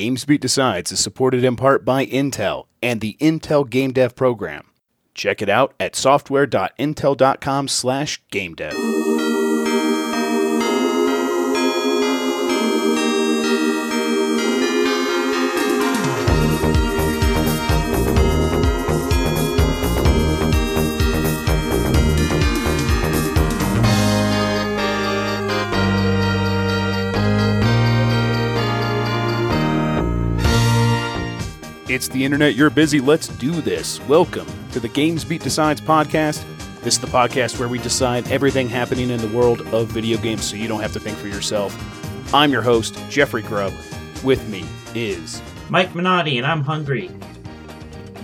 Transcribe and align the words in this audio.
GamesBeat 0.00 0.40
Decides 0.40 0.92
is 0.92 0.98
supported 0.98 1.44
in 1.44 1.56
part 1.56 1.84
by 1.84 2.06
Intel 2.06 2.68
and 2.82 3.02
the 3.02 3.18
Intel 3.20 3.68
Game 3.68 3.92
Dev 3.92 4.16
Program. 4.16 4.70
Check 5.12 5.42
it 5.42 5.50
out 5.50 5.74
at 5.78 5.94
software.intel.com 5.94 7.68
slash 7.68 8.22
game 8.30 8.54
It's 31.90 32.06
the 32.06 32.24
internet, 32.24 32.54
you're 32.54 32.70
busy, 32.70 33.00
let's 33.00 33.26
do 33.26 33.50
this. 33.50 34.00
Welcome 34.02 34.46
to 34.70 34.78
the 34.78 34.86
Games 34.86 35.24
Beat 35.24 35.42
Decides 35.42 35.80
podcast. 35.80 36.44
This 36.82 36.94
is 36.94 37.00
the 37.00 37.08
podcast 37.08 37.58
where 37.58 37.66
we 37.68 37.80
decide 37.80 38.30
everything 38.30 38.68
happening 38.68 39.10
in 39.10 39.18
the 39.20 39.26
world 39.36 39.62
of 39.74 39.88
video 39.88 40.16
games 40.16 40.44
so 40.44 40.54
you 40.54 40.68
don't 40.68 40.82
have 40.82 40.92
to 40.92 41.00
think 41.00 41.18
for 41.18 41.26
yourself. 41.26 41.74
I'm 42.32 42.52
your 42.52 42.62
host, 42.62 42.96
Jeffrey 43.08 43.42
Grubb. 43.42 43.72
With 44.22 44.48
me 44.48 44.64
is 44.94 45.42
Mike 45.68 45.92
Minotti, 45.92 46.38
and 46.38 46.46
I'm 46.46 46.62
hungry. 46.62 47.10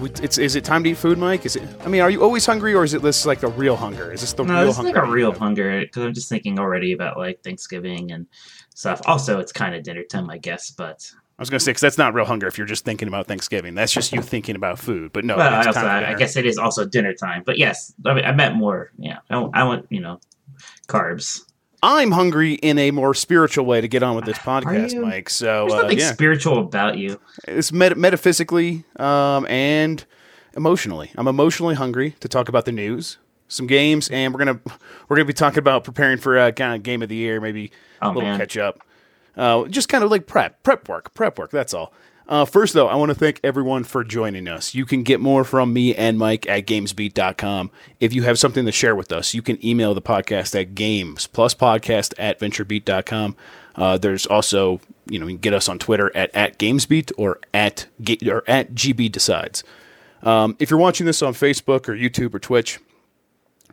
it's 0.00 0.38
is 0.38 0.54
it 0.54 0.62
time 0.62 0.84
to 0.84 0.90
eat 0.90 0.96
food, 0.96 1.18
Mike? 1.18 1.44
Is 1.44 1.56
it 1.56 1.68
I 1.84 1.88
mean, 1.88 2.02
are 2.02 2.10
you 2.10 2.22
always 2.22 2.46
hungry 2.46 2.72
or 2.72 2.84
is 2.84 2.94
it 2.94 3.02
this 3.02 3.26
like 3.26 3.42
a 3.42 3.48
real 3.48 3.74
hunger? 3.74 4.12
Is 4.12 4.20
this 4.20 4.32
the 4.32 4.44
No, 4.44 4.54
real 4.54 4.66
this 4.66 4.70
is 4.70 4.76
hunger? 4.76 4.92
like 5.00 5.08
a 5.08 5.10
real 5.10 5.32
hunger 5.32 5.80
because 5.80 6.04
I'm 6.04 6.14
just 6.14 6.28
thinking 6.28 6.60
already 6.60 6.92
about 6.92 7.18
like 7.18 7.42
Thanksgiving 7.42 8.12
and 8.12 8.28
stuff. 8.76 9.00
Also, 9.06 9.40
it's 9.40 9.50
kind 9.50 9.74
of 9.74 9.82
dinner 9.82 10.04
time, 10.04 10.30
I 10.30 10.38
guess. 10.38 10.70
But 10.70 11.10
I 11.38 11.42
was 11.42 11.50
going 11.50 11.58
to 11.58 11.64
say 11.64 11.72
cuz 11.72 11.82
that's 11.82 11.98
not 11.98 12.14
real 12.14 12.24
hunger 12.24 12.46
if 12.46 12.56
you're 12.56 12.66
just 12.66 12.84
thinking 12.84 13.08
about 13.08 13.26
Thanksgiving. 13.26 13.74
That's 13.74 13.92
just 13.92 14.12
you 14.12 14.22
thinking 14.22 14.56
about 14.56 14.78
food. 14.78 15.12
But 15.12 15.24
no, 15.24 15.36
well, 15.36 15.52
I, 15.52 15.66
also, 15.66 15.80
I, 15.80 16.10
I 16.10 16.14
guess 16.14 16.36
it 16.36 16.46
is 16.46 16.56
also 16.56 16.86
dinner 16.86 17.12
time. 17.12 17.42
But 17.44 17.58
yes, 17.58 17.92
I, 18.06 18.14
mean, 18.14 18.24
I 18.24 18.32
meant 18.32 18.54
more. 18.56 18.90
Yeah, 18.98 19.18
I, 19.28 19.36
I 19.52 19.64
want 19.64 19.86
you 19.90 20.00
know 20.00 20.20
carbs. 20.88 21.42
I'm 21.82 22.10
hungry 22.10 22.54
in 22.54 22.78
a 22.78 22.90
more 22.90 23.14
spiritual 23.14 23.66
way 23.66 23.80
to 23.80 23.88
get 23.88 24.02
on 24.02 24.16
with 24.16 24.24
this 24.24 24.38
podcast. 24.38 25.00
Mike. 25.00 25.28
So 25.30 25.66
There's 25.68 25.84
uh, 25.84 25.88
yeah, 25.88 26.12
spiritual 26.12 26.58
about 26.58 26.98
you. 26.98 27.20
it's 27.46 27.70
met- 27.70 27.98
metaphysically 27.98 28.84
um, 28.98 29.46
and 29.46 30.04
emotionally. 30.56 31.12
I'm 31.16 31.28
emotionally 31.28 31.74
hungry 31.74 32.16
to 32.20 32.28
talk 32.28 32.48
about 32.48 32.64
the 32.64 32.72
news, 32.72 33.18
some 33.48 33.66
games, 33.66 34.08
and 34.08 34.32
we're 34.32 34.38
gonna 34.38 34.60
we're 35.08 35.16
gonna 35.16 35.26
be 35.26 35.32
talking 35.32 35.58
about 35.58 35.84
preparing 35.84 36.18
for 36.18 36.38
a 36.38 36.50
kind 36.50 36.74
of 36.74 36.82
game 36.82 37.02
of 37.02 37.08
the 37.08 37.16
year, 37.16 37.40
maybe 37.40 37.70
Oh 38.02 38.08
a 38.08 38.12
little 38.12 38.22
man, 38.22 38.38
catch 38.38 38.56
up. 38.56 38.80
Uh, 39.36 39.64
just 39.68 39.88
kind 39.88 40.02
of 40.02 40.10
like 40.10 40.26
prep, 40.26 40.62
prep 40.62 40.88
work, 40.88 41.14
prep 41.14 41.38
work. 41.38 41.50
That's 41.50 41.74
all. 41.74 41.92
Uh, 42.28 42.44
first, 42.44 42.74
though, 42.74 42.88
I 42.88 42.96
want 42.96 43.10
to 43.10 43.14
thank 43.14 43.38
everyone 43.44 43.84
for 43.84 44.02
joining 44.02 44.48
us. 44.48 44.74
You 44.74 44.84
can 44.84 45.04
get 45.04 45.20
more 45.20 45.44
from 45.44 45.72
me 45.72 45.94
and 45.94 46.18
Mike 46.18 46.48
at 46.48 46.66
gamesbeat.com. 46.66 47.70
If 48.00 48.12
you 48.12 48.22
have 48.24 48.38
something 48.38 48.66
to 48.66 48.72
share 48.72 48.96
with 48.96 49.12
us, 49.12 49.32
you 49.32 49.42
can 49.42 49.64
email 49.64 49.94
the 49.94 50.02
podcast 50.02 50.60
at 50.60 50.74
games 50.74 51.28
plus 51.28 51.54
podcast 51.54 52.14
at 52.18 52.40
venturebeat.com. 52.40 53.36
Uh, 53.76 53.98
there's 53.98 54.26
also, 54.26 54.80
you 55.08 55.20
know, 55.20 55.26
you 55.26 55.34
can 55.34 55.40
get 55.40 55.54
us 55.54 55.68
on 55.68 55.78
Twitter 55.78 56.10
at, 56.16 56.34
at 56.34 56.58
gamesbeat 56.58 57.12
or 57.16 57.38
at, 57.54 57.86
or 58.26 58.42
at 58.48 58.74
GB 58.74 59.12
decides. 59.12 59.62
Um, 60.22 60.56
if 60.58 60.70
you're 60.70 60.80
watching 60.80 61.06
this 61.06 61.22
on 61.22 61.34
Facebook 61.34 61.88
or 61.88 61.94
YouTube 61.94 62.34
or 62.34 62.40
Twitch, 62.40 62.80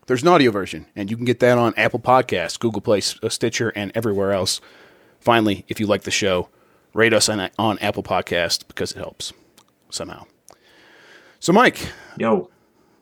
there's 0.05 0.21
an 0.21 0.27
audio 0.27 0.51
version, 0.51 0.85
and 0.95 1.09
you 1.09 1.15
can 1.15 1.25
get 1.25 1.39
that 1.39 1.57
on 1.57 1.73
Apple 1.75 1.99
Podcasts, 1.99 2.59
Google 2.59 2.81
Play, 2.81 3.01
uh, 3.23 3.29
Stitcher, 3.29 3.69
and 3.69 3.91
everywhere 3.95 4.33
else. 4.33 4.59
Finally, 5.23 5.63
if 5.69 5.79
you 5.79 5.87
like 5.87 6.03
the 6.03 6.11
show, 6.11 6.49
rate 6.93 7.13
us 7.13 7.29
on, 7.29 7.49
on 7.57 7.79
Apple 7.79 8.03
Podcast 8.03 8.67
because 8.67 8.91
it 8.91 8.97
helps 8.97 9.31
somehow. 9.89 10.25
So, 11.39 11.53
Mike, 11.53 11.91
yo, 12.17 12.49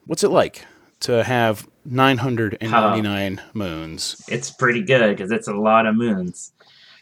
what's 0.06 0.24
it 0.24 0.30
like 0.30 0.66
to 1.02 1.24
have 1.24 1.68
999 1.84 3.42
moons? 3.54 4.24
it's 4.28 4.52
pretty 4.52 4.84
good 4.84 5.16
because 5.18 5.32
it's 5.32 5.48
a 5.48 5.54
lot 5.54 5.86
of 5.88 5.96
moons. 5.96 6.54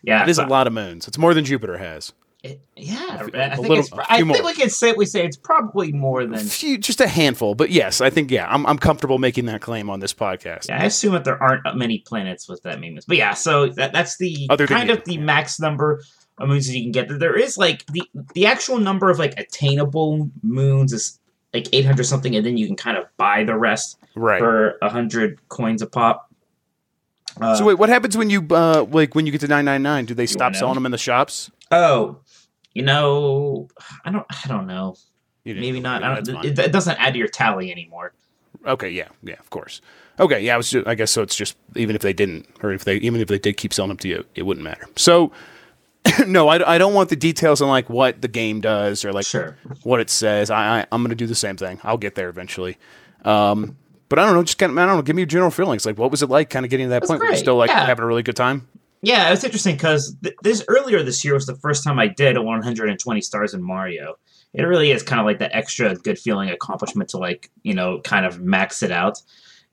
Yeah, 0.02 0.24
It 0.24 0.30
is 0.30 0.38
a 0.38 0.46
lot 0.46 0.68
of 0.68 0.72
moons. 0.74 1.08
It's 1.08 1.18
more 1.18 1.34
than 1.34 1.44
Jupiter 1.44 1.78
has. 1.78 2.14
It, 2.42 2.62
yeah, 2.78 3.18
I 3.34 3.56
think 3.58 3.68
little- 3.68 4.00
I 4.10 4.22
think 4.24 4.46
we 4.46 4.54
can 4.54 4.70
say 4.70 4.94
we 4.94 5.06
say 5.06 5.26
it's 5.26 5.36
probably 5.36 5.92
more 5.92 6.22
A 6.22 6.28
than 6.28 6.46
few, 6.46 6.78
just 6.78 7.02
a 7.02 7.08
handful, 7.08 7.54
but 7.54 7.70
yes, 7.70 8.00
I 8.00 8.10
think 8.10 8.32
yeah, 8.32 8.48
I'm 8.50 8.66
I'm 8.66 8.78
comfortable 8.78 9.18
making 9.18 9.46
that 9.48 9.60
claim 9.60 9.90
on 9.90 10.00
this 10.00 10.14
podcast. 10.14 10.70
Yeah, 10.70 10.82
I 10.82 10.86
assume 10.86 11.12
that 11.14 11.26
there 11.26 11.42
aren't 11.44 11.64
many 11.76 12.00
planets 12.00 12.48
with 12.48 12.64
that 12.64 12.80
many 12.80 12.92
moons. 12.94 13.04
But 13.06 13.18
yeah, 13.18 13.34
so 13.34 13.68
that, 13.68 13.92
that's 13.92 14.18
the 14.20 14.48
Other 14.50 14.68
kind 14.68 14.88
you. 14.88 14.96
of 14.96 15.04
the 15.04 15.18
max 15.18 15.60
number 15.60 16.02
of 16.38 16.48
moons 16.48 16.68
that 16.68 16.78
you 16.78 16.84
can 16.84 16.94
get. 16.94 17.20
There 17.20 17.38
is 17.38 17.58
like 17.58 17.86
the 17.88 18.04
the 18.34 18.46
actual 18.46 18.78
number 18.78 19.10
of 19.10 19.20
like 19.20 19.38
attainable 19.38 20.30
moons 20.42 20.94
is 20.94 21.20
like 21.54 21.68
800 21.74 22.06
something, 22.06 22.38
and 22.38 22.46
then 22.46 22.56
you 22.56 22.68
can 22.68 22.78
kind 22.78 22.98
of 22.98 23.04
buy 23.18 23.44
the 23.44 23.58
rest 23.58 23.98
Right. 24.16 24.40
for 24.40 24.78
100 24.82 25.40
coins 25.50 25.82
a 25.82 25.88
pop. 25.88 26.29
Uh, 27.40 27.56
so 27.56 27.66
wait, 27.66 27.76
what 27.80 27.90
happens 27.90 28.18
when 28.18 28.30
you 28.30 28.46
uh 28.52 28.86
like 28.92 29.16
when 29.16 29.26
you 29.26 29.32
get 29.32 29.42
to 29.42 29.48
999? 29.48 30.06
Do 30.06 30.14
they 30.14 30.26
stop 30.26 30.56
selling 30.56 30.76
them 30.76 30.86
in 30.86 30.92
the 30.92 30.98
shops? 30.98 31.50
oh, 31.72 32.20
you 32.74 32.84
know, 32.84 33.68
I 34.06 34.12
don't, 34.12 34.26
I 34.30 34.48
don't 34.48 34.68
know. 34.68 34.96
Maybe 35.46 35.80
not. 35.80 36.04
I 36.04 36.20
don't, 36.22 36.46
it, 36.46 36.60
it 36.60 36.72
doesn't 36.72 37.00
add 37.02 37.14
to 37.14 37.20
your 37.20 37.28
tally 37.28 37.72
anymore. 37.72 38.14
Okay, 38.66 38.90
yeah, 38.90 39.08
yeah, 39.24 39.40
of 39.40 39.50
course. 39.50 39.82
Okay, 40.20 40.42
yeah, 40.42 40.54
I 40.54 40.58
was. 40.58 40.70
Just, 40.70 40.86
I 40.86 40.94
guess 40.96 41.10
so. 41.12 41.22
It's 41.24 41.36
just 41.36 41.56
even 41.76 41.96
if 41.96 42.02
they 42.02 42.14
didn't, 42.14 42.46
or 42.62 42.72
if 42.72 42.84
they 42.84 42.98
even 42.98 43.22
if 43.22 43.28
they 43.28 43.40
did 43.40 43.58
keep 43.58 43.74
selling 43.74 43.88
them 43.90 43.98
to 44.00 44.08
you, 44.08 44.26
it 44.36 44.44
wouldn't 44.44 44.64
matter. 44.64 44.86
So, 44.98 45.32
no, 46.28 46.48
I, 46.50 46.76
I 46.76 46.78
don't 46.78 46.94
want 46.94 47.10
the 47.10 47.16
details 47.16 47.62
on 47.62 47.70
like 47.70 47.90
what 47.90 48.22
the 48.22 48.28
game 48.28 48.62
does 48.62 49.04
or 49.04 49.12
like 49.14 49.26
Sure. 49.26 49.58
what 49.84 50.00
it 50.00 50.10
says. 50.10 50.52
I, 50.52 50.82
I 50.82 50.86
I'm 50.92 51.02
gonna 51.02 51.16
do 51.16 51.26
the 51.26 51.36
same 51.36 51.58
thing. 51.58 51.80
I'll 51.84 51.98
get 51.98 52.14
there 52.16 52.30
eventually. 52.30 52.78
Um, 53.26 53.78
but 54.10 54.20
I 54.20 54.26
don't 54.26 54.34
know. 54.34 54.44
Just 54.44 54.58
kind 54.58 54.72
of 54.72 54.78
I 54.78 54.86
don't 54.86 54.98
know. 54.98 55.02
Give 55.02 55.16
me 55.16 55.22
your 55.22 55.28
general 55.28 55.52
feelings. 55.52 55.86
Like, 55.86 55.98
what 55.98 56.12
was 56.12 56.22
it 56.22 56.30
like? 56.30 56.50
Kind 56.50 56.66
of 56.66 56.70
getting 56.70 56.88
to 56.88 56.90
that 56.90 57.04
point 57.04 57.20
where 57.20 57.30
you're 57.30 57.38
still 57.38 57.56
like 57.56 57.70
yeah. 57.70 57.86
having 57.86 58.04
a 58.04 58.08
really 58.08 58.24
good 58.24 58.36
time. 58.36 58.68
Yeah, 59.02 59.28
it 59.28 59.32
was 59.32 59.44
interesting 59.44 59.76
because 59.76 60.16
th- 60.22 60.36
this 60.44 60.66
earlier 60.68 61.02
this 61.04 61.24
year 61.24 61.36
was 61.36 61.46
the 61.46 61.56
first 61.56 61.84
time 61.84 62.00
I 62.00 62.08
did 62.08 62.36
a 62.36 62.42
120 62.42 63.22
stars 63.22 63.54
in 63.54 63.64
Mario. 63.64 64.16
It 64.54 64.64
really 64.64 64.92
is 64.92 65.04
kind 65.04 65.20
of 65.20 65.26
like 65.26 65.40
that 65.40 65.56
extra 65.56 65.96
good 65.96 66.20
feeling 66.20 66.50
accomplishment 66.50 67.10
to 67.10 67.18
like 67.18 67.52
you 67.64 67.74
know 67.74 68.02
kind 68.02 68.26
of 68.26 68.42
max 68.42 68.84
it 68.84 68.92
out. 68.92 69.22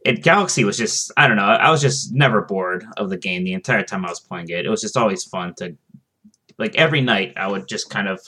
It 0.05 0.23
Galaxy 0.23 0.65
was 0.65 0.77
just 0.77 1.11
I 1.17 1.27
don't 1.27 1.37
know 1.37 1.45
I 1.45 1.71
was 1.71 1.81
just 1.81 2.13
never 2.13 2.43
bored 2.43 2.85
of 2.97 3.11
the 3.11 3.17
game 3.17 3.43
the 3.43 3.55
entire 3.55 3.83
time 3.83 4.05
I 4.05 4.11
was 4.11 4.21
playing 4.21 4.51
it. 4.51 4.67
It 4.67 4.71
was 4.71 4.83
just 4.83 4.97
always 4.97 5.25
fun 5.25 5.55
to 5.55 5.77
like 6.59 6.77
every 6.77 7.01
night 7.01 7.33
I 7.37 7.49
would 7.49 7.67
just 7.67 7.91
kind 7.91 8.09
of 8.09 8.21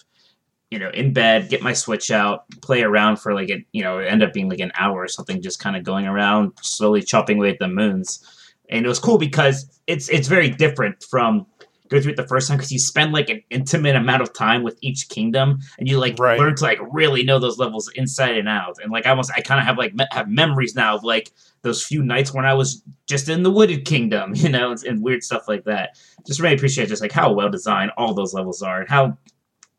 you 0.70 0.78
know 0.78 0.90
in 0.90 1.12
bed 1.12 1.48
get 1.48 1.62
my 1.62 1.72
Switch 1.72 2.10
out 2.10 2.44
play 2.60 2.82
around 2.82 3.16
for 3.16 3.34
like 3.34 3.48
it 3.48 3.64
you 3.72 3.82
know 3.82 3.98
end 3.98 4.22
up 4.22 4.32
being 4.32 4.48
like 4.48 4.60
an 4.60 4.72
hour 4.78 5.02
or 5.02 5.08
something 5.08 5.40
just 5.40 5.60
kind 5.60 5.76
of 5.76 5.82
going 5.82 6.06
around 6.06 6.52
slowly 6.62 7.02
chopping 7.02 7.38
away 7.38 7.50
at 7.50 7.58
the 7.58 7.68
moons. 7.68 8.24
And 8.70 8.84
it 8.84 8.88
was 8.88 8.98
cool 8.98 9.18
because 9.18 9.80
it's 9.86 10.08
it's 10.10 10.28
very 10.28 10.50
different 10.50 11.02
from 11.02 11.46
go 11.88 11.98
through 11.98 12.12
it 12.12 12.16
the 12.16 12.28
first 12.28 12.48
time 12.48 12.58
because 12.58 12.70
you 12.70 12.78
spend 12.78 13.12
like 13.12 13.30
an 13.30 13.42
intimate 13.48 13.96
amount 13.96 14.20
of 14.20 14.30
time 14.34 14.62
with 14.62 14.76
each 14.82 15.08
kingdom 15.08 15.58
and 15.78 15.88
you 15.88 15.98
like 15.98 16.18
Right. 16.18 16.38
learn 16.38 16.54
to 16.56 16.62
like 16.62 16.78
really 16.92 17.22
know 17.22 17.38
those 17.38 17.56
levels 17.56 17.90
inside 17.94 18.36
and 18.36 18.46
out. 18.46 18.76
And 18.82 18.92
like 18.92 19.06
I 19.06 19.10
almost 19.10 19.32
I 19.34 19.40
kind 19.40 19.58
of 19.58 19.64
have 19.66 19.78
like 19.78 19.94
me- 19.94 20.04
have 20.12 20.28
memories 20.28 20.74
now 20.74 20.96
of 20.96 21.02
like 21.02 21.30
those 21.62 21.82
few 21.82 22.02
nights 22.02 22.34
when 22.34 22.44
I 22.44 22.52
was 22.52 22.82
just 23.06 23.30
in 23.30 23.42
the 23.42 23.50
wooded 23.50 23.86
kingdom 23.86 24.32
you 24.34 24.50
know 24.50 24.70
and, 24.72 24.84
and 24.84 25.02
weird 25.02 25.24
stuff 25.24 25.48
like 25.48 25.64
that. 25.64 25.96
Just 26.26 26.40
really 26.40 26.56
appreciate 26.56 26.90
just 26.90 27.00
like 27.00 27.12
how 27.12 27.32
well 27.32 27.48
designed 27.48 27.90
all 27.96 28.12
those 28.12 28.34
levels 28.34 28.60
are 28.60 28.80
and 28.80 28.90
how 28.90 29.16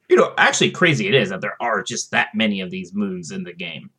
you 0.09 0.15
know 0.15 0.33
actually 0.37 0.71
crazy 0.71 1.07
it 1.07 1.13
is 1.13 1.29
that 1.29 1.41
there 1.41 1.55
are 1.61 1.81
just 1.83 2.11
that 2.11 2.27
many 2.33 2.59
of 2.59 2.69
these 2.71 2.93
moons 2.93 3.31
in 3.31 3.43
the 3.43 3.53
game 3.53 3.89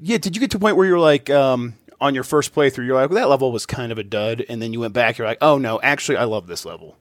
Yeah. 0.00 0.18
Did 0.18 0.36
you 0.36 0.40
get 0.40 0.50
to 0.52 0.56
a 0.58 0.60
point 0.60 0.76
where 0.76 0.86
you're 0.86 1.00
like, 1.00 1.28
um, 1.30 1.74
on 2.00 2.14
your 2.14 2.24
first 2.24 2.54
playthrough, 2.54 2.86
you're 2.86 2.94
like, 2.94 3.10
well, 3.10 3.18
that 3.18 3.28
level 3.28 3.50
was 3.50 3.66
kind 3.66 3.90
of 3.90 3.98
a 3.98 4.04
dud, 4.04 4.44
and 4.48 4.62
then 4.62 4.72
you 4.72 4.78
went 4.80 4.94
back, 4.94 5.18
you're 5.18 5.26
like, 5.26 5.38
oh 5.40 5.58
no, 5.58 5.80
actually, 5.82 6.16
I 6.16 6.24
love 6.24 6.46
this 6.46 6.64
level. 6.64 6.96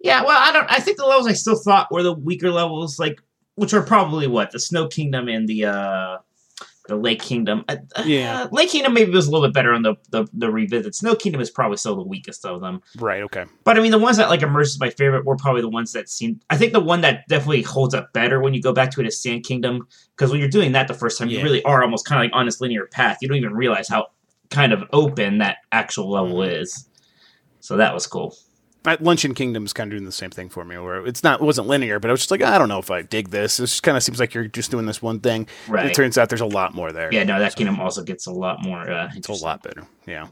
Yeah, 0.00 0.22
well, 0.22 0.38
I 0.38 0.52
don't. 0.52 0.70
I 0.70 0.80
think 0.80 0.96
the 0.96 1.06
levels 1.06 1.26
I 1.26 1.32
still 1.34 1.56
thought 1.56 1.92
were 1.92 2.02
the 2.02 2.12
weaker 2.12 2.50
levels, 2.50 2.98
like 2.98 3.20
which 3.56 3.74
are 3.74 3.82
probably 3.82 4.26
what 4.26 4.50
the 4.50 4.58
Snow 4.58 4.88
Kingdom 4.88 5.28
and 5.28 5.46
the 5.48 5.66
uh 5.66 6.18
the 6.86 6.96
Lake 6.96 7.20
Kingdom. 7.22 7.64
Uh, 7.68 7.76
uh, 7.96 8.02
Yeah. 8.04 8.46
Lake 8.52 8.68
Kingdom 8.68 8.92
maybe 8.92 9.10
was 9.10 9.26
a 9.26 9.30
little 9.30 9.46
bit 9.46 9.54
better 9.54 9.72
on 9.72 9.82
the, 9.82 9.94
the 10.10 10.26
the 10.34 10.50
revisit. 10.50 10.94
Snow 10.94 11.14
Kingdom 11.14 11.40
is 11.40 11.50
probably 11.50 11.76
still 11.78 11.96
the 11.96 12.02
weakest 12.02 12.44
of 12.44 12.60
them. 12.60 12.82
Right. 12.98 13.22
Okay. 13.22 13.46
But 13.64 13.78
I 13.78 13.80
mean, 13.80 13.90
the 13.90 13.98
ones 13.98 14.18
that 14.18 14.28
like 14.28 14.42
emerged 14.42 14.68
as 14.72 14.80
my 14.80 14.90
favorite 14.90 15.24
were 15.24 15.36
probably 15.36 15.62
the 15.62 15.68
ones 15.70 15.92
that 15.92 16.08
seemed. 16.10 16.42
I 16.50 16.56
think 16.58 16.72
the 16.74 16.80
one 16.80 17.00
that 17.00 17.26
definitely 17.28 17.62
holds 17.62 17.94
up 17.94 18.12
better 18.12 18.40
when 18.40 18.52
you 18.52 18.60
go 18.60 18.72
back 18.74 18.90
to 18.92 19.00
it 19.00 19.06
is 19.06 19.20
Sand 19.20 19.44
Kingdom, 19.44 19.88
because 20.14 20.30
when 20.30 20.40
you're 20.40 20.48
doing 20.50 20.72
that 20.72 20.88
the 20.88 20.94
first 20.94 21.18
time, 21.18 21.28
Yeah. 21.28 21.38
you 21.38 21.44
really 21.44 21.62
are 21.64 21.82
almost 21.82 22.04
kind 22.06 22.20
of 22.20 22.24
like 22.30 22.38
on 22.38 22.44
this 22.46 22.60
linear 22.60 22.86
path. 22.92 23.18
You 23.22 23.28
don't 23.28 23.38
even 23.38 23.54
realize 23.54 23.88
how 23.88 24.08
kind 24.50 24.72
of 24.74 24.84
open 24.92 25.38
that 25.38 25.58
actual 25.72 26.10
level 26.10 26.36
Mhm. 26.38 26.60
is. 26.60 26.86
So 27.60 27.78
that 27.78 27.94
was 27.94 28.06
cool. 28.06 28.36
At 28.86 29.02
Luncheon 29.02 29.34
Kingdom's 29.34 29.72
kind 29.72 29.90
of 29.90 29.96
doing 29.96 30.04
the 30.04 30.12
same 30.12 30.30
thing 30.30 30.50
for 30.50 30.64
me, 30.64 30.76
where 30.76 31.06
it's 31.06 31.22
not, 31.22 31.40
it 31.40 31.44
wasn't 31.44 31.68
linear, 31.68 31.98
but 31.98 32.10
I 32.10 32.12
was 32.12 32.20
just 32.20 32.30
like, 32.30 32.42
I 32.42 32.58
don't 32.58 32.68
know 32.68 32.78
if 32.78 32.90
I 32.90 33.02
dig 33.02 33.30
this. 33.30 33.56
This 33.56 33.80
kind 33.80 33.96
of 33.96 34.02
seems 34.02 34.20
like 34.20 34.34
you're 34.34 34.46
just 34.46 34.70
doing 34.70 34.84
this 34.84 35.00
one 35.00 35.20
thing. 35.20 35.48
Right. 35.68 35.86
It 35.86 35.94
turns 35.94 36.18
out 36.18 36.28
there's 36.28 36.42
a 36.42 36.46
lot 36.46 36.74
more 36.74 36.92
there. 36.92 37.12
Yeah, 37.12 37.24
no, 37.24 37.38
that 37.38 37.56
kingdom 37.56 37.80
also 37.80 38.02
gets 38.02 38.26
a 38.26 38.32
lot 38.32 38.62
more. 38.62 38.90
Uh, 38.90 39.10
It's 39.14 39.28
a 39.28 39.32
lot 39.32 39.62
better. 39.62 39.86
Yeah. 40.06 40.28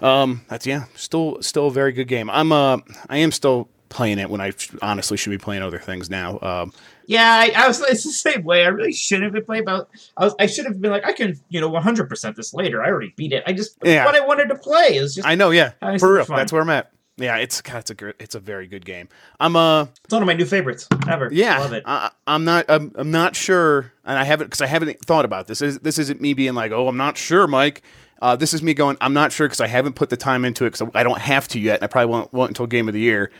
Um, 0.00 0.42
that's 0.48 0.66
yeah, 0.66 0.86
still 0.96 1.40
still 1.42 1.68
a 1.68 1.70
very 1.70 1.92
good 1.92 2.08
game. 2.08 2.28
I'm 2.28 2.50
uh 2.50 2.78
I 3.08 3.18
am 3.18 3.30
still 3.30 3.68
playing 3.88 4.18
it 4.18 4.28
when 4.30 4.40
I 4.40 4.52
honestly 4.80 5.16
should 5.16 5.30
be 5.30 5.38
playing 5.38 5.62
other 5.62 5.78
things 5.78 6.10
now. 6.10 6.38
Um, 6.40 6.72
yeah, 7.06 7.30
I, 7.30 7.52
I, 7.54 7.68
was. 7.68 7.80
It's 7.82 8.04
the 8.04 8.10
same 8.10 8.42
way. 8.42 8.64
I 8.64 8.68
really 8.68 8.92
shouldn't 8.92 9.34
have 9.34 9.46
played, 9.46 9.64
but 9.64 9.88
I 10.16 10.24
was. 10.24 10.34
I 10.40 10.46
should 10.46 10.64
have 10.64 10.80
been 10.80 10.90
like, 10.90 11.04
I 11.04 11.12
can, 11.12 11.38
you 11.50 11.60
know, 11.60 11.68
100 11.68 12.08
percent 12.08 12.36
this 12.36 12.54
later. 12.54 12.82
I 12.82 12.88
already 12.88 13.12
beat 13.16 13.32
it. 13.32 13.44
I 13.46 13.52
just 13.52 13.76
yeah. 13.84 14.04
what 14.04 14.14
I 14.14 14.26
wanted 14.26 14.48
to 14.48 14.56
play. 14.56 14.96
is 14.96 15.14
just. 15.14 15.28
I 15.28 15.34
know. 15.34 15.50
Yeah, 15.50 15.72
for 15.98 16.14
real. 16.14 16.24
Fun. 16.24 16.38
That's 16.38 16.52
where 16.52 16.62
I'm 16.62 16.70
at. 16.70 16.90
Yeah, 17.18 17.36
it's 17.36 17.60
God, 17.60 17.78
it's 17.78 17.90
a 17.90 17.94
good, 17.94 18.14
it's 18.18 18.34
a 18.34 18.40
very 18.40 18.66
good 18.66 18.84
game. 18.84 19.08
I'm 19.38 19.54
uh, 19.54 19.86
it's 20.04 20.12
one 20.12 20.22
of 20.22 20.26
my 20.26 20.32
new 20.32 20.46
favorites 20.46 20.88
ever. 21.08 21.28
Yeah, 21.30 21.58
love 21.58 21.72
it. 21.72 21.82
I, 21.86 22.10
am 22.26 22.44
not, 22.44 22.64
I'm, 22.68 22.90
I'm 22.94 23.10
not 23.10 23.36
sure, 23.36 23.92
and 24.04 24.18
I 24.18 24.24
haven't 24.24 24.46
because 24.46 24.62
I 24.62 24.66
haven't 24.66 24.98
thought 25.04 25.24
about 25.24 25.46
this. 25.46 25.58
this. 25.58 25.78
This 25.78 25.98
isn't 25.98 26.20
me 26.20 26.32
being 26.32 26.54
like, 26.54 26.72
oh, 26.72 26.88
I'm 26.88 26.96
not 26.96 27.18
sure, 27.18 27.46
Mike. 27.46 27.82
Uh, 28.22 28.36
this 28.36 28.54
is 28.54 28.62
me 28.62 28.72
going, 28.72 28.96
I'm 29.00 29.12
not 29.12 29.32
sure 29.32 29.46
because 29.46 29.60
I 29.60 29.66
haven't 29.66 29.94
put 29.94 30.08
the 30.08 30.16
time 30.16 30.44
into 30.44 30.64
it 30.64 30.70
because 30.70 30.88
I 30.94 31.02
don't 31.02 31.18
have 31.18 31.48
to 31.48 31.60
yet, 31.60 31.80
and 31.80 31.84
I 31.84 31.86
probably 31.88 32.10
won't, 32.10 32.32
won't 32.32 32.50
until 32.50 32.66
Game 32.66 32.88
of 32.88 32.94
the 32.94 33.00
Year. 33.00 33.30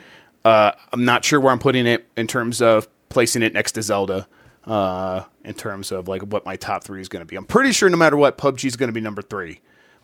Uh, 0.44 0.72
I'm 0.92 1.04
not 1.04 1.24
sure 1.24 1.40
where 1.40 1.52
I'm 1.52 1.60
putting 1.60 1.86
it 1.86 2.06
in 2.16 2.26
terms 2.26 2.60
of 2.60 2.88
placing 3.08 3.42
it 3.42 3.52
next 3.52 3.72
to 3.72 3.82
Zelda. 3.82 4.26
Uh, 4.64 5.24
in 5.44 5.54
terms 5.54 5.90
of 5.90 6.06
like 6.06 6.22
what 6.22 6.44
my 6.44 6.54
top 6.54 6.84
three 6.84 7.00
is 7.00 7.08
going 7.08 7.20
to 7.20 7.26
be, 7.26 7.34
I'm 7.34 7.44
pretty 7.44 7.72
sure 7.72 7.88
no 7.90 7.96
matter 7.96 8.16
what, 8.16 8.38
PUBG 8.38 8.64
is 8.66 8.76
going 8.76 8.88
to 8.88 8.92
be 8.92 9.00
number 9.00 9.20
three. 9.20 9.60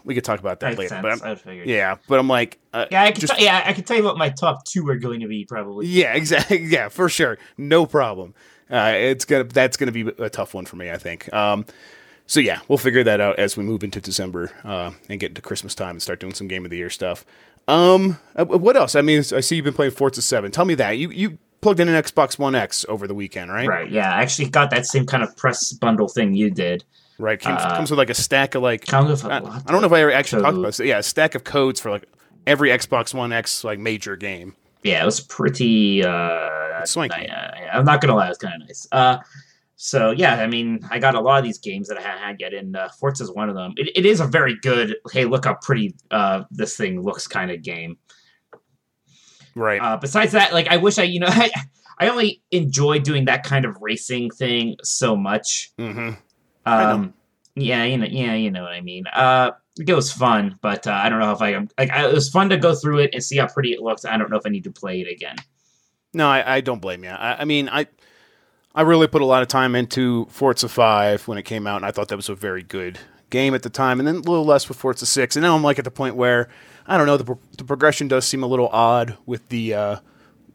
We 0.09 0.15
could 0.15 0.25
talk 0.25 0.41
about 0.41 0.61
that 0.61 0.69
Makes 0.79 0.91
later. 0.91 1.03
Sense. 1.03 1.21
But 1.21 1.47
I'm, 1.47 1.69
yeah, 1.69 1.97
but 2.09 2.19
I'm 2.19 2.29
like, 2.29 2.59
uh, 2.73 2.87
yeah, 2.91 3.03
I 3.03 3.13
can 3.13 3.21
just, 3.21 3.37
t- 3.37 3.45
yeah, 3.45 3.63
I 3.63 3.75
can 3.75 3.85
tell 3.85 3.99
you 3.99 4.05
what 4.05 4.17
my 4.17 4.31
top 4.31 4.65
two 4.65 4.89
are 4.89 4.97
going 4.97 5.21
to 5.21 5.29
be 5.29 5.45
probably. 5.45 5.87
Yeah, 5.87 6.15
exactly. 6.15 6.65
Yeah, 6.69 6.89
for 6.89 7.11
sure, 7.11 7.37
no 7.59 7.85
problem. 7.85 8.33
Uh, 8.71 8.93
it's 8.95 9.27
gonna 9.27 9.45
that's 9.45 9.77
gonna 9.77 9.93
be 9.93 10.09
a 10.19 10.31
tough 10.31 10.55
one 10.55 10.65
for 10.65 10.77
me, 10.77 10.91
I 10.91 10.97
think. 10.97 11.31
Um, 11.35 11.67
so 12.27 12.41
yeah, 12.41 12.61
we'll 12.69 12.79
figure 12.79 13.05
that 13.05 13.21
out 13.21 13.39
as 13.39 13.55
we 13.59 13.65
move 13.65 13.85
into 13.85 14.01
December 14.01 14.51
uh, 14.65 14.93
and 15.11 15.21
get 15.21 15.33
into 15.33 15.43
Christmas 15.43 15.75
time 15.75 15.91
and 15.91 16.03
start 16.03 16.21
doing 16.21 16.33
some 16.33 16.49
game 16.49 16.65
of 16.65 16.71
the 16.71 16.79
year 16.79 16.89
stuff. 16.89 17.27
Um, 17.67 18.19
uh, 18.35 18.47
what 18.47 18.79
else? 18.79 18.95
I 18.95 19.03
mean, 19.03 19.19
I 19.19 19.41
see 19.41 19.57
you've 19.57 19.65
been 19.67 19.75
playing 19.75 19.93
Forza 19.93 20.23
Seven. 20.23 20.51
Tell 20.51 20.65
me 20.65 20.75
that 20.77 20.93
you 20.93 21.11
you 21.11 21.37
plugged 21.61 21.81
in 21.81 21.89
an 21.89 22.03
Xbox 22.03 22.39
One 22.39 22.55
X 22.55 22.87
over 22.89 23.07
the 23.07 23.15
weekend, 23.15 23.53
right? 23.53 23.69
Right. 23.69 23.91
Yeah, 23.91 24.11
I 24.11 24.23
actually 24.23 24.49
got 24.49 24.71
that 24.71 24.87
same 24.87 25.05
kind 25.05 25.23
of 25.23 25.37
press 25.37 25.73
bundle 25.75 26.09
thing 26.09 26.35
you 26.35 26.51
did. 26.51 26.83
Right. 27.19 27.41
Comes, 27.41 27.61
uh, 27.61 27.77
comes 27.77 27.91
with 27.91 27.99
like 27.99 28.11
a 28.11 28.15
stack 28.15 28.55
of 28.55 28.63
like. 28.63 28.93
I, 28.93 28.99
I, 28.99 29.01
don't 29.01 29.81
know 29.81 29.87
if 29.87 29.93
I 29.93 30.01
ever 30.01 30.13
actually 30.13 30.43
code. 30.43 30.45
talked 30.45 30.59
about 30.59 30.67
this. 30.69 30.81
Yeah, 30.81 30.99
a 30.99 31.03
stack 31.03 31.35
of 31.35 31.45
codes 31.45 31.81
for 31.81 31.91
like 31.91 32.05
every 32.47 32.71
Xbox 32.71 33.13
One 33.13 33.33
X 33.33 33.65
like 33.65 33.79
major 33.79 34.17
game. 34.17 34.55
Yeah, 34.85 35.03
it 35.03 35.07
was 35.07 35.21
pretty. 35.21 36.05
uh 36.05 36.59
swanky. 36.85 37.29
I, 37.29 37.79
am 37.79 37.85
not 37.85 38.01
gonna 38.01 38.15
lie, 38.15 38.27
it 38.27 38.31
was 38.31 38.39
kind 38.39 38.63
of 38.63 38.69
nice. 38.69 38.87
Uh, 38.93 39.19
so 39.77 40.11
yeah, 40.11 40.35
I 40.35 40.47
mean, 40.47 40.81
I 40.91 40.99
got 40.99 41.15
a 41.15 41.21
lot 41.21 41.39
of 41.39 41.45
these 41.45 41.59
games 41.59 41.89
that 41.89 41.99
I 41.99 42.03
haven't 42.03 42.23
had 42.23 42.37
yet, 42.41 42.55
and 42.55 42.77
uh, 42.77 42.89
Forza 42.99 43.25
is 43.25 43.33
one 43.33 43.49
of 43.49 43.55
them. 43.55 43.75
It, 43.77 43.97
it 43.97 44.07
is 44.07 44.21
a 44.21 44.27
very 44.27 44.57
good. 44.61 44.97
Hey, 45.13 45.25
look 45.25 45.45
how 45.45 45.55
pretty 45.55 45.95
uh, 46.11 46.45
this 46.51 46.77
thing 46.77 47.03
looks 47.03 47.27
kind 47.27 47.51
of 47.51 47.63
game. 47.63 47.97
Right. 49.55 49.81
Uh, 49.81 49.97
besides 49.97 50.33
that, 50.33 50.53
like 50.53 50.69
I 50.69 50.77
wish 50.77 50.99
I, 50.99 51.05
you 51.05 51.21
know, 51.21 51.29
I, 51.31 51.51
I 51.99 52.09
only 52.09 52.43
enjoy 52.51 52.99
doing 52.99 53.27
that 53.27 53.45
kind 53.45 53.65
of 53.65 53.77
racing 53.81 54.31
thing 54.31 54.77
so 54.83 55.17
much. 55.17 55.71
Mm-hmm. 55.79 56.21
Um, 56.69 57.15
yeah, 57.55 57.85
you 57.85 57.99
know, 57.99 58.07
yeah, 58.07 58.35
you 58.35 58.51
know 58.51 58.63
what 58.63 58.73
I 58.73 58.81
mean. 58.81 59.07
Uh, 59.09 59.53
it 59.79 59.93
was 59.93 60.13
fun, 60.13 60.59
but 60.61 60.87
uh, 60.87 60.93
I 60.93 61.09
don't 61.09 61.21
know 61.21 61.33
if 61.33 61.41
I 61.41 61.57
like. 61.79 61.91
I, 61.91 62.09
it 62.09 62.15
was 62.15 62.29
fun 62.29 62.49
to 62.51 62.57
go 62.57 62.75
through 62.75 62.99
it 62.99 63.11
and 63.13 63.23
see 63.23 63.39
how 63.39 63.47
pretty 63.47 63.73
it 63.73 63.81
looks. 63.81 64.05
I 64.05 64.17
don't 64.17 64.31
know 64.31 64.37
if 64.37 64.47
I 64.47 64.51
need 64.51 64.65
to 64.65 64.71
play 64.71 65.01
it 65.01 65.11
again. 65.11 65.37
No, 66.15 66.29
I, 66.29 66.57
I 66.57 66.61
don't 66.61 66.81
blame 66.81 67.05
you. 67.05 67.11
I, 67.11 67.43
I, 67.43 67.45
mean, 67.45 67.69
I 67.69 67.87
I 68.75 68.83
really 68.83 69.07
put 69.07 69.23
a 69.23 69.27
lot 69.27 69.43
of 69.43 69.49
time 69.49 69.75
into 69.75 70.27
Forza 70.27 70.69
Five 70.69 71.29
when 71.29 71.39
it 71.39 71.45
came 71.45 71.67
out, 71.67 71.77
and 71.77 71.87
I 71.87 71.91
thought 71.91 72.09
that 72.09 72.17
was 72.17 72.29
a 72.29 72.35
very 72.35 72.63
good 72.63 72.99
game 73.31 73.55
at 73.55 73.63
the 73.63 73.71
time, 73.71 74.01
and 74.01 74.07
then 74.07 74.17
a 74.17 74.21
little 74.21 74.45
less 74.45 74.69
with 74.69 74.79
Forza 74.79 75.07
Six, 75.07 75.37
and 75.37 75.43
now 75.43 75.55
I'm 75.55 75.63
like 75.63 75.79
at 75.79 75.85
the 75.85 75.91
point 75.91 76.17
where 76.17 76.49
I 76.87 76.97
don't 76.97 77.07
know 77.07 77.17
the, 77.17 77.37
the 77.57 77.65
progression 77.65 78.09
does 78.09 78.27
seem 78.27 78.43
a 78.43 78.47
little 78.47 78.69
odd 78.69 79.17
with 79.27 79.49
the. 79.49 79.75
Uh, 79.75 79.97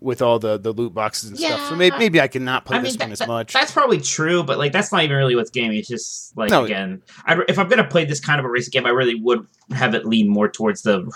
with 0.03 0.21
all 0.21 0.37
the 0.37 0.57
the 0.57 0.71
loot 0.71 0.93
boxes 0.93 1.29
and 1.29 1.39
yeah, 1.39 1.55
stuff. 1.55 1.69
So 1.69 1.75
maybe, 1.75 1.97
maybe 1.97 2.21
I 2.21 2.27
can 2.27 2.43
not 2.43 2.65
play 2.65 2.77
I 2.77 2.81
this 2.81 2.93
mean, 2.93 2.99
one 2.99 3.09
that, 3.09 3.21
as 3.21 3.27
much. 3.27 3.53
That's 3.53 3.71
probably 3.71 3.99
true, 3.99 4.43
but 4.43 4.57
like 4.57 4.71
that's 4.71 4.91
not 4.91 5.03
even 5.03 5.15
really 5.15 5.35
what's 5.35 5.49
gaming. 5.49 5.77
It's 5.77 5.87
just 5.87 6.35
like 6.37 6.49
no, 6.51 6.65
again, 6.65 7.01
I, 7.25 7.41
if 7.47 7.57
I'm 7.57 7.69
gonna 7.69 7.87
play 7.87 8.05
this 8.05 8.19
kind 8.19 8.39
of 8.39 8.45
a 8.45 8.49
racing 8.49 8.71
game, 8.71 8.85
I 8.85 8.89
really 8.89 9.15
would 9.15 9.47
have 9.71 9.95
it 9.95 10.05
lean 10.05 10.27
more 10.27 10.49
towards 10.49 10.81
the 10.81 11.09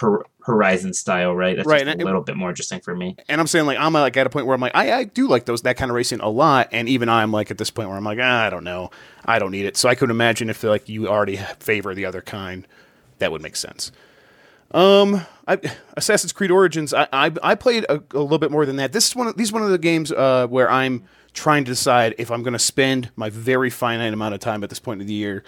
Horizon 0.44 0.94
style, 0.94 1.36
right? 1.36 1.58
That's 1.58 1.68
right, 1.68 1.86
a 1.86 1.96
little 1.96 2.22
bit 2.22 2.38
more 2.38 2.50
interesting 2.50 2.80
for 2.80 2.96
me. 2.96 3.18
And 3.28 3.42
I'm 3.42 3.48
saying 3.48 3.66
like 3.66 3.78
I'm 3.78 3.94
like 3.94 4.16
at 4.16 4.26
a 4.26 4.30
point 4.30 4.46
where 4.48 4.56
I'm 4.56 4.62
like 4.62 4.76
I, 4.76 4.94
I 4.94 5.04
do 5.04 5.28
like 5.28 5.46
those 5.46 5.64
that 5.64 5.76
kind 5.76 5.92
of 5.92 5.96
racing 5.96 6.22
a 6.22 6.30
lot, 6.30 6.70
and 6.72 6.88
even 6.88 7.10
I'm 7.10 7.32
like 7.32 7.52
at 7.52 7.58
this 7.58 7.70
point 7.70 7.90
where 7.90 7.98
I'm 7.98 8.06
like 8.06 8.20
ah, 8.22 8.46
I 8.46 8.50
don't 8.50 8.64
know, 8.64 8.90
I 9.26 9.38
don't 9.40 9.52
need 9.52 9.66
it. 9.66 9.76
So 9.76 9.90
I 9.90 9.96
could 9.96 10.10
imagine 10.10 10.50
if 10.50 10.64
like 10.64 10.88
you 10.88 11.10
already 11.10 11.38
favor 11.60 11.94
the 11.94 12.06
other 12.06 12.22
kind, 12.22 12.66
that 13.20 13.32
would 13.32 13.42
make 13.42 13.58
sense. 13.58 13.92
Um, 14.72 15.26
I, 15.48 15.60
Assassin's 15.96 16.34
Creed 16.34 16.52
Origins. 16.52 16.94
I, 16.94 17.08
I, 17.14 17.32
I 17.42 17.56
played 17.56 17.86
a, 17.86 18.04
a, 18.12 18.20
little 18.20 18.38
bit 18.38 18.52
more 18.52 18.66
than 18.66 18.76
that. 18.78 18.92
This 18.92 19.08
is 19.08 19.16
one. 19.16 19.28
Of, 19.28 19.38
these 19.38 19.52
one 19.52 19.64
of 19.64 19.70
the 19.70 19.78
games 19.78 20.12
uh, 20.12 20.48
where 20.48 20.70
I'm 20.70 21.04
trying 21.34 21.64
to 21.66 21.72
decide 21.72 22.16
if 22.18 22.32
I'm 22.32 22.44
going 22.44 22.54
to 22.54 22.60
spend 22.60 23.12
my 23.16 23.30
very 23.30 23.70
finite 23.70 24.14
amount 24.14 24.34
of 24.34 24.40
time 24.40 24.64
at 24.64 24.70
this 24.70 24.80
point 24.80 25.02
of 25.02 25.08
the 25.08 25.14
year 25.14 25.44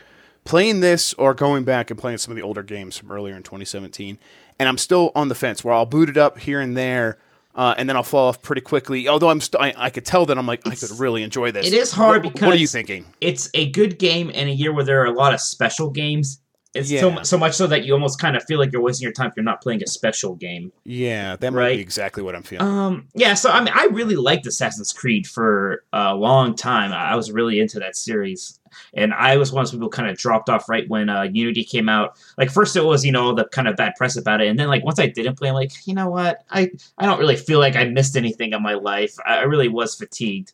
playing 0.46 0.80
this 0.80 1.14
or 1.14 1.34
going 1.34 1.64
back 1.64 1.92
and 1.92 2.00
playing 2.00 2.18
some 2.18 2.32
of 2.32 2.36
the 2.36 2.42
older 2.42 2.64
games 2.64 2.98
from 2.98 3.12
earlier 3.12 3.36
in 3.36 3.44
2017. 3.44 4.18
And 4.58 4.70
I'm 4.70 4.78
still 4.78 5.12
on 5.16 5.28
the 5.28 5.36
fence 5.36 5.64
where 5.64 5.74
I'll 5.74 5.86
boot 5.86 6.10
it 6.10 6.18
up 6.18 6.40
here 6.40 6.60
and 6.60 6.76
there. 6.76 7.18
Uh, 7.56 7.76
and 7.78 7.90
then 7.90 7.96
I'll 7.96 8.04
fall 8.04 8.30
off 8.30 8.42
pretty 8.42 8.62
quickly. 8.62 9.08
Although 9.08 9.30
I'm, 9.30 9.42
st- 9.42 9.62
I, 9.62 9.74
I 9.86 9.90
could 9.90 10.06
tell 10.06 10.26
that 10.28 10.38
I'm 10.38 10.46
like 10.46 10.66
it's, 10.66 10.84
I 10.84 10.88
could 10.88 11.00
really 11.00 11.24
enjoy 11.24 11.52
this. 11.52 11.68
It 11.68 11.74
is 11.74 11.92
hard 11.92 12.24
what, 12.24 12.34
because 12.34 12.48
what 12.48 12.56
are 12.56 12.60
you 12.60 12.68
thinking? 12.68 13.06
It's 13.22 13.50
a 13.54 13.70
good 13.72 14.00
game 14.00 14.30
in 14.30 14.48
a 14.48 14.52
year 14.52 14.72
where 14.72 14.86
there 14.86 15.02
are 15.02 15.06
a 15.06 15.12
lot 15.12 15.34
of 15.34 15.42
special 15.42 15.90
games 15.90 16.40
it's 16.76 16.92
yeah. 16.92 17.00
so 17.00 17.24
so 17.24 17.38
much 17.38 17.56
so 17.56 17.66
that 17.68 17.84
you 17.84 17.94
almost 17.94 18.20
kind 18.20 18.36
of 18.36 18.44
feel 18.44 18.60
like 18.60 18.72
you're 18.72 18.82
wasting 18.82 19.04
your 19.04 19.12
time 19.12 19.28
if 19.28 19.34
you're 19.36 19.44
not 19.44 19.62
playing 19.62 19.82
a 19.82 19.88
special 19.88 20.36
game. 20.36 20.72
Yeah, 20.84 21.36
that 21.36 21.52
might 21.52 21.60
right? 21.60 21.76
be 21.78 21.82
exactly 21.82 22.22
what 22.22 22.36
I'm 22.36 22.44
feeling. 22.44 22.68
Um, 22.68 23.08
yeah, 23.16 23.34
so 23.34 23.50
I 23.50 23.60
mean, 23.60 23.74
I 23.76 23.86
really 23.86 24.16
liked 24.16 24.46
Assassin's 24.46 24.94
Creed 24.94 25.26
for 25.26 25.84
a 25.94 26.14
long 26.14 26.56
time. 26.56 26.94
I 26.94 27.16
was 27.16 27.32
really 27.32 27.60
into 27.60 27.80
that 27.80 27.96
series, 27.96 28.60
and 28.94 29.16
I 29.16 29.38
was 29.38 29.52
one 29.52 29.62
of 29.62 29.68
those 29.68 29.72
people 29.72 29.90
kind 29.90 30.10
of 30.10 30.18
dropped 30.18 30.48
off 30.48 30.70
right 30.70 30.88
when 30.90 31.10
uh, 31.10 31.24
Unity 31.24 31.64
came 31.64 31.90
out. 31.90 32.18
Like 32.38 32.52
first 32.52 32.76
it 32.76 32.86
was 32.86 33.04
you 33.04 33.12
know 33.12 33.34
the 33.34 33.46
kind 33.46 33.68
of 33.68 33.76
bad 33.76 33.94
press 33.98 34.16
about 34.16 34.40
it, 34.40 34.48
and 34.48 34.60
then 34.60 34.68
like 34.68 34.86
once 34.86 35.00
I 35.00 35.08
didn't 35.08 35.40
play, 35.40 35.50
I'm 35.50 35.56
like, 35.56 35.72
you 35.86 35.96
know 35.96 36.10
what, 36.10 36.44
I 36.52 36.70
I 37.00 37.08
don't 37.08 37.20
really 37.20 37.36
feel 37.36 37.58
like 37.58 37.76
I 37.76 37.86
missed 37.86 38.16
anything 38.16 38.54
in 38.54 38.62
my 38.62 38.76
life. 38.76 39.16
I 39.26 39.42
really 39.42 39.70
was 39.70 39.96
fatigued. 39.96 40.54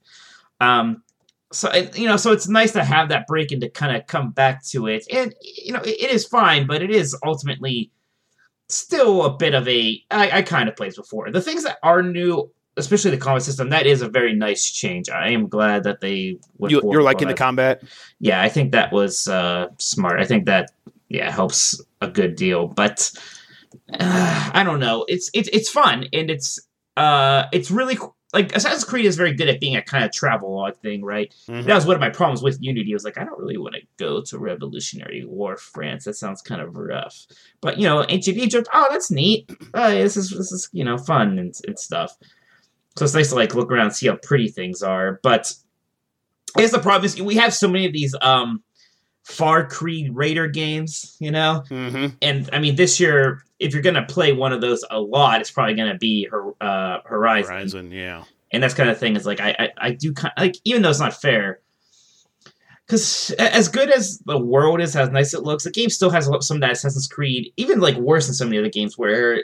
Um, 0.61 1.03
so 1.55 1.73
you 1.95 2.07
know 2.07 2.17
so 2.17 2.31
it's 2.31 2.47
nice 2.47 2.73
to 2.73 2.83
have 2.83 3.09
that 3.09 3.27
break 3.27 3.51
and 3.51 3.61
to 3.61 3.69
kind 3.69 3.95
of 3.95 4.05
come 4.07 4.31
back 4.31 4.63
to 4.65 4.87
it. 4.87 5.05
And 5.11 5.33
you 5.41 5.71
know 5.71 5.81
it, 5.81 6.01
it 6.01 6.11
is 6.11 6.25
fine 6.25 6.67
but 6.67 6.81
it 6.81 6.91
is 6.91 7.15
ultimately 7.25 7.91
still 8.67 9.23
a 9.23 9.35
bit 9.35 9.53
of 9.53 9.67
a 9.67 10.03
I, 10.11 10.39
I 10.39 10.41
kind 10.41 10.67
of 10.67 10.75
played 10.75 10.95
before. 10.95 11.31
The 11.31 11.41
things 11.41 11.63
that 11.63 11.77
are 11.81 12.03
new 12.03 12.51
especially 12.77 13.11
the 13.11 13.17
combat 13.17 13.43
system 13.43 13.69
that 13.69 13.85
is 13.85 14.01
a 14.01 14.09
very 14.09 14.35
nice 14.35 14.69
change. 14.69 15.09
I 15.09 15.29
am 15.29 15.47
glad 15.47 15.83
that 15.83 16.01
they 16.01 16.37
you, 16.59 16.81
are 16.91 17.01
liking 17.01 17.29
the 17.29 17.33
combat? 17.33 17.81
Yeah 18.19 18.41
i 18.41 18.49
think 18.49 18.73
that 18.73 18.91
was 18.91 19.27
uh, 19.27 19.67
smart. 19.77 20.19
I 20.19 20.25
think 20.25 20.45
that 20.45 20.71
yeah 21.07 21.31
helps 21.31 21.81
a 22.01 22.09
good 22.09 22.35
deal 22.35 22.67
but 22.67 23.11
uh, 23.93 24.51
i 24.53 24.63
don't 24.63 24.79
know. 24.79 25.05
It's 25.07 25.29
it's 25.33 25.49
it's 25.53 25.69
fun 25.69 26.07
and 26.11 26.29
it's 26.29 26.59
uh 26.97 27.45
it's 27.53 27.71
really 27.71 27.97
like 28.35 28.53
Assassin's 28.53 28.83
Creed 28.83 29.05
is 29.05 29.15
very 29.15 29.33
good 29.33 29.47
at 29.47 29.61
being 29.61 29.77
a 29.77 29.81
kind 29.81 30.03
of 30.03 30.11
travel 30.11 30.53
log 30.53 30.75
thing, 30.77 31.03
right? 31.03 31.33
Mm-hmm. 31.47 31.67
That 31.67 31.75
was 31.75 31.85
one 31.85 31.95
of 31.95 32.01
my 32.01 32.09
problems 32.09 32.43
with 32.43 32.61
Unity. 32.61 32.91
I 32.91 32.95
was 32.95 33.05
like, 33.05 33.17
I 33.17 33.23
don't 33.23 33.39
really 33.39 33.57
want 33.57 33.75
to 33.75 33.81
go 33.97 34.21
to 34.21 34.37
Revolutionary 34.37 35.23
War 35.25 35.55
France. 35.55 36.03
That 36.03 36.15
sounds 36.15 36.41
kind 36.41 36.61
of 36.61 36.75
rough. 36.75 37.25
But 37.61 37.77
you 37.77 37.85
know, 37.85 38.05
ancient 38.09 38.37
Egypt. 38.37 38.67
Oh, 38.73 38.87
that's 38.89 39.09
neat. 39.09 39.49
Oh, 39.73 39.89
this 39.89 40.17
is 40.17 40.31
this 40.31 40.51
is 40.51 40.69
you 40.73 40.83
know 40.83 40.97
fun 40.97 41.39
and, 41.39 41.55
and 41.65 41.79
stuff. 41.79 42.15
So 42.97 43.05
it's 43.05 43.13
nice 43.13 43.29
to 43.29 43.35
like 43.35 43.55
look 43.55 43.71
around 43.71 43.87
and 43.87 43.95
see 43.95 44.07
how 44.07 44.17
pretty 44.17 44.49
things 44.49 44.83
are. 44.83 45.19
But 45.23 45.53
I 46.57 46.61
guess 46.61 46.71
the 46.71 46.79
problem 46.79 47.05
is 47.05 47.21
we 47.21 47.35
have 47.35 47.53
so 47.53 47.69
many 47.69 47.85
of 47.85 47.93
these 47.93 48.13
um 48.21 48.63
Far 49.25 49.67
Creed 49.67 50.15
Raider 50.15 50.47
games, 50.47 51.17
you 51.19 51.31
know? 51.31 51.63
Mm-hmm. 51.69 52.15
And 52.21 52.49
I 52.53 52.59
mean, 52.59 52.75
this 52.75 52.99
year, 52.99 53.43
if 53.59 53.73
you're 53.73 53.81
going 53.81 53.95
to 53.95 54.03
play 54.03 54.33
one 54.33 54.53
of 54.53 54.61
those 54.61 54.85
a 54.91 55.01
lot, 55.01 55.41
it's 55.41 55.49
probably 55.49 55.73
going 55.73 55.91
to 55.91 55.97
be 55.97 56.29
uh, 56.61 56.99
Horizon. 57.03 57.51
Horizon, 57.51 57.91
yeah. 57.91 58.23
And 58.51 58.61
that's 58.61 58.75
kind 58.75 58.89
of 58.89 58.99
thing 58.99 59.15
is 59.15 59.25
like, 59.25 59.39
I, 59.39 59.55
I, 59.57 59.69
I 59.77 59.91
do 59.91 60.13
kind 60.13 60.31
of, 60.37 60.41
like, 60.41 60.57
even 60.63 60.83
though 60.83 60.91
it's 60.91 60.99
not 60.99 61.19
fair, 61.19 61.59
because 62.85 63.31
as 63.31 63.67
good 63.67 63.89
as 63.89 64.19
the 64.19 64.37
world 64.37 64.79
is, 64.79 64.95
as 64.95 65.09
nice 65.09 65.33
it 65.33 65.41
looks, 65.41 65.63
the 65.63 65.71
game 65.71 65.89
still 65.89 66.11
has 66.11 66.29
some 66.41 66.57
of 66.57 66.61
that 66.61 66.73
Assassin's 66.73 67.07
Creed, 67.07 67.51
even 67.57 67.79
like 67.79 67.95
worse 67.95 68.27
than 68.27 68.35
some 68.35 68.47
of 68.47 68.51
the 68.51 68.59
other 68.59 68.69
games 68.69 68.95
where 68.95 69.43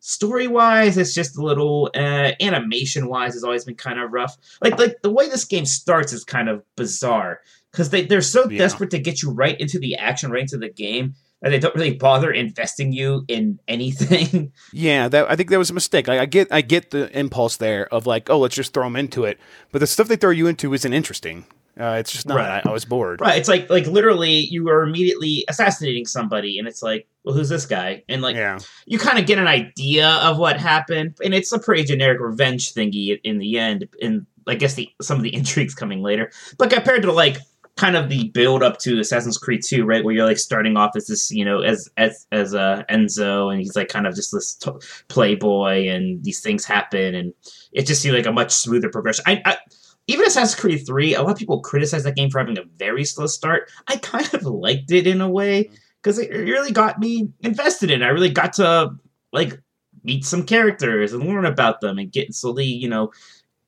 story 0.00 0.46
wise 0.46 0.96
it's 0.96 1.12
just 1.12 1.36
a 1.36 1.42
little 1.42 1.90
uh, 1.96 2.30
animation 2.40 3.08
wise 3.08 3.32
has 3.32 3.42
always 3.42 3.64
been 3.64 3.74
kind 3.74 3.98
of 3.98 4.12
rough 4.12 4.36
like 4.62 4.78
like 4.78 4.94
the 5.02 5.10
way 5.10 5.28
this 5.28 5.44
game 5.44 5.66
starts 5.66 6.12
is 6.12 6.22
kind 6.22 6.48
of 6.48 6.62
bizarre 6.76 7.40
because 7.76 7.90
they, 7.90 8.06
they're 8.06 8.22
so 8.22 8.48
yeah. 8.48 8.56
desperate 8.56 8.90
to 8.90 8.98
get 8.98 9.20
you 9.22 9.30
right 9.30 9.60
into 9.60 9.78
the 9.78 9.96
action, 9.96 10.30
right 10.30 10.40
into 10.40 10.56
the 10.56 10.70
game, 10.70 11.14
that 11.42 11.50
they 11.50 11.58
don't 11.58 11.74
really 11.74 11.92
bother 11.94 12.32
investing 12.32 12.90
you 12.90 13.26
in 13.28 13.60
anything. 13.68 14.50
Yeah, 14.72 15.08
that 15.08 15.30
I 15.30 15.36
think 15.36 15.50
that 15.50 15.58
was 15.58 15.70
a 15.70 15.74
mistake. 15.74 16.08
I, 16.08 16.20
I 16.20 16.26
get 16.26 16.48
I 16.50 16.60
get 16.60 16.90
the 16.90 17.16
impulse 17.16 17.56
there 17.56 17.92
of 17.92 18.06
like, 18.06 18.30
oh, 18.30 18.38
let's 18.38 18.54
just 18.54 18.72
throw 18.72 18.84
them 18.84 18.96
into 18.96 19.24
it, 19.24 19.38
but 19.72 19.78
the 19.78 19.86
stuff 19.86 20.08
they 20.08 20.16
throw 20.16 20.30
you 20.30 20.46
into 20.46 20.72
isn't 20.72 20.92
interesting. 20.92 21.44
Uh, 21.78 21.96
it's 22.00 22.10
just 22.10 22.26
not. 22.26 22.36
Right. 22.36 22.62
I, 22.64 22.70
I 22.70 22.72
was 22.72 22.86
bored. 22.86 23.20
Right. 23.20 23.38
It's 23.38 23.48
like 23.48 23.68
like 23.68 23.86
literally 23.86 24.32
you 24.32 24.68
are 24.70 24.82
immediately 24.82 25.44
assassinating 25.48 26.06
somebody, 26.06 26.58
and 26.58 26.66
it's 26.66 26.82
like, 26.82 27.06
well, 27.24 27.34
who's 27.34 27.50
this 27.50 27.66
guy? 27.66 28.02
And 28.08 28.22
like 28.22 28.36
yeah. 28.36 28.58
you 28.86 28.98
kind 28.98 29.18
of 29.18 29.26
get 29.26 29.38
an 29.38 29.46
idea 29.46 30.08
of 30.08 30.38
what 30.38 30.58
happened, 30.58 31.16
and 31.22 31.34
it's 31.34 31.52
a 31.52 31.58
pretty 31.58 31.84
generic 31.84 32.20
revenge 32.20 32.72
thingy 32.72 33.20
in 33.22 33.38
the 33.38 33.58
end. 33.58 33.88
And 34.00 34.26
I 34.46 34.54
guess 34.54 34.74
the 34.74 34.88
some 35.02 35.18
of 35.18 35.22
the 35.22 35.34
intrigues 35.34 35.74
coming 35.74 36.02
later, 36.02 36.30
but 36.58 36.70
compared 36.70 37.02
to 37.02 37.12
like 37.12 37.38
kind 37.76 37.96
of 37.96 38.08
the 38.08 38.28
build 38.30 38.62
up 38.62 38.78
to 38.78 38.98
Assassin's 38.98 39.38
Creed 39.38 39.62
2, 39.62 39.84
right, 39.84 40.04
where 40.04 40.14
you're 40.14 40.26
like 40.26 40.38
starting 40.38 40.76
off 40.76 40.96
as 40.96 41.06
this, 41.06 41.30
you 41.30 41.44
know, 41.44 41.60
as 41.60 41.88
as 41.96 42.26
as 42.32 42.54
uh, 42.54 42.82
Ezio, 42.90 43.50
and 43.50 43.60
he's 43.60 43.76
like 43.76 43.88
kind 43.88 44.06
of 44.06 44.14
just 44.14 44.32
this 44.32 44.54
t- 44.54 44.70
playboy, 45.08 45.88
and 45.88 46.22
these 46.24 46.40
things 46.40 46.64
happen, 46.64 47.14
and 47.14 47.34
it 47.72 47.86
just 47.86 48.02
seemed 48.02 48.16
like 48.16 48.26
a 48.26 48.32
much 48.32 48.52
smoother 48.52 48.88
progression. 48.88 49.24
I, 49.26 49.42
I 49.44 49.58
even 50.06 50.26
Assassin's 50.26 50.58
Creed 50.58 50.86
3, 50.86 51.14
a 51.14 51.22
lot 51.22 51.32
of 51.32 51.38
people 51.38 51.60
criticize 51.60 52.04
that 52.04 52.14
game 52.16 52.30
for 52.30 52.38
having 52.38 52.58
a 52.58 52.64
very 52.76 53.04
slow 53.04 53.26
start. 53.26 53.70
I 53.88 53.96
kind 53.96 54.32
of 54.34 54.44
liked 54.44 54.90
it 54.92 55.06
in 55.06 55.20
a 55.20 55.28
way 55.28 55.70
because 56.02 56.18
it 56.18 56.30
really 56.30 56.70
got 56.70 57.00
me 57.00 57.28
invested 57.40 57.90
in 57.90 58.02
it. 58.02 58.04
I 58.04 58.10
really 58.10 58.30
got 58.30 58.52
to 58.54 58.92
like 59.32 59.60
meet 60.04 60.24
some 60.24 60.44
characters 60.44 61.12
and 61.12 61.24
learn 61.24 61.44
about 61.44 61.80
them 61.80 61.98
and 61.98 62.12
get 62.12 62.32
slowly, 62.32 62.66
you 62.66 62.88
know, 62.88 63.10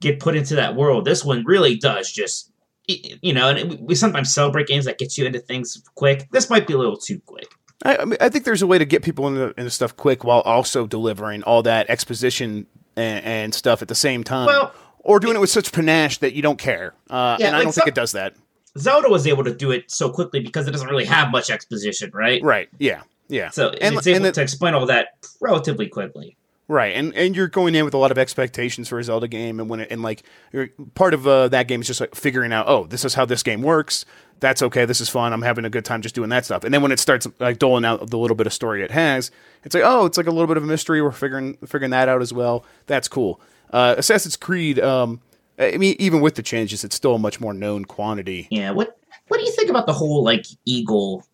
get 0.00 0.20
put 0.20 0.36
into 0.36 0.54
that 0.54 0.76
world. 0.76 1.04
This 1.04 1.24
one 1.24 1.44
really 1.44 1.76
does 1.76 2.12
just, 2.12 2.47
you 2.88 3.32
know, 3.32 3.50
and 3.50 3.78
we 3.80 3.94
sometimes 3.94 4.32
celebrate 4.34 4.66
games 4.66 4.86
that 4.86 4.98
get 4.98 5.16
you 5.18 5.26
into 5.26 5.38
things 5.38 5.82
quick. 5.94 6.28
This 6.32 6.48
might 6.50 6.66
be 6.66 6.72
a 6.72 6.78
little 6.78 6.96
too 6.96 7.20
quick. 7.26 7.48
I, 7.84 7.96
I, 7.98 8.04
mean, 8.04 8.16
I 8.20 8.28
think 8.28 8.44
there's 8.44 8.62
a 8.62 8.66
way 8.66 8.78
to 8.78 8.84
get 8.84 9.02
people 9.02 9.28
into, 9.28 9.54
into 9.58 9.70
stuff 9.70 9.96
quick 9.96 10.24
while 10.24 10.40
also 10.40 10.86
delivering 10.86 11.42
all 11.44 11.62
that 11.62 11.88
exposition 11.90 12.66
and, 12.96 13.24
and 13.24 13.54
stuff 13.54 13.82
at 13.82 13.88
the 13.88 13.94
same 13.94 14.24
time. 14.24 14.46
Well, 14.46 14.74
or 15.00 15.20
doing 15.20 15.36
it 15.36 15.40
with 15.40 15.50
such 15.50 15.70
panache 15.70 16.18
that 16.18 16.32
you 16.32 16.42
don't 16.42 16.58
care. 16.58 16.94
Uh, 17.08 17.36
Yeah, 17.38 17.46
and 17.48 17.54
I 17.56 17.58
like 17.58 17.66
don't 17.66 17.72
so- 17.74 17.80
think 17.82 17.88
it 17.88 17.94
does 17.94 18.12
that. 18.12 18.34
Zelda 18.76 19.08
was 19.08 19.26
able 19.26 19.44
to 19.44 19.54
do 19.54 19.70
it 19.70 19.90
so 19.90 20.10
quickly 20.10 20.40
because 20.40 20.68
it 20.68 20.70
doesn't 20.70 20.88
really 20.88 21.04
have 21.04 21.30
much 21.30 21.50
exposition, 21.50 22.10
right? 22.14 22.42
Right. 22.42 22.68
Yeah. 22.78 23.02
Yeah. 23.28 23.50
So 23.50 23.68
And- 23.70 23.96
it's 23.96 24.06
able 24.06 24.16
and 24.16 24.24
the- 24.26 24.32
to 24.32 24.42
explain 24.42 24.74
all 24.74 24.86
that 24.86 25.08
relatively 25.40 25.88
quickly. 25.88 26.36
Right, 26.70 26.94
and 26.94 27.14
and 27.14 27.34
you're 27.34 27.48
going 27.48 27.74
in 27.74 27.86
with 27.86 27.94
a 27.94 27.98
lot 27.98 28.10
of 28.10 28.18
expectations 28.18 28.88
for 28.88 28.98
a 28.98 29.04
Zelda 29.04 29.26
game, 29.26 29.58
and 29.58 29.70
when 29.70 29.80
it, 29.80 29.90
and 29.90 30.02
like 30.02 30.22
you're, 30.52 30.68
part 30.94 31.14
of 31.14 31.26
uh, 31.26 31.48
that 31.48 31.66
game 31.66 31.80
is 31.80 31.86
just 31.86 31.98
like 31.98 32.14
figuring 32.14 32.52
out, 32.52 32.68
oh, 32.68 32.84
this 32.84 33.06
is 33.06 33.14
how 33.14 33.24
this 33.24 33.42
game 33.42 33.62
works. 33.62 34.04
That's 34.40 34.60
okay. 34.62 34.84
This 34.84 35.00
is 35.00 35.08
fun. 35.08 35.32
I'm 35.32 35.40
having 35.40 35.64
a 35.64 35.70
good 35.70 35.86
time 35.86 36.02
just 36.02 36.14
doing 36.14 36.28
that 36.28 36.44
stuff. 36.44 36.64
And 36.64 36.72
then 36.74 36.82
when 36.82 36.92
it 36.92 37.00
starts 37.00 37.26
like 37.38 37.58
doling 37.58 37.86
out 37.86 38.10
the 38.10 38.18
little 38.18 38.36
bit 38.36 38.46
of 38.46 38.52
story 38.52 38.84
it 38.84 38.90
has, 38.90 39.30
it's 39.64 39.74
like, 39.74 39.82
oh, 39.84 40.04
it's 40.04 40.18
like 40.18 40.26
a 40.26 40.30
little 40.30 40.46
bit 40.46 40.58
of 40.58 40.62
a 40.62 40.66
mystery. 40.66 41.00
We're 41.00 41.10
figuring 41.10 41.56
figuring 41.66 41.90
that 41.92 42.08
out 42.08 42.20
as 42.20 42.34
well. 42.34 42.66
That's 42.86 43.08
cool. 43.08 43.40
Uh, 43.72 43.94
Assassin's 43.96 44.36
Creed. 44.36 44.78
Um, 44.78 45.22
I 45.58 45.78
mean, 45.78 45.96
even 45.98 46.20
with 46.20 46.34
the 46.34 46.42
changes, 46.42 46.84
it's 46.84 46.94
still 46.94 47.14
a 47.14 47.18
much 47.18 47.40
more 47.40 47.54
known 47.54 47.86
quantity. 47.86 48.46
Yeah. 48.50 48.72
What 48.72 48.98
What 49.28 49.38
do 49.38 49.44
you 49.44 49.52
think 49.52 49.70
about 49.70 49.86
the 49.86 49.94
whole 49.94 50.22
like 50.22 50.44
eagle 50.66 51.24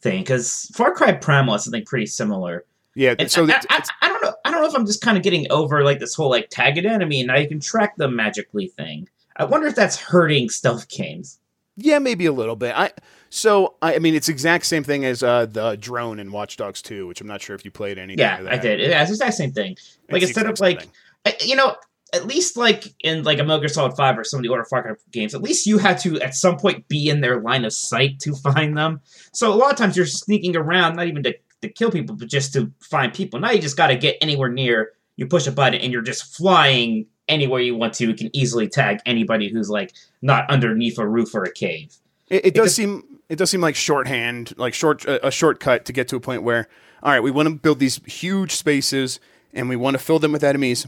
thing? 0.00 0.22
Because 0.22 0.70
Far 0.74 0.92
Cry 0.92 1.12
Primal 1.12 1.54
has 1.54 1.64
something 1.64 1.84
pretty 1.84 2.06
similar. 2.06 2.64
Yeah. 2.96 3.14
And 3.18 3.30
so 3.30 3.46
I, 3.46 3.52
I, 3.52 3.60
I, 3.70 3.82
I 4.02 4.08
don't 4.08 4.22
know. 4.22 4.34
I 4.60 4.64
don't 4.64 4.72
know 4.72 4.76
if 4.76 4.80
I'm 4.80 4.86
just 4.86 5.00
kind 5.00 5.16
of 5.16 5.22
getting 5.22 5.50
over 5.50 5.82
like 5.84 6.00
this 6.00 6.14
whole 6.14 6.28
like 6.28 6.50
tag 6.50 6.76
an 6.76 6.84
enemy 6.86 7.20
and 7.20 7.28
now 7.28 7.36
you 7.38 7.48
can 7.48 7.60
track 7.60 7.96
them 7.96 8.14
magically 8.14 8.68
thing. 8.68 9.08
I 9.36 9.44
wonder 9.44 9.66
if 9.66 9.74
that's 9.74 9.96
hurting 9.96 10.50
stealth 10.50 10.88
games. 10.88 11.38
Yeah, 11.76 11.98
maybe 11.98 12.26
a 12.26 12.32
little 12.32 12.56
bit. 12.56 12.74
I 12.76 12.92
so 13.30 13.76
I, 13.80 13.94
I 13.94 13.98
mean 14.00 14.14
it's 14.14 14.28
exact 14.28 14.66
same 14.66 14.84
thing 14.84 15.06
as 15.06 15.22
uh, 15.22 15.46
the 15.46 15.76
drone 15.76 16.18
in 16.20 16.30
Watch 16.30 16.58
Dogs 16.58 16.82
2, 16.82 17.06
which 17.06 17.22
I'm 17.22 17.26
not 17.26 17.40
sure 17.40 17.56
if 17.56 17.64
you 17.64 17.70
played 17.70 17.96
any. 17.96 18.16
Yeah, 18.18 18.44
I 18.48 18.58
did. 18.58 18.80
Yeah, 18.80 19.00
it's 19.00 19.10
the 19.10 19.14
exact 19.14 19.34
same 19.34 19.52
thing. 19.52 19.76
Like 20.10 20.22
It's 20.22 20.30
instead 20.30 20.46
of 20.46 20.60
like. 20.60 20.82
I- 21.24 21.36
you 21.42 21.54
know, 21.54 21.76
at 22.12 22.26
least 22.26 22.56
like 22.56 22.84
in 23.00 23.22
like 23.22 23.38
a 23.38 23.44
Metal 23.44 23.60
Gear 23.60 23.68
Solid 23.68 23.94
Five 23.96 24.18
or 24.18 24.24
some 24.24 24.38
of 24.38 24.42
the 24.42 24.48
older 24.48 24.64
Far 24.64 24.82
Cry 24.82 24.92
games, 25.10 25.34
at 25.34 25.42
least 25.42 25.66
you 25.66 25.78
had 25.78 25.98
to 26.00 26.20
at 26.20 26.34
some 26.34 26.56
point 26.56 26.86
be 26.88 27.08
in 27.08 27.20
their 27.20 27.40
line 27.40 27.64
of 27.64 27.72
sight 27.72 28.18
to 28.20 28.34
find 28.52 28.76
them. 28.76 29.00
So 29.32 29.52
a 29.52 29.54
lot 29.54 29.70
of 29.70 29.76
times 29.78 29.96
you're 29.96 30.06
sneaking 30.06 30.56
around, 30.56 30.96
not 30.96 31.06
even 31.06 31.22
to, 31.22 31.34
to 31.62 31.68
kill 31.68 31.90
people, 31.90 32.16
but 32.16 32.28
just 32.28 32.52
to 32.54 32.72
find 32.80 33.12
people. 33.12 33.40
Now 33.40 33.50
you 33.50 33.60
just 33.60 33.76
got 33.76 33.88
to 33.88 33.96
get 33.96 34.16
anywhere 34.20 34.48
near. 34.48 34.92
You 35.16 35.26
push 35.26 35.46
a 35.46 35.52
button 35.52 35.80
and 35.80 35.92
you're 35.92 36.02
just 36.02 36.34
flying 36.36 37.06
anywhere 37.28 37.60
you 37.60 37.76
want 37.76 37.94
to. 37.94 38.06
You 38.06 38.14
can 38.14 38.34
easily 38.34 38.68
tag 38.68 39.00
anybody 39.06 39.48
who's 39.48 39.68
like 39.68 39.92
not 40.22 40.48
underneath 40.50 40.98
a 40.98 41.06
roof 41.06 41.34
or 41.34 41.44
a 41.44 41.52
cave. 41.52 41.94
It, 42.28 42.46
it 42.46 42.54
does 42.54 42.66
just- 42.66 42.76
seem 42.76 43.04
it 43.28 43.36
does 43.36 43.50
seem 43.50 43.60
like 43.60 43.76
shorthand, 43.76 44.54
like 44.56 44.74
short 44.74 45.04
a, 45.04 45.28
a 45.28 45.30
shortcut 45.30 45.84
to 45.84 45.92
get 45.92 46.08
to 46.08 46.16
a 46.16 46.20
point 46.20 46.42
where, 46.42 46.68
all 47.02 47.12
right, 47.12 47.22
we 47.22 47.30
want 47.30 47.48
to 47.48 47.54
build 47.54 47.78
these 47.78 48.00
huge 48.04 48.56
spaces 48.56 49.20
and 49.52 49.68
we 49.68 49.76
want 49.76 49.94
to 49.94 49.98
fill 50.02 50.18
them 50.18 50.32
with 50.32 50.42
enemies, 50.42 50.86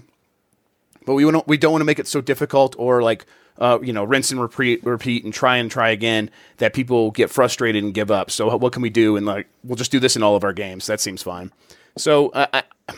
but 1.06 1.14
we 1.14 1.24
want 1.24 1.46
we 1.46 1.56
don't 1.56 1.72
want 1.72 1.82
to 1.82 1.86
make 1.86 1.98
it 1.98 2.08
so 2.08 2.20
difficult 2.20 2.74
or 2.78 3.02
like 3.02 3.26
uh, 3.58 3.78
you 3.82 3.92
know 3.92 4.04
rinse 4.04 4.30
and 4.30 4.40
repeat, 4.40 4.84
repeat 4.84 5.24
and 5.24 5.32
try 5.32 5.56
and 5.58 5.70
try 5.70 5.90
again 5.90 6.30
that 6.58 6.72
people 6.74 7.10
get 7.10 7.30
frustrated 7.30 7.82
and 7.84 7.94
give 7.94 8.10
up. 8.10 8.30
So 8.30 8.56
what 8.56 8.72
can 8.72 8.82
we 8.82 8.90
do? 8.90 9.16
And 9.16 9.26
like 9.26 9.46
we'll 9.64 9.76
just 9.76 9.92
do 9.92 10.00
this 10.00 10.16
in 10.16 10.22
all 10.22 10.36
of 10.36 10.44
our 10.44 10.52
games. 10.52 10.86
That 10.86 11.00
seems 11.00 11.22
fine. 11.22 11.52
So 11.96 12.28
uh, 12.30 12.46
I, 12.52 12.62
I- 12.88 12.94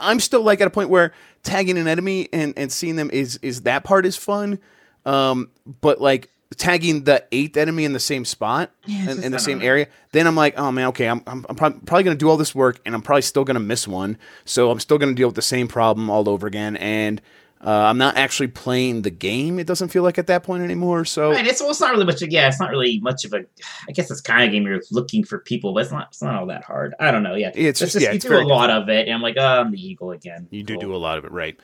I'm 0.00 0.20
still 0.20 0.42
like 0.42 0.60
at 0.62 0.66
a 0.66 0.70
point 0.70 0.88
where 0.88 1.12
tagging 1.42 1.76
an 1.76 1.86
enemy 1.86 2.28
and, 2.32 2.54
and 2.56 2.72
seeing 2.72 2.96
them 2.96 3.10
is 3.12 3.38
is 3.42 3.62
that 3.62 3.84
part 3.84 4.06
is 4.06 4.16
fun, 4.16 4.58
um, 5.04 5.50
but 5.82 6.00
like 6.00 6.30
tagging 6.56 7.04
the 7.04 7.22
eighth 7.32 7.56
enemy 7.58 7.84
in 7.84 7.92
the 7.92 8.00
same 8.00 8.24
spot 8.24 8.70
Yeah, 8.86 9.10
in, 9.10 9.22
in 9.24 9.32
the 9.32 9.38
same 9.38 9.60
area, 9.60 9.88
then 10.12 10.26
I'm 10.26 10.34
like, 10.36 10.58
oh 10.58 10.72
man, 10.72 10.86
okay, 10.88 11.08
I'm 11.08 11.22
I'm, 11.26 11.44
I'm 11.50 11.56
prob- 11.56 11.84
probably 11.84 12.04
gonna 12.04 12.16
do 12.16 12.30
all 12.30 12.38
this 12.38 12.54
work 12.54 12.80
and 12.86 12.94
I'm 12.94 13.02
probably 13.02 13.22
still 13.22 13.44
gonna 13.44 13.60
miss 13.60 13.86
one, 13.86 14.16
so 14.46 14.70
I'm 14.70 14.80
still 14.80 14.96
gonna 14.96 15.12
deal 15.14 15.28
with 15.28 15.34
the 15.36 15.42
same 15.42 15.68
problem 15.68 16.08
all 16.08 16.26
over 16.28 16.46
again, 16.46 16.76
and 16.78 17.20
uh, 17.64 17.70
I'm 17.70 17.98
not 17.98 18.16
actually 18.16 18.48
playing 18.48 19.02
the 19.02 19.10
game. 19.10 19.58
It 19.58 19.66
doesn't 19.66 19.88
feel 19.88 20.02
like 20.02 20.18
at 20.18 20.26
that 20.26 20.42
point 20.42 20.62
anymore. 20.62 21.04
So 21.04 21.30
Right, 21.32 21.46
it's 21.46 21.60
well, 21.60 21.70
it's 21.70 21.80
not 21.80 21.92
really 21.92 22.04
much. 22.04 22.20
Of, 22.22 22.30
Yeah, 22.30 22.48
it's 22.48 22.60
not 22.60 22.70
really 22.70 23.00
much 23.00 23.24
of 23.24 23.32
a. 23.32 23.44
I 23.88 23.92
guess 23.92 24.10
it's 24.10 24.20
kind 24.20 24.44
of 24.44 24.52
game 24.52 24.64
you're 24.66 24.82
looking 24.90 25.24
for 25.24 25.38
people, 25.38 25.72
but 25.72 25.82
it's 25.84 25.92
not. 25.92 26.08
It's 26.10 26.22
not 26.22 26.34
all 26.34 26.46
that 26.46 26.64
hard. 26.64 26.94
I 27.00 27.10
don't 27.10 27.22
know. 27.22 27.34
Yeah, 27.34 27.50
It's 27.54 27.80
just- 27.80 27.94
yeah, 28.00 28.10
you 28.10 28.16
it's 28.16 28.24
do 28.24 28.36
a 28.38 28.44
lot 28.44 28.70
of 28.70 28.88
it, 28.88 29.06
and 29.06 29.14
I'm 29.14 29.22
like, 29.22 29.36
oh, 29.38 29.60
I'm 29.60 29.70
the 29.72 29.80
eagle 29.80 30.10
again. 30.10 30.48
You 30.50 30.62
do 30.62 30.74
Cool. 30.74 30.80
do 30.82 30.94
a 30.94 30.98
lot 30.98 31.18
of 31.18 31.24
it 31.24 31.32
right. 31.32 31.58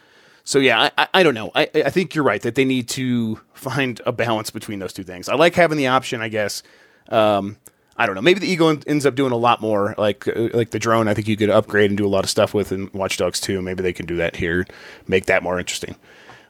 So 0.45 0.59
yeah, 0.59 0.81
I, 0.81 0.91
I, 0.99 1.09
I 1.15 1.23
don't 1.23 1.35
know. 1.35 1.53
I, 1.55 1.69
I 1.75 1.91
think 1.91 2.15
you're 2.15 2.25
right 2.25 2.43
that 2.43 2.57
they 2.57 2.65
need 2.65 2.89
to 2.91 3.39
find 3.53 4.01
a 4.07 4.13
balance 4.13 4.51
between 4.51 4.79
those 4.81 4.93
two 4.93 5.05
things. 5.05 5.29
I 5.29 5.35
like 5.37 5.55
having 5.55 5.79
the 5.79 5.87
option, 5.87 6.21
I 6.21 6.29
guess. 6.29 6.63
Um, 7.11 7.59
I 8.03 8.07
don't 8.07 8.15
know. 8.15 8.21
Maybe 8.23 8.41
the 8.41 8.49
Eagle 8.51 8.69
en- 8.71 8.83
ends 8.87 9.07
up 9.07 9.15
doing 9.15 9.33
a 9.33 9.37
lot 9.37 9.61
more, 9.61 9.95
like 9.97 10.27
uh, 10.29 10.49
like 10.55 10.71
the 10.71 10.79
drone. 10.79 11.09
I 11.09 11.15
think 11.15 11.29
you 11.29 11.37
could 11.37 11.51
upgrade 11.51 11.91
and 11.91 11.97
do 11.99 12.05
a 12.07 12.09
lot 12.09 12.25
of 12.25 12.31
stuff 12.31 12.53
with 12.55 12.73
in 12.73 12.91
Watch 12.93 13.17
Dogs 13.17 13.41
2. 13.41 13.63
Maybe 13.63 13.83
they 13.83 13.93
can 13.93 14.07
do 14.07 14.17
that 14.17 14.37
here, 14.37 14.67
make 15.07 15.27
that 15.27 15.43
more 15.43 15.59
interesting. 15.59 15.97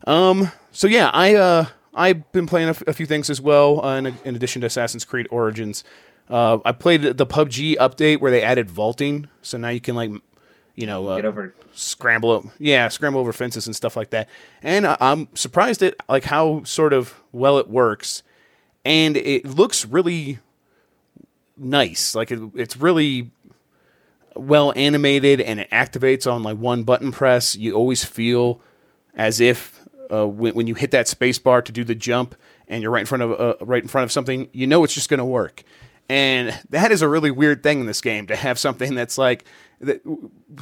Um, 0.07 0.51
so 0.73 0.87
yeah, 0.87 1.11
I 1.13 1.35
uh, 1.35 1.67
I've 1.95 2.31
been 2.33 2.47
playing 2.47 2.69
a, 2.69 2.71
f- 2.71 2.83
a 2.87 2.93
few 2.93 3.07
things 3.07 3.31
as 3.31 3.41
well. 3.41 3.85
Uh, 3.85 3.99
in, 3.99 4.07
in 4.25 4.35
addition 4.37 4.61
to 4.63 4.67
Assassin's 4.67 5.05
Creed 5.05 5.29
Origins, 5.31 5.85
uh, 6.31 6.59
I 6.65 6.73
played 6.73 7.03
the 7.03 7.27
PUBG 7.27 7.77
update 7.77 8.21
where 8.21 8.31
they 8.31 8.43
added 8.43 8.71
vaulting. 8.71 9.29
So 9.43 9.59
now 9.59 9.69
you 9.69 9.81
can 9.81 9.95
like, 9.95 10.11
you 10.75 10.87
know, 10.87 11.07
uh, 11.09 11.17
Get 11.17 11.27
over. 11.27 11.55
scramble 11.75 12.31
up, 12.33 12.45
yeah, 12.59 12.89
scramble 12.89 13.21
over 13.21 13.33
fences 13.33 13.67
and 13.67 13.77
stuff 13.77 13.97
like 13.97 14.11
that. 14.11 14.29
And 14.63 14.87
I- 14.87 14.97
I'm 15.01 15.29
surprised 15.35 15.83
at 15.83 15.95
like 16.09 16.25
how 16.25 16.65
sort 16.65 16.93
of 16.95 17.15
well 17.31 17.59
it 17.59 17.69
works, 17.69 18.23
and 18.85 19.17
it 19.17 19.45
looks 19.45 19.85
really 19.87 20.39
nice. 21.57 22.15
Like 22.15 22.31
it, 22.31 22.41
it's 22.55 22.77
really 22.77 23.31
well 24.35 24.73
animated, 24.77 25.41
and 25.41 25.61
it 25.61 25.71
activates 25.71 26.31
on 26.31 26.43
like 26.43 26.59
one 26.59 26.85
button 26.85 27.13
press. 27.13 27.57
You 27.57 27.75
always 27.75 28.05
feel 28.05 28.61
as 29.15 29.41
if 29.41 29.87
uh, 30.13 30.27
when, 30.27 30.55
when 30.55 30.67
you 30.67 30.75
hit 30.75 30.91
that 30.93 31.09
space 31.09 31.39
bar 31.39 31.63
to 31.63 31.73
do 31.73 31.85
the 31.85 31.95
jump, 31.95 32.35
and 32.69 32.83
you're 32.83 32.91
right 32.91 33.01
in 33.01 33.07
front 33.07 33.23
of 33.23 33.41
uh, 33.41 33.65
right 33.65 33.83
in 33.83 33.89
front 33.89 34.05
of 34.05 34.13
something, 34.13 34.49
you 34.53 34.67
know 34.67 34.85
it's 34.85 34.95
just 34.95 35.09
going 35.09 35.19
to 35.19 35.25
work. 35.25 35.63
And 36.09 36.59
that 36.71 36.93
is 36.93 37.01
a 37.01 37.09
really 37.09 37.31
weird 37.31 37.63
thing 37.63 37.81
in 37.81 37.87
this 37.87 38.01
game 38.01 38.27
to 38.27 38.37
have 38.37 38.59
something 38.59 38.95
that's 38.95 39.17
like 39.17 39.45
that, 39.81 40.03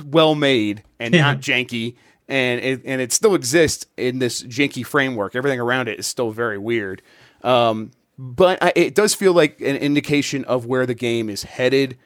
well 0.05 0.35
made 0.35 0.85
and 0.99 1.13
not 1.15 1.39
janky, 1.39 1.97
and 2.29 2.61
it, 2.61 2.83
and 2.85 3.01
it 3.01 3.13
still 3.13 3.35
exists 3.35 3.87
in 3.97 4.19
this 4.21 4.43
janky 4.43 4.87
framework. 4.87 5.35
Everything 5.35 5.59
around 5.59 5.89
it 5.89 5.99
is 5.99 6.07
still 6.07 6.31
very 6.31 6.59
weird, 6.59 7.03
um, 7.43 7.91
but 8.23 8.63
I, 8.63 8.71
it 8.77 8.95
does 8.95 9.15
feel 9.15 9.33
like 9.33 9.63
an 9.63 9.77
indication 9.77 10.45
of 10.45 10.67
where 10.67 10.85
the 10.85 10.95
game 10.95 11.31
is 11.31 11.43
headed 11.43 11.97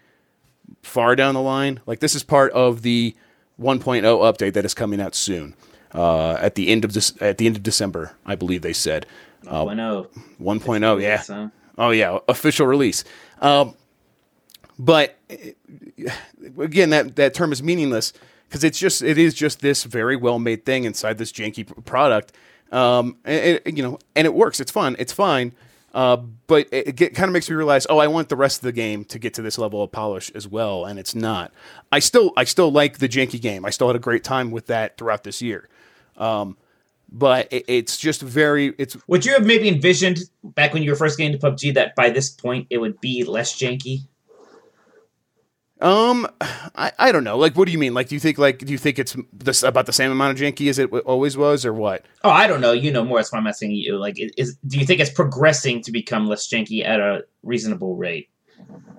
far 0.80 1.16
down 1.16 1.34
the 1.34 1.40
line. 1.42 1.80
Like 1.86 1.98
this 1.98 2.14
is 2.14 2.22
part 2.22 2.52
of 2.52 2.82
the 2.82 3.16
1.0 3.60 4.02
update 4.02 4.52
that 4.52 4.64
is 4.64 4.74
coming 4.74 5.00
out 5.00 5.16
soon. 5.16 5.56
Uh, 5.92 6.34
at 6.34 6.54
the 6.54 6.68
end 6.68 6.84
of 6.84 6.92
this, 6.92 7.20
at 7.20 7.38
the 7.38 7.46
end 7.46 7.56
of 7.56 7.64
December, 7.64 8.12
I 8.24 8.36
believe 8.36 8.62
they 8.62 8.72
said. 8.72 9.06
Uh, 9.44 9.66
I 9.66 9.74
know. 9.74 10.06
1.0, 10.40 11.02
yeah. 11.02 11.20
So, 11.20 11.50
Oh 11.76 11.90
yeah, 11.90 12.18
official 12.28 12.68
release. 12.68 13.02
Um, 13.40 13.74
but 14.78 15.18
again, 16.56 16.90
that 16.90 17.16
that 17.16 17.34
term 17.34 17.50
is 17.50 17.60
meaningless 17.60 18.12
because 18.48 18.62
it's 18.62 18.78
just 18.78 19.02
it 19.02 19.18
is 19.18 19.34
just 19.34 19.60
this 19.60 19.82
very 19.82 20.14
well 20.14 20.38
made 20.38 20.64
thing 20.64 20.84
inside 20.84 21.18
this 21.18 21.32
janky 21.32 21.66
p- 21.66 21.74
product. 21.84 22.32
Um, 22.70 23.16
and, 23.24 23.60
and, 23.66 23.76
you 23.76 23.82
know, 23.82 23.98
and 24.14 24.26
it 24.26 24.34
works. 24.34 24.60
It's 24.60 24.70
fun. 24.70 24.94
It's 25.00 25.12
fine. 25.12 25.52
Uh, 25.94 26.16
but 26.48 26.68
it, 26.72 27.00
it 27.00 27.14
kind 27.14 27.28
of 27.28 27.32
makes 27.32 27.48
me 27.48 27.56
realize, 27.56 27.86
oh, 27.88 27.98
I 27.98 28.08
want 28.08 28.28
the 28.28 28.36
rest 28.36 28.58
of 28.58 28.62
the 28.64 28.72
game 28.72 29.04
to 29.06 29.18
get 29.18 29.32
to 29.34 29.42
this 29.42 29.56
level 29.56 29.82
of 29.82 29.92
polish 29.92 30.30
as 30.34 30.46
well, 30.46 30.84
and 30.84 30.98
it's 30.98 31.14
not. 31.14 31.52
I 31.90 32.00
still 32.00 32.32
I 32.36 32.44
still 32.44 32.70
like 32.70 32.98
the 32.98 33.08
janky 33.08 33.40
game. 33.40 33.64
I 33.64 33.70
still 33.70 33.86
had 33.86 33.96
a 33.96 34.00
great 34.00 34.24
time 34.24 34.50
with 34.50 34.66
that 34.66 34.98
throughout 34.98 35.24
this 35.24 35.40
year 35.40 35.68
but 37.14 37.50
it, 37.52 37.64
it's 37.68 37.96
just 37.96 38.20
very 38.20 38.74
it's 38.76 38.96
Would 39.06 39.24
you 39.24 39.32
have 39.32 39.46
maybe 39.46 39.68
envisioned 39.68 40.18
back 40.42 40.74
when 40.74 40.82
you 40.82 40.90
were 40.90 40.96
first 40.96 41.16
getting 41.16 41.38
to 41.38 41.38
PUBG 41.38 41.74
that 41.74 41.94
by 41.94 42.10
this 42.10 42.28
point 42.28 42.66
it 42.70 42.78
would 42.78 43.00
be 43.00 43.24
less 43.24 43.54
janky? 43.54 44.00
Um 45.84 46.26
I, 46.74 46.90
I 46.98 47.12
don't 47.12 47.24
know 47.24 47.36
like 47.36 47.54
what 47.56 47.66
do 47.66 47.72
you 47.72 47.78
mean 47.78 47.92
like 47.94 48.08
do 48.08 48.16
you 48.16 48.20
think 48.20 48.38
like 48.38 48.58
do 48.58 48.72
you 48.72 48.78
think 48.78 48.98
it's 48.98 49.14
this 49.32 49.62
about 49.62 49.84
the 49.86 49.92
same 49.92 50.10
amount 50.10 50.32
of 50.32 50.42
janky 50.42 50.68
as 50.70 50.78
it 50.78 50.84
w- 50.86 51.04
always 51.04 51.36
was 51.36 51.64
or 51.64 51.72
what 51.74 52.06
Oh, 52.24 52.30
I 52.30 52.46
don't 52.46 52.62
know. 52.62 52.72
You 52.72 52.90
know 52.90 53.04
more. 53.04 53.18
That's 53.18 53.30
why 53.32 53.38
I'm 53.38 53.46
asking 53.46 53.72
you. 53.72 53.98
Like, 53.98 54.16
is 54.18 54.56
do 54.66 54.78
you 54.78 54.86
think 54.86 54.98
it's 54.98 55.10
progressing 55.10 55.82
to 55.82 55.92
become 55.92 56.26
less 56.26 56.48
janky 56.48 56.82
at 56.82 56.98
a 56.98 57.24
reasonable 57.42 57.96
rate? 57.96 58.30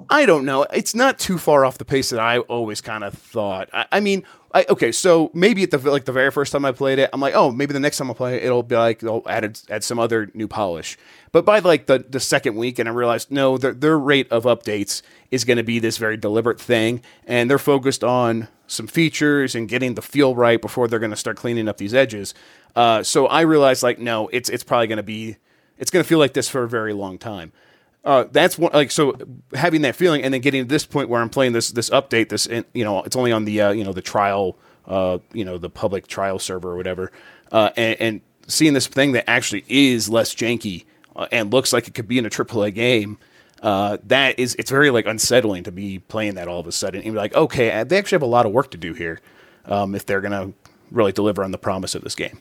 I 0.10 0.26
don't 0.26 0.46
know. 0.46 0.64
It's 0.64 0.94
not 0.94 1.18
too 1.18 1.38
far 1.38 1.66
off 1.66 1.78
the 1.78 1.86
pace 1.86 2.12
that 2.12 2.20
I 2.20 2.40
always 2.40 2.80
kind 2.82 3.04
of 3.04 3.14
thought. 3.14 3.70
I, 3.74 3.86
I 3.94 4.00
mean, 4.00 4.24
I, 4.54 4.66
okay, 4.70 4.92
so 4.92 5.32
maybe 5.34 5.64
at 5.64 5.72
the 5.72 5.78
like 5.80 6.06
the 6.06 6.12
very 6.12 6.32
first 6.32 6.52
time 6.52 6.64
I 6.64 6.72
played 6.72 7.00
it, 7.00 7.10
I'm 7.12 7.20
like, 7.20 7.34
oh, 7.34 7.52
maybe 7.52 7.74
the 7.74 7.80
next 7.80 7.98
time 7.98 8.10
I 8.10 8.14
play 8.14 8.38
it, 8.38 8.44
it'll 8.44 8.64
be 8.64 8.76
like 8.76 9.00
they'll 9.00 9.24
add 9.28 9.60
add 9.70 9.84
some 9.84 10.00
other 10.00 10.30
new 10.34 10.48
polish. 10.48 10.98
But 11.32 11.44
by 11.44 11.60
like 11.60 11.88
the 11.88 12.06
the 12.08 12.20
second 12.20 12.56
week, 12.56 12.78
and 12.80 12.88
I 12.88 12.92
realized 12.92 13.32
no, 13.32 13.58
their 13.58 13.74
their 13.74 13.98
rate 13.98 14.32
of 14.32 14.44
updates 14.44 15.02
is 15.32 15.44
going 15.44 15.58
to 15.58 15.64
be 15.64 15.80
this 15.80 15.98
very 15.98 16.18
deliberate 16.18 16.62
thing, 16.62 17.02
and 17.26 17.50
they're 17.50 17.58
focused 17.60 18.04
on 18.04 18.48
some 18.68 18.88
features 18.88 19.56
and 19.56 19.68
getting 19.68 19.96
the 19.96 20.02
feel 20.02 20.36
right 20.36 20.62
before 20.62 20.88
they're 20.88 21.00
going 21.00 21.12
to 21.12 21.18
start 21.18 21.38
cleaning 21.38 21.68
up 21.68 21.78
these 21.78 21.94
edges. 21.94 22.34
Uh, 22.76 23.04
so 23.04 23.28
I 23.28 23.42
realized 23.42 23.84
like, 23.84 24.00
no, 24.00 24.28
it's 24.30 24.50
it's 24.50 24.64
probably 24.64 24.88
going 24.88 24.98
to 24.98 25.04
be 25.04 25.38
it's 25.78 25.92
going 25.92 26.04
to 26.04 26.08
feel 26.08 26.20
like 26.20 26.34
this 26.34 26.48
for 26.48 26.64
a 26.64 26.70
very 26.70 26.94
long 26.94 27.18
time 27.18 27.52
uh, 28.06 28.26
that's 28.32 28.58
one 28.58 28.72
like 28.74 28.92
so 28.92 29.16
having 29.54 29.82
that 29.82 29.96
feeling 29.96 30.24
and 30.24 30.34
then 30.34 30.42
getting 30.42 30.64
to 30.64 30.68
this 30.68 30.86
point 30.86 31.10
where 31.10 31.22
I'm 31.22 31.30
playing 31.30 31.54
this 31.54 31.72
this 31.72 31.90
update 31.90 32.30
this 32.30 32.48
you 32.74 32.84
know 32.84 33.04
it's 33.04 33.16
only 33.16 33.32
on 33.32 33.46
the 33.46 33.62
uh, 33.62 33.72
you 33.72 33.84
know 33.84 33.94
the 33.94 34.02
trial 34.02 34.58
uh, 34.88 35.18
you 35.34 35.44
know 35.44 35.58
the 35.58 35.70
public 35.70 36.08
trial 36.08 36.40
server 36.40 36.72
or 36.72 36.78
whatever 36.78 37.12
uh, 37.52 37.72
and, 37.76 38.00
and 38.00 38.22
seeing 38.48 38.74
this 38.74 38.88
thing 38.88 39.14
that 39.14 39.30
actually 39.30 39.66
is 39.68 40.08
less 40.08 40.36
janky 40.36 40.86
uh, 41.16 41.28
and 41.32 41.52
looks 41.52 41.74
like 41.74 41.88
it 41.88 41.96
could 41.96 42.08
be 42.08 42.18
in 42.18 42.26
a 42.26 42.30
AAA 42.30 42.74
game 42.74 43.18
uh, 43.64 43.98
that 44.04 44.38
is 44.38 44.56
it's 44.60 44.70
very 44.70 44.92
like 44.92 45.08
unsettling 45.08 45.64
to 45.64 45.72
be 45.72 45.98
playing 45.98 46.36
that 46.36 46.48
all 46.48 46.60
of 46.60 46.68
a 46.68 46.72
sudden 46.72 47.02
and 47.02 47.14
be 47.14 47.18
like 47.18 47.34
okay 47.34 47.84
they 47.84 47.98
actually 47.98 48.16
have 48.16 48.22
a 48.22 48.28
lot 48.28 48.46
of 48.46 48.52
work 48.52 48.70
to 48.70 48.78
do 48.78 48.94
here 48.94 49.20
um, 49.66 49.96
if 49.96 50.06
they're 50.06 50.22
gonna 50.22 50.54
really 50.92 51.12
deliver 51.12 51.44
on 51.44 51.52
the 51.52 51.58
promise 51.58 51.96
of 51.96 52.04
this 52.04 52.16
game. 52.16 52.40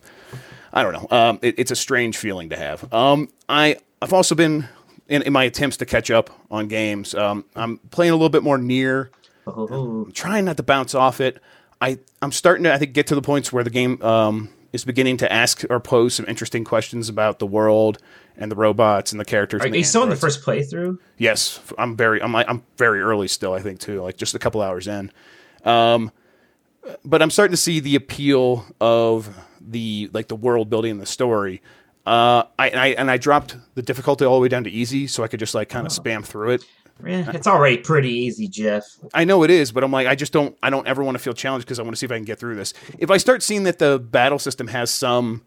I 0.73 0.83
don't 0.83 0.92
know. 0.92 1.16
Um, 1.16 1.38
it, 1.42 1.54
it's 1.59 1.71
a 1.71 1.76
strange 1.76 2.16
feeling 2.16 2.50
to 2.50 2.56
have. 2.56 2.92
Um, 2.92 3.28
I 3.49 3.76
I've 4.02 4.12
also 4.12 4.35
been 4.35 4.68
in, 5.08 5.23
in 5.23 5.32
my 5.32 5.44
attempts 5.44 5.76
to 5.78 5.87
catch 5.87 6.11
up 6.11 6.30
on 6.50 6.68
games. 6.68 7.14
Um, 7.14 7.44
I'm 7.54 7.78
playing 7.90 8.12
a 8.12 8.16
little 8.16 8.30
bit 8.30 8.42
more 8.42 8.58
Nier. 8.58 9.11
Oh, 9.46 10.06
trying 10.12 10.46
not 10.46 10.56
to 10.56 10.62
bounce 10.62 10.94
off 10.94 11.20
it. 11.20 11.40
I 11.80 11.99
I'm 12.23 12.32
starting 12.32 12.64
to 12.64 12.73
I 12.73 12.78
think 12.78 12.94
get 12.94 13.06
to 13.08 13.14
the 13.14 13.23
points 13.23 13.52
where 13.52 13.62
the 13.62 13.70
game 13.70 14.00
um, 14.02 14.49
is 14.73 14.84
beginning 14.84 15.18
to 15.18 15.30
ask 15.30 15.64
or 15.68 15.80
pose 15.80 16.14
some 16.14 16.26
interesting 16.26 16.64
questions 16.64 17.08
about 17.08 17.38
the 17.38 17.46
world 17.46 17.99
and 18.37 18.50
the 18.50 18.56
robots 18.56 19.12
and 19.12 19.20
the 19.20 19.25
characters. 19.25 19.61
are 19.62 19.66
and 19.66 19.76
you 19.76 19.84
still 19.84 20.02
in 20.02 20.08
the 20.08 20.16
first 20.16 20.42
playthrough? 20.42 20.99
Yes, 21.18 21.61
I'm 21.76 21.96
very 21.96 22.23
I'm 22.23 22.34
I'm 22.34 22.62
very 22.78 23.02
early 23.02 23.28
still. 23.28 23.52
I 23.52 23.61
think 23.61 23.80
too, 23.80 24.00
like 24.02 24.16
just 24.16 24.34
a 24.34 24.38
couple 24.38 24.62
hours 24.62 24.88
in. 24.88 25.12
Um, 25.64 26.11
but 27.04 27.23
I'm 27.23 27.30
starting 27.30 27.52
to 27.52 27.61
see 27.61 27.80
the 27.80 27.96
appeal 27.96 28.64
of 28.80 29.28
the 29.61 30.11
like 30.12 30.28
the 30.28 30.37
world 30.37 30.70
building 30.70 30.92
and 30.92 31.00
the 31.00 31.06
story. 31.06 31.62
Uh, 32.06 32.44
I, 32.58 32.68
and 32.68 32.80
I 32.80 32.87
and 32.88 33.11
I 33.11 33.16
dropped 33.16 33.56
the 33.75 33.82
difficulty 33.82 34.25
all 34.25 34.34
the 34.34 34.40
way 34.42 34.49
down 34.49 34.64
to 34.64 34.70
easy, 34.70 35.06
so 35.06 35.23
I 35.23 35.28
could 35.28 35.40
just 35.40 35.54
like 35.54 35.68
kind 35.70 35.87
of 35.87 35.92
spam 35.92 36.25
through 36.25 36.50
it. 36.50 36.64
Eh, 37.06 37.25
it's 37.34 37.46
already 37.46 37.78
pretty 37.78 38.11
easy, 38.11 38.46
Jeff. 38.46 38.84
I 39.12 39.25
know 39.25 39.42
it 39.42 39.50
is, 39.50 39.73
but 39.73 39.82
I'm 39.82 39.90
like, 39.90 40.06
I 40.06 40.14
just 40.14 40.32
don't, 40.32 40.56
I 40.62 40.70
don't 40.70 40.87
ever 40.87 41.02
want 41.02 41.16
to 41.16 41.18
feel 41.18 41.32
challenged 41.32 41.66
because 41.66 41.80
I 41.80 41.82
want 41.82 41.94
to 41.94 41.99
see 41.99 42.06
if 42.06 42.12
I 42.12 42.16
can 42.16 42.25
get 42.25 42.38
through 42.38 42.54
this. 42.54 42.73
If 42.99 43.11
I 43.11 43.16
start 43.16 43.42
seeing 43.42 43.64
that 43.64 43.78
the 43.80 43.99
battle 43.99 44.38
system 44.38 44.68
has 44.68 44.92
some 44.92 45.42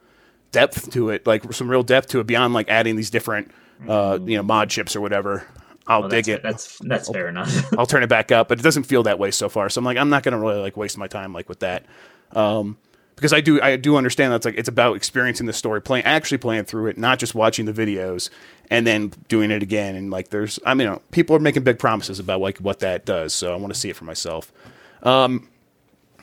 depth 0.52 0.92
to 0.92 1.10
it, 1.10 1.26
like 1.26 1.54
some 1.54 1.70
real 1.70 1.84
depth 1.84 2.10
to 2.10 2.20
it, 2.20 2.28
beyond 2.28 2.54
like 2.54 2.68
adding 2.70 2.96
these 2.98 3.10
different, 3.10 3.52
uh, 3.88 4.20
you 4.26 4.36
know, 4.36 4.44
mod 4.44 4.70
chips 4.70 4.94
or 4.96 5.00
whatever, 5.00 5.48
I'll 5.88 6.02
Well, 6.02 6.10
dig 6.10 6.28
it. 6.28 6.44
That's 6.44 6.80
that's 6.80 7.10
fair 7.10 7.30
enough. 7.30 7.74
I'll 7.78 7.86
turn 7.86 8.04
it 8.04 8.10
back 8.10 8.32
up, 8.32 8.50
but 8.50 8.60
it 8.60 8.64
doesn't 8.64 8.84
feel 8.84 9.04
that 9.04 9.18
way 9.20 9.32
so 9.32 9.48
far. 9.48 9.70
So 9.70 9.80
I'm 9.80 9.86
like, 9.86 9.98
I'm 9.98 10.10
not 10.10 10.24
gonna 10.24 10.40
really 10.40 10.60
like 10.60 10.76
waste 10.76 10.98
my 10.98 11.08
time 11.08 11.32
like 11.32 11.48
with 11.48 11.60
that, 11.60 11.86
um, 12.34 12.78
because 13.18 13.34
I 13.34 13.42
do 13.42 13.60
I 13.62 13.76
do 13.76 13.98
understand 13.98 14.32
that's 14.32 14.46
like 14.46 14.58
it's 14.58 14.70
about 14.70 14.96
experiencing 14.96 15.48
the 15.48 15.54
story, 15.54 15.82
playing 15.82 16.06
actually 16.06 16.38
playing 16.38 16.66
through 16.66 16.88
it, 16.88 16.98
not 16.98 17.18
just 17.18 17.34
watching 17.34 17.66
the 17.66 17.74
videos 17.74 18.30
and 18.70 18.86
then 18.86 19.12
doing 19.28 19.50
it 19.50 19.64
again. 19.64 19.96
And 19.96 20.12
like, 20.12 20.30
there's 20.30 20.60
I 20.66 20.76
mean, 20.76 20.86
you 20.86 20.94
know, 20.94 21.02
people 21.12 21.36
are 21.36 21.40
making 21.40 21.64
big 21.64 21.80
promises 21.80 22.20
about 22.20 22.40
like 22.42 22.60
what 22.60 22.80
that 22.80 23.06
does, 23.06 23.34
so 23.34 23.54
I 23.54 23.58
want 23.58 23.74
to 23.74 23.80
see 23.80 23.90
it 23.90 23.96
for 23.96 24.06
myself. 24.06 24.54
Um, 25.02 25.50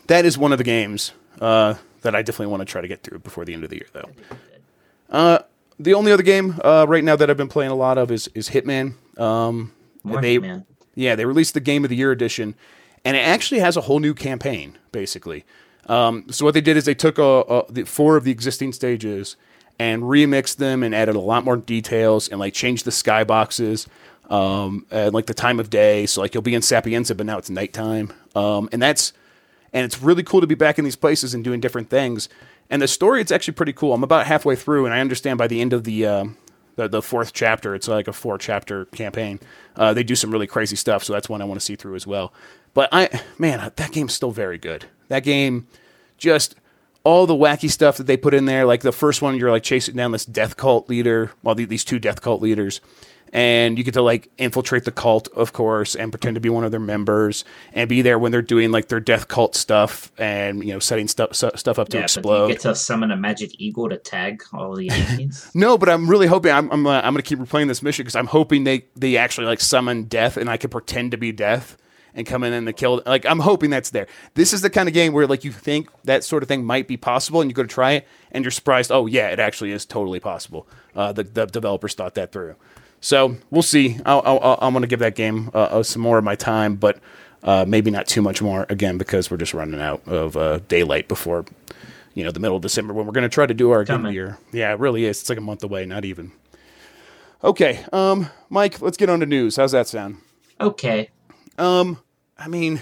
that 0.06 0.24
is 0.24 0.38
one 0.38 0.52
of 0.52 0.58
the 0.58 0.64
games 0.64 1.12
uh, 1.40 1.74
that 2.02 2.14
I 2.14 2.22
definitely 2.22 2.52
want 2.52 2.60
to 2.60 2.64
try 2.64 2.80
to 2.80 2.88
get 2.88 3.02
through 3.02 3.18
before 3.18 3.44
the 3.44 3.54
end 3.54 3.64
of 3.64 3.70
the 3.70 3.76
year, 3.76 3.88
though. 3.92 4.10
Uh, 5.10 5.38
the 5.80 5.94
only 5.94 6.12
other 6.12 6.22
game 6.22 6.60
uh, 6.64 6.86
right 6.88 7.02
now 7.02 7.16
that 7.16 7.28
I've 7.28 7.36
been 7.36 7.48
playing 7.48 7.72
a 7.72 7.76
lot 7.76 7.98
of 7.98 8.12
is 8.12 8.28
is 8.36 8.50
Hitman. 8.50 8.94
Um, 9.18 9.72
they 10.04 10.38
Hitman. 10.38 10.64
yeah 10.94 11.16
they 11.16 11.24
released 11.24 11.54
the 11.54 11.60
Game 11.60 11.82
of 11.82 11.90
the 11.90 11.96
Year 11.96 12.12
edition, 12.12 12.54
and 13.04 13.16
it 13.16 13.20
actually 13.20 13.58
has 13.58 13.76
a 13.76 13.80
whole 13.80 13.98
new 13.98 14.14
campaign 14.14 14.78
basically. 14.92 15.44
Um, 15.86 16.26
so 16.30 16.44
what 16.44 16.54
they 16.54 16.60
did 16.60 16.76
is 16.76 16.84
they 16.84 16.94
took 16.94 17.18
a, 17.18 17.22
a, 17.22 17.72
the 17.72 17.84
four 17.84 18.16
of 18.16 18.24
the 18.24 18.30
existing 18.30 18.72
stages 18.72 19.36
and 19.78 20.02
remixed 20.02 20.56
them 20.56 20.82
and 20.82 20.94
added 20.94 21.16
a 21.16 21.20
lot 21.20 21.44
more 21.44 21.56
details 21.56 22.28
and 22.28 22.38
like 22.38 22.54
changed 22.54 22.84
the 22.84 22.90
skyboxes 22.90 23.86
um, 24.30 24.86
and 24.90 25.12
like 25.14 25.26
the 25.26 25.34
time 25.34 25.60
of 25.60 25.70
day. 25.70 26.06
So 26.06 26.20
like 26.20 26.34
you'll 26.34 26.42
be 26.42 26.54
in 26.54 26.62
Sapienza, 26.62 27.14
but 27.14 27.26
now 27.26 27.38
it's 27.38 27.50
nighttime, 27.50 28.12
um, 28.34 28.68
and 28.72 28.80
that's 28.80 29.12
and 29.72 29.84
it's 29.84 30.00
really 30.00 30.22
cool 30.22 30.40
to 30.40 30.46
be 30.46 30.54
back 30.54 30.78
in 30.78 30.84
these 30.84 30.96
places 30.96 31.34
and 31.34 31.42
doing 31.42 31.60
different 31.60 31.90
things. 31.90 32.28
And 32.70 32.80
the 32.80 32.88
story, 32.88 33.20
it's 33.20 33.32
actually 33.32 33.54
pretty 33.54 33.72
cool. 33.72 33.92
I'm 33.92 34.04
about 34.04 34.26
halfway 34.26 34.56
through, 34.56 34.86
and 34.86 34.94
I 34.94 35.00
understand 35.00 35.38
by 35.38 35.48
the 35.48 35.60
end 35.60 35.72
of 35.72 35.84
the 35.84 36.06
uh, 36.06 36.24
the, 36.76 36.88
the 36.88 37.02
fourth 37.02 37.32
chapter, 37.32 37.74
it's 37.74 37.88
like 37.88 38.08
a 38.08 38.12
four 38.12 38.38
chapter 38.38 38.86
campaign. 38.86 39.40
Uh, 39.76 39.92
they 39.92 40.02
do 40.02 40.14
some 40.14 40.30
really 40.30 40.46
crazy 40.46 40.76
stuff, 40.76 41.04
so 41.04 41.12
that's 41.12 41.28
one 41.28 41.42
I 41.42 41.44
want 41.44 41.60
to 41.60 41.64
see 41.64 41.76
through 41.76 41.96
as 41.96 42.06
well. 42.06 42.32
But 42.72 42.88
I, 42.90 43.20
man, 43.38 43.72
that 43.76 43.92
game's 43.92 44.14
still 44.14 44.32
very 44.32 44.58
good. 44.58 44.86
That 45.08 45.24
game, 45.24 45.66
just 46.18 46.54
all 47.04 47.26
the 47.26 47.34
wacky 47.34 47.70
stuff 47.70 47.98
that 47.98 48.06
they 48.06 48.16
put 48.16 48.34
in 48.34 48.46
there. 48.46 48.64
Like 48.64 48.80
the 48.80 48.92
first 48.92 49.20
one, 49.22 49.36
you're 49.38 49.50
like 49.50 49.62
chasing 49.62 49.94
down 49.96 50.12
this 50.12 50.24
death 50.24 50.56
cult 50.56 50.88
leader, 50.88 51.32
well, 51.42 51.54
these 51.54 51.84
two 51.84 51.98
death 51.98 52.22
cult 52.22 52.40
leaders, 52.40 52.80
and 53.32 53.76
you 53.76 53.84
get 53.84 53.92
to 53.94 54.00
like 54.02 54.30
infiltrate 54.38 54.84
the 54.84 54.90
cult, 54.92 55.28
of 55.36 55.52
course, 55.52 55.94
and 55.94 56.10
pretend 56.12 56.36
to 56.36 56.40
be 56.40 56.48
one 56.48 56.64
of 56.64 56.70
their 56.70 56.80
members, 56.80 57.44
and 57.74 57.88
be 57.90 58.00
there 58.00 58.18
when 58.18 58.32
they're 58.32 58.40
doing 58.42 58.70
like 58.72 58.88
their 58.88 59.00
death 59.00 59.28
cult 59.28 59.54
stuff, 59.54 60.12
and 60.16 60.64
you 60.64 60.72
know, 60.72 60.78
setting 60.78 61.06
stuff 61.08 61.34
stuff 61.34 61.78
up 61.78 61.88
to 61.90 61.96
Yeah, 61.98 62.02
but 62.02 62.04
explode. 62.04 62.46
you 62.46 62.52
get 62.54 62.62
to 62.62 62.74
summon 62.74 63.10
a 63.10 63.16
magic 63.16 63.50
eagle 63.60 63.88
to 63.90 63.98
tag 63.98 64.42
all 64.54 64.74
the 64.74 64.88
enemies. 64.88 65.50
No, 65.54 65.76
but 65.76 65.88
I'm 65.90 66.08
really 66.08 66.26
hoping 66.26 66.52
I'm 66.52 66.70
I'm, 66.72 66.86
uh, 66.86 67.00
I'm 67.02 67.12
going 67.12 67.22
to 67.22 67.28
keep 67.28 67.38
replaying 67.38 67.68
this 67.68 67.82
mission 67.82 68.04
because 68.04 68.16
I'm 68.16 68.28
hoping 68.28 68.64
they 68.64 68.86
they 68.96 69.16
actually 69.18 69.46
like 69.46 69.60
summon 69.60 70.04
death 70.04 70.36
and 70.38 70.48
I 70.48 70.56
can 70.56 70.70
pretend 70.70 71.10
to 71.10 71.16
be 71.18 71.32
death 71.32 71.76
and 72.14 72.26
coming 72.26 72.52
in 72.52 72.66
and 72.66 72.76
kill. 72.76 73.02
Like 73.04 73.26
I'm 73.26 73.40
hoping 73.40 73.70
that's 73.70 73.90
there. 73.90 74.06
This 74.34 74.52
is 74.52 74.62
the 74.62 74.70
kind 74.70 74.88
of 74.88 74.94
game 74.94 75.12
where 75.12 75.26
like 75.26 75.44
you 75.44 75.52
think 75.52 75.88
that 76.04 76.24
sort 76.24 76.42
of 76.42 76.48
thing 76.48 76.64
might 76.64 76.88
be 76.88 76.96
possible 76.96 77.40
and 77.40 77.50
you 77.50 77.54
go 77.54 77.62
to 77.62 77.68
try 77.68 77.92
it 77.92 78.08
and 78.32 78.44
you're 78.44 78.50
surprised. 78.50 78.92
Oh 78.92 79.06
yeah, 79.06 79.28
it 79.28 79.40
actually 79.40 79.72
is 79.72 79.84
totally 79.84 80.20
possible. 80.20 80.66
Uh, 80.94 81.12
the 81.12 81.24
the 81.24 81.46
developers 81.46 81.94
thought 81.94 82.14
that 82.14 82.32
through. 82.32 82.56
So 83.00 83.36
we'll 83.50 83.62
see. 83.62 83.98
I'll, 84.06 84.22
I'll, 84.24 84.58
I'm 84.62 84.72
going 84.72 84.80
to 84.80 84.88
give 84.88 85.00
that 85.00 85.14
game 85.14 85.50
uh, 85.52 85.58
uh, 85.58 85.82
some 85.82 86.00
more 86.00 86.16
of 86.16 86.24
my 86.24 86.36
time, 86.36 86.76
but 86.76 87.00
uh, 87.42 87.66
maybe 87.68 87.90
not 87.90 88.06
too 88.06 88.22
much 88.22 88.40
more 88.40 88.64
again 88.70 88.96
because 88.96 89.30
we're 89.30 89.36
just 89.36 89.52
running 89.52 89.78
out 89.78 90.00
of 90.08 90.38
uh, 90.38 90.60
daylight 90.68 91.06
before 91.06 91.44
you 92.14 92.24
know 92.24 92.30
the 92.30 92.40
middle 92.40 92.56
of 92.56 92.62
December 92.62 92.94
when 92.94 93.04
we're 93.04 93.12
going 93.12 93.28
to 93.28 93.28
try 93.28 93.44
to 93.44 93.52
do 93.52 93.70
our 93.72 93.84
game 93.84 93.96
of 93.96 94.02
the 94.04 94.12
year. 94.12 94.38
Yeah, 94.52 94.72
it 94.72 94.78
really 94.78 95.04
is. 95.04 95.20
It's 95.20 95.28
like 95.28 95.36
a 95.36 95.42
month 95.42 95.62
away, 95.62 95.84
not 95.84 96.04
even. 96.06 96.32
Okay, 97.42 97.84
um, 97.92 98.30
Mike, 98.48 98.80
let's 98.80 98.96
get 98.96 99.10
on 99.10 99.20
to 99.20 99.26
news. 99.26 99.56
How's 99.56 99.72
that 99.72 99.86
sound? 99.86 100.16
Okay. 100.58 101.10
Um, 101.58 101.98
I 102.38 102.48
mean, 102.48 102.76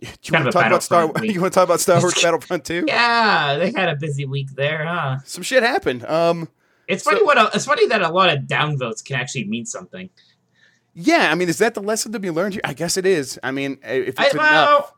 do 0.00 0.06
you 0.22 0.32
Kind 0.32 0.44
want 0.44 0.46
to 0.46 0.58
talk 0.58 0.66
about 0.66 0.82
Star? 0.82 1.06
Week. 1.06 1.32
You 1.34 1.40
want 1.40 1.52
to 1.52 1.58
talk 1.58 1.64
about 1.68 1.80
Star 1.80 2.00
Wars 2.00 2.14
Battlefront 2.22 2.64
2? 2.64 2.84
Yeah, 2.86 3.56
they 3.58 3.72
had 3.72 3.88
a 3.88 3.96
busy 3.96 4.24
week 4.26 4.50
there, 4.54 4.84
huh? 4.86 5.18
Some 5.24 5.42
shit 5.42 5.62
happened. 5.62 6.04
Um, 6.06 6.48
It's 6.88 7.04
So- 7.04 7.10
funny 7.12 7.24
what 7.24 7.38
a, 7.38 7.50
it's 7.54 7.64
funny 7.66 7.86
that 7.86 8.02
a 8.02 8.08
lot 8.10 8.30
of 8.30 8.40
downvotes 8.44 9.04
can 9.04 9.16
actually 9.16 9.44
mean 9.44 9.64
something. 9.66 10.10
yeah, 10.94 11.28
I 11.30 11.34
mean, 11.36 11.48
is 11.48 11.58
that 11.58 11.74
the 11.74 11.82
lesson 11.82 12.12
to 12.12 12.18
be 12.18 12.30
learned 12.30 12.54
here? 12.54 12.62
I 12.64 12.72
guess 12.74 12.96
it 12.96 13.06
is. 13.06 13.38
I 13.42 13.50
mean, 13.52 13.78
if 13.84 14.18
I, 14.18 14.24
it's 14.26 14.34
enough. 14.34 14.34
well, 14.36 14.96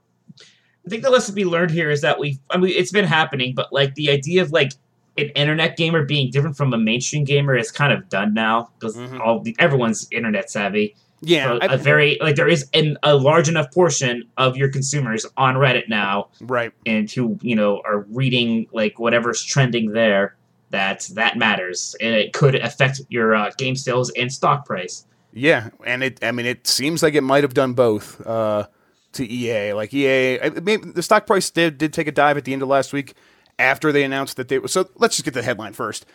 I 0.87 0.89
think 0.89 1.03
the 1.03 1.11
lesson 1.11 1.35
to 1.35 1.37
be 1.37 1.45
learned 1.45 1.71
here 1.71 1.91
is 1.91 2.01
that 2.01 2.19
we 2.19 2.41
I 2.51 2.57
mean 2.57 2.73
it's 2.75 2.91
been 2.91 3.05
happening, 3.05 3.55
but 3.55 3.73
like 3.73 3.95
the 3.95 4.11
idea 4.11 4.43
of 4.43 4.51
like 4.51 4.73
an 5.19 5.29
internet 5.37 5.77
gamer 5.77 6.05
being 6.05 6.31
different 6.33 6.57
from 6.57 6.73
a 6.73 6.79
mainstream 6.79 7.23
gamer 7.25 7.55
is 7.57 7.71
kind 7.71 7.93
of 7.93 8.09
done 8.09 8.33
now 8.35 8.71
because 8.79 8.97
Mhm. 8.97 9.21
all 9.21 9.39
the, 9.41 9.55
everyone's 9.61 10.09
internet 10.11 10.51
savvy. 10.51 10.97
Yeah, 11.25 11.59
a 11.63 11.79
very 11.79 12.19
like 12.21 12.35
there 12.35 12.49
is 12.49 12.69
an, 12.75 12.99
a 13.05 13.15
large 13.15 13.49
enough 13.49 13.73
portion 13.73 14.25
of 14.39 14.57
your 14.57 14.69
consumers 14.69 15.25
on 15.37 15.55
Reddit 15.55 15.89
now, 15.89 16.31
right. 16.41 16.73
and 16.85 17.09
who 17.09 17.39
you 17.43 17.55
know 17.55 17.81
are 17.85 18.01
reading 18.11 18.67
like 18.73 18.99
whatever's 18.99 19.43
trending 19.43 19.93
there. 19.93 20.37
That 20.71 21.09
that 21.15 21.37
matters, 21.37 21.95
and 22.01 22.15
it 22.15 22.33
could 22.33 22.57
affect 22.57 23.03
your 23.09 23.37
uh, 23.37 23.51
game 23.57 23.77
sales 23.77 24.11
and 24.17 24.33
stock 24.33 24.67
price. 24.67 25.07
Yeah, 25.33 25.71
and 25.87 26.03
it. 26.03 26.25
I 26.25 26.33
mean, 26.33 26.47
it 26.47 26.67
seems 26.67 27.03
like 27.03 27.15
it 27.15 27.21
might 27.21 27.45
have 27.45 27.55
done 27.55 27.75
both. 27.75 28.25
Uh, 28.27 28.67
to 29.13 29.31
EA, 29.31 29.75
like 29.75 29.93
EA, 29.93 30.41
I- 30.41 30.49
maybe 30.49 30.91
the 30.91 31.03
stock 31.03 31.27
price 31.27 31.51
did 31.51 31.79
did 31.79 31.93
take 31.93 32.07
a 32.07 32.13
dive 32.13 32.37
at 32.37 32.45
the 32.45 32.53
end 32.53 32.63
of 32.63 32.69
last 32.69 32.93
week 32.93 33.15
after 33.59 33.93
they 33.93 34.03
announced 34.03 34.37
that 34.39 34.49
they 34.49 34.59
so 34.67 34.89
let's 34.97 35.17
just 35.17 35.25
get 35.25 35.35
the 35.35 35.43
headline 35.43 35.73
first. 35.73 36.07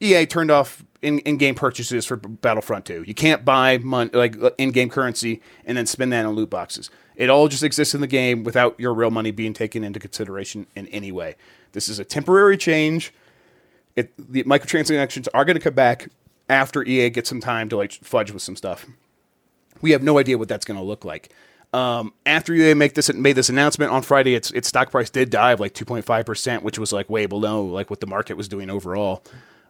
EA 0.00 0.26
turned 0.26 0.50
off 0.50 0.84
in, 1.02 1.20
in-game 1.20 1.54
purchases 1.54 2.04
for 2.04 2.16
Battlefront 2.16 2.84
2. 2.84 3.04
You 3.06 3.14
can't 3.14 3.44
buy 3.44 3.78
mon- 3.78 4.10
like 4.12 4.36
in-game 4.58 4.90
currency 4.90 5.40
and 5.64 5.76
then 5.76 5.86
spend 5.86 6.12
that 6.12 6.24
on 6.24 6.34
loot 6.34 6.50
boxes. 6.50 6.90
It 7.16 7.30
all 7.30 7.48
just 7.48 7.62
exists 7.62 7.94
in 7.94 8.00
the 8.00 8.06
game 8.06 8.44
without 8.44 8.78
your 8.78 8.94
real 8.94 9.10
money 9.10 9.30
being 9.30 9.52
taken 9.52 9.84
into 9.84 9.98
consideration 10.00 10.66
in 10.74 10.86
any 10.88 11.12
way. 11.12 11.36
This 11.72 11.88
is 11.88 11.98
a 11.98 12.04
temporary 12.04 12.56
change. 12.56 13.12
It, 13.96 14.12
the 14.16 14.44
microtransactions 14.44 15.28
are 15.34 15.44
going 15.44 15.56
to 15.56 15.62
come 15.62 15.74
back 15.74 16.10
after 16.48 16.82
EA 16.82 17.10
gets 17.10 17.28
some 17.28 17.40
time 17.40 17.68
to 17.68 17.76
like 17.76 17.92
fudge 17.92 18.30
with 18.30 18.42
some 18.42 18.56
stuff. 18.56 18.86
We 19.80 19.92
have 19.92 20.02
no 20.02 20.18
idea 20.18 20.38
what 20.38 20.48
that's 20.48 20.64
going 20.64 20.78
to 20.78 20.84
look 20.84 21.04
like. 21.04 21.32
Um, 21.72 22.14
after 22.24 22.54
EA 22.54 22.74
make 22.74 22.94
this 22.94 23.12
made 23.12 23.34
this 23.34 23.50
announcement 23.50 23.92
on 23.92 24.02
Friday, 24.02 24.34
its 24.34 24.50
its 24.52 24.68
stock 24.68 24.90
price 24.90 25.10
did 25.10 25.28
dive 25.28 25.60
like 25.60 25.74
2.5 25.74 26.24
percent, 26.24 26.62
which 26.62 26.78
was 26.78 26.92
like 26.92 27.10
way 27.10 27.26
below 27.26 27.64
like 27.64 27.90
what 27.90 28.00
the 28.00 28.06
market 28.06 28.36
was 28.36 28.48
doing 28.48 28.70
overall. 28.70 29.22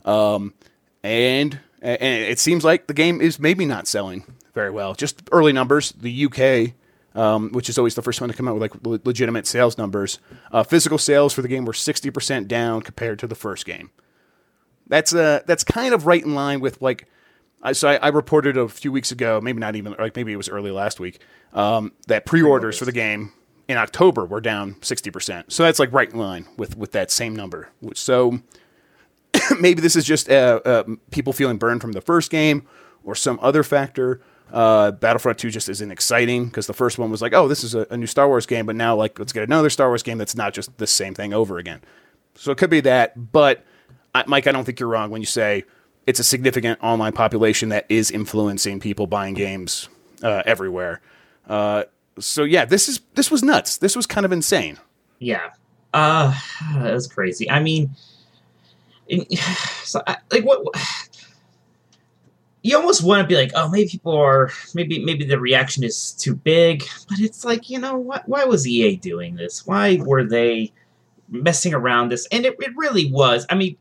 Um, 0.05 0.55
and 1.03 1.59
and 1.81 2.03
it 2.03 2.39
seems 2.39 2.65
like 2.65 2.87
the 2.87 2.95
game 2.95 3.21
is 3.21 3.39
maybe 3.39 3.65
not 3.65 3.87
selling 3.87 4.25
very 4.55 4.71
well. 4.71 4.95
Just 4.95 5.23
early 5.31 5.53
numbers, 5.53 5.93
the 5.93 6.27
UK, 6.27 6.75
um, 7.19 7.51
which 7.51 7.69
is 7.69 7.79
always 7.79 7.95
the 7.95 8.03
first 8.03 8.21
one 8.21 8.29
to 8.29 8.37
come 8.37 8.49
out 8.49 8.59
with 8.59 8.85
like 8.85 9.07
legitimate 9.07 9.47
sales 9.47 9.79
numbers, 9.79 10.19
uh, 10.51 10.65
physical 10.65 10.99
sales 10.99 11.33
for 11.33 11.43
the 11.43 11.49
game 11.49 11.65
were 11.65 11.73
60% 11.73 12.49
down 12.49 12.83
compared 12.83 13.19
to 13.21 13.27
the 13.27 13.37
first 13.37 13.65
game. 13.65 13.91
That's 14.89 15.15
uh 15.15 15.43
that's 15.47 15.65
kind 15.65 15.93
of 15.93 16.07
right 16.07 16.25
in 16.25 16.35
line 16.35 16.61
with 16.61 16.81
like. 16.83 17.07
I, 17.61 17.73
so 17.73 17.89
I, 17.89 17.97
I 17.97 18.09
reported 18.09 18.57
a 18.57 18.69
few 18.69 18.93
weeks 18.93 19.11
ago, 19.11 19.41
maybe 19.41 19.59
not 19.59 19.75
even 19.75 19.97
like 19.99 20.15
maybe 20.15 20.33
it 20.33 20.37
was 20.37 20.49
early 20.49 20.71
last 20.71 21.01
week, 21.01 21.21
um, 21.53 21.91
that 22.07 22.25
pre-orders 22.25 22.79
for 22.79 22.85
the 22.85 22.93
game 22.93 23.33
in 23.67 23.77
October 23.77 24.25
were 24.25 24.41
down 24.41 24.77
sixty 24.81 25.11
percent. 25.11 25.53
So 25.53 25.65
that's 25.65 25.79
like 25.79 25.93
right 25.93 26.11
in 26.11 26.19
line 26.19 26.47
with 26.57 26.77
with 26.77 26.93
that 26.93 27.11
same 27.11 27.35
number. 27.37 27.69
So 27.95 28.41
maybe 29.61 29.81
this 29.81 29.97
is 29.97 30.05
just 30.05 30.31
uh, 30.31 30.61
uh, 30.65 30.85
people 31.11 31.33
feeling 31.33 31.59
burned 31.59 31.81
from 31.81 31.93
the 31.93 32.01
first 32.01 32.31
game 32.31 32.67
or 33.05 33.15
some 33.15 33.39
other 33.43 33.63
factor. 33.63 34.21
Uh, 34.53 34.93
Battlefront 34.93 35.39
2 35.39 35.51
just 35.51 35.69
isn't 35.69 35.91
exciting 35.91 36.47
because 36.47 36.67
the 36.67 36.73
first 36.73 36.99
one 36.99 37.11
was 37.11 37.21
like, 37.21 37.35
oh, 37.35 37.49
this 37.49 37.63
is 37.63 37.75
a, 37.75 37.87
a, 37.91 37.97
new 37.99 38.07
Star 38.07 38.29
Wars 38.29 38.47
game, 38.47 38.65
but 38.65 38.77
now 38.77 38.97
like 38.97 39.19
let's 39.19 39.33
get 39.33 39.43
another 39.43 39.69
Star 39.69 39.89
Wars 39.89 40.03
game 40.03 40.17
that's 40.17 40.35
not 40.35 40.55
just 40.55 40.77
the 40.79 40.87
same 40.87 41.15
thing 41.15 41.35
over 41.35 41.59
again. 41.59 41.83
So 42.35 42.51
it 42.51 42.57
could 42.57 42.71
be 42.71 42.81
that, 42.81 43.33
but 43.33 43.65
I, 44.15 44.25
Mike, 44.27 44.47
I 44.47 44.53
don't 44.53 44.65
think 44.65 44.81
you're 44.81 44.89
wrong 44.89 45.11
when 45.11 45.21
you 45.21 45.27
say 45.27 45.65
it's 46.07 46.19
a 46.19 46.25
significant 46.25 46.83
online 46.83 47.13
population 47.13 47.69
that 47.69 47.85
is 47.91 48.11
influencing 48.11 48.81
people 48.81 49.07
buying 49.07 49.35
games 49.35 49.91
uh, 50.23 50.43
everywhere. 50.47 51.03
Uh, 51.47 51.85
so 52.19 52.45
yeah, 52.45 52.65
this 52.65 52.89
is 52.89 53.01
this 53.15 53.31
was 53.31 53.43
nuts. 53.43 53.77
This 53.77 53.95
was 53.95 54.07
kind 54.07 54.25
of 54.25 54.33
insane. 54.33 54.79
Yeah, 55.19 55.51
uh, 55.93 56.35
that 56.75 56.95
was 56.95 57.07
crazy. 57.07 57.51
I 57.51 57.61
mean 57.61 57.91
so, 59.85 60.03
like 60.31 60.45
what 60.45 60.63
you 62.63 62.77
almost 62.77 63.03
want 63.03 63.23
to 63.23 63.27
be 63.27 63.37
like, 63.37 63.53
oh, 63.55 63.69
maybe 63.69 63.89
people 63.89 64.17
are, 64.17 64.51
maybe 64.75 65.03
maybe 65.05 65.25
the 65.25 65.41
reaction 65.41 65.85
is 65.85 66.13
too 66.13 66.35
big, 66.35 66.85
but 67.09 67.19
it's 67.19 67.45
like, 67.45 67.71
you 67.71 67.79
know, 67.79 67.97
what? 67.97 68.29
Why 68.29 68.45
was 68.45 68.67
EA 68.67 68.97
doing 68.97 69.37
this? 69.37 69.67
Why 69.67 69.97
were 69.97 70.25
they 70.25 70.73
messing 71.29 71.75
around 71.75 72.11
this? 72.11 72.27
And 72.33 72.45
it, 72.45 72.57
it 72.61 72.73
really 72.77 73.11
was. 73.11 73.47
I 73.49 73.55
mean, 73.55 73.77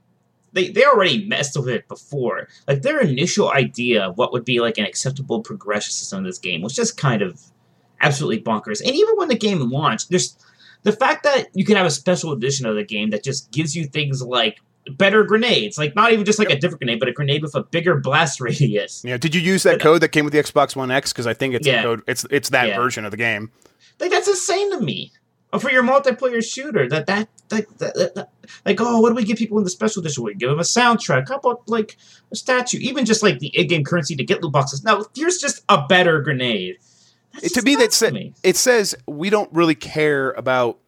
they 0.53 0.69
they 0.69 0.85
already 0.85 1.27
messed 1.27 1.57
with 1.57 1.69
it 1.69 1.87
before. 1.87 2.47
Like 2.67 2.81
their 2.81 2.99
initial 2.99 3.51
idea 3.51 4.05
of 4.05 4.17
what 4.17 4.31
would 4.31 4.45
be 4.45 4.59
like 4.59 4.77
an 4.77 4.85
acceptable 4.85 5.41
progression 5.41 5.91
system 5.91 6.19
in 6.19 6.23
this 6.23 6.39
game 6.39 6.61
was 6.61 6.73
just 6.73 6.97
kind 6.97 7.21
of 7.21 7.41
absolutely 7.99 8.41
bonkers. 8.41 8.79
And 8.85 8.95
even 8.95 9.15
when 9.17 9.27
the 9.27 9.37
game 9.37 9.59
launched, 9.59 10.09
there's 10.09 10.37
the 10.83 10.91
fact 10.91 11.23
that 11.23 11.47
you 11.53 11.65
can 11.65 11.75
have 11.75 11.85
a 11.85 11.91
special 11.91 12.31
edition 12.31 12.65
of 12.65 12.75
the 12.75 12.83
game 12.83 13.09
that 13.09 13.23
just 13.23 13.51
gives 13.51 13.75
you 13.75 13.85
things 13.85 14.21
like 14.21 14.59
better 14.91 15.23
grenades. 15.23 15.77
Like 15.77 15.95
not 15.95 16.11
even 16.11 16.25
just 16.25 16.39
like 16.39 16.49
yep. 16.49 16.57
a 16.57 16.61
different 16.61 16.81
grenade, 16.81 16.99
but 16.99 17.09
a 17.09 17.11
grenade 17.11 17.41
with 17.41 17.55
a 17.55 17.63
bigger 17.63 17.95
blast 17.99 18.39
radius. 18.41 19.03
Yeah. 19.03 19.17
Did 19.17 19.35
you 19.35 19.41
use 19.41 19.63
that 19.63 19.73
but, 19.73 19.81
code 19.81 20.01
that 20.01 20.09
came 20.09 20.25
with 20.25 20.33
the 20.33 20.39
Xbox 20.39 20.75
One 20.75 20.91
X? 20.91 21.13
Because 21.13 21.27
I 21.27 21.33
think 21.33 21.53
it's 21.53 21.67
yeah. 21.67 21.83
code. 21.83 22.01
It's 22.07 22.25
it's 22.29 22.49
that 22.49 22.69
yeah. 22.69 22.77
version 22.77 23.05
of 23.05 23.11
the 23.11 23.17
game. 23.17 23.51
Like 23.99 24.11
that's 24.11 24.27
insane 24.27 24.71
to 24.71 24.79
me. 24.79 25.11
Oh, 25.53 25.59
for 25.59 25.71
your 25.71 25.83
multiplayer 25.83 26.43
shooter, 26.43 26.89
that 26.89 27.07
that, 27.07 27.29
that, 27.49 27.77
that, 27.77 28.15
that 28.15 28.29
like 28.65 28.81
oh, 28.81 28.99
what 28.99 29.09
do 29.09 29.15
we 29.15 29.23
give 29.23 29.37
people 29.37 29.57
in 29.57 29.63
the 29.63 29.69
special 29.69 30.01
edition? 30.01 30.23
We 30.23 30.35
give 30.35 30.49
them 30.49 30.59
a 30.59 30.63
soundtrack. 30.63 31.29
How 31.29 31.37
about 31.37 31.67
like 31.67 31.97
a 32.31 32.35
statue? 32.35 32.79
Even 32.79 33.05
just 33.05 33.23
like 33.23 33.39
the 33.39 33.47
in-game 33.57 33.85
currency 33.85 34.15
to 34.15 34.23
get 34.25 34.43
loot 34.43 34.51
boxes. 34.51 34.83
Now 34.83 35.05
here's 35.15 35.37
just 35.37 35.63
a 35.69 35.85
better 35.87 36.21
grenade. 36.21 36.77
to 37.41 37.61
me, 37.61 37.75
that 37.75 37.93
sa- 37.93 38.11
it 38.43 38.57
says 38.57 38.95
we 39.07 39.29
don't 39.29 39.51
really 39.53 39.75
care 39.75 40.31
about 40.31 40.79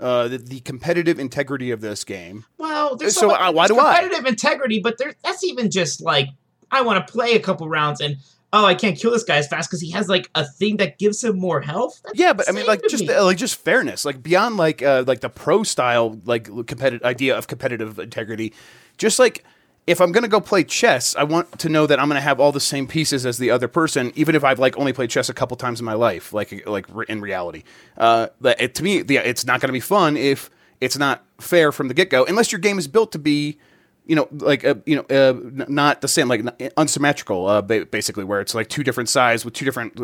uh, 0.00 0.28
the, 0.28 0.38
the, 0.38 0.60
competitive 0.60 1.18
integrity 1.18 1.70
of 1.70 1.80
this 1.80 2.04
game. 2.04 2.44
Well, 2.58 2.96
there's 2.96 3.14
so, 3.14 3.28
so 3.28 3.52
why 3.52 3.68
do 3.68 3.74
competitive 3.74 3.78
I 3.78 4.00
competitive 4.00 4.26
integrity? 4.26 4.80
But 4.80 4.98
there, 4.98 5.14
that's 5.22 5.44
even 5.44 5.70
just 5.70 6.00
like 6.00 6.28
I 6.70 6.82
want 6.82 7.06
to 7.06 7.12
play 7.12 7.32
a 7.34 7.40
couple 7.40 7.68
rounds 7.68 8.00
and 8.00 8.16
oh, 8.54 8.64
I 8.64 8.74
can't 8.74 8.96
kill 8.96 9.10
this 9.10 9.24
guy 9.24 9.36
as 9.36 9.48
fast 9.48 9.68
because 9.68 9.80
he 9.80 9.90
has 9.90 10.08
like 10.08 10.30
a 10.34 10.46
thing 10.46 10.78
that 10.78 10.98
gives 10.98 11.22
him 11.22 11.38
more 11.38 11.60
health. 11.60 12.00
That's 12.04 12.18
yeah, 12.18 12.32
but 12.32 12.48
I 12.48 12.52
mean, 12.52 12.66
like 12.66 12.82
just 12.88 13.06
me. 13.06 13.18
like 13.18 13.36
just 13.36 13.56
fairness, 13.56 14.04
like 14.04 14.22
beyond 14.22 14.56
like 14.56 14.82
uh, 14.82 15.04
like 15.06 15.20
the 15.20 15.28
pro 15.28 15.62
style 15.64 16.20
like 16.24 16.44
competitive 16.66 17.04
idea 17.04 17.36
of 17.36 17.46
competitive 17.46 17.98
integrity, 17.98 18.54
just 18.96 19.18
like 19.18 19.44
if 19.86 20.00
I'm 20.00 20.12
gonna 20.12 20.28
go 20.28 20.40
play 20.40 20.64
chess, 20.64 21.14
I 21.14 21.24
want 21.24 21.58
to 21.58 21.68
know 21.68 21.86
that 21.86 22.00
I'm 22.00 22.08
gonna 22.08 22.20
have 22.20 22.40
all 22.40 22.52
the 22.52 22.60
same 22.60 22.86
pieces 22.86 23.26
as 23.26 23.38
the 23.38 23.50
other 23.50 23.68
person, 23.68 24.12
even 24.14 24.34
if 24.34 24.42
I've 24.42 24.58
like 24.58 24.76
only 24.78 24.92
played 24.92 25.10
chess 25.10 25.28
a 25.28 25.34
couple 25.34 25.56
times 25.56 25.78
in 25.78 25.84
my 25.84 25.92
life, 25.94 26.32
like 26.32 26.66
like 26.66 26.86
in 27.08 27.20
reality. 27.20 27.64
Uh, 27.96 28.28
it, 28.42 28.74
to 28.76 28.82
me, 28.82 28.98
it's 28.98 29.44
not 29.44 29.60
gonna 29.60 29.72
be 29.72 29.80
fun 29.80 30.16
if 30.16 30.50
it's 30.80 30.96
not 30.96 31.24
fair 31.38 31.70
from 31.70 31.88
the 31.88 31.94
get 31.94 32.10
go, 32.10 32.24
unless 32.24 32.50
your 32.50 32.60
game 32.60 32.78
is 32.78 32.88
built 32.88 33.12
to 33.12 33.18
be, 33.18 33.58
you 34.06 34.16
know, 34.16 34.26
like 34.32 34.64
uh, 34.64 34.76
you 34.86 34.96
know, 34.96 35.04
uh, 35.10 35.34
not 35.68 36.00
the 36.00 36.08
same, 36.08 36.28
like 36.28 36.42
unsymmetrical, 36.78 37.46
uh, 37.46 37.60
basically, 37.60 38.24
where 38.24 38.40
it's 38.40 38.54
like 38.54 38.68
two 38.68 38.84
different 38.84 39.10
sides 39.10 39.44
with 39.44 39.52
two 39.52 39.66
different, 39.66 40.00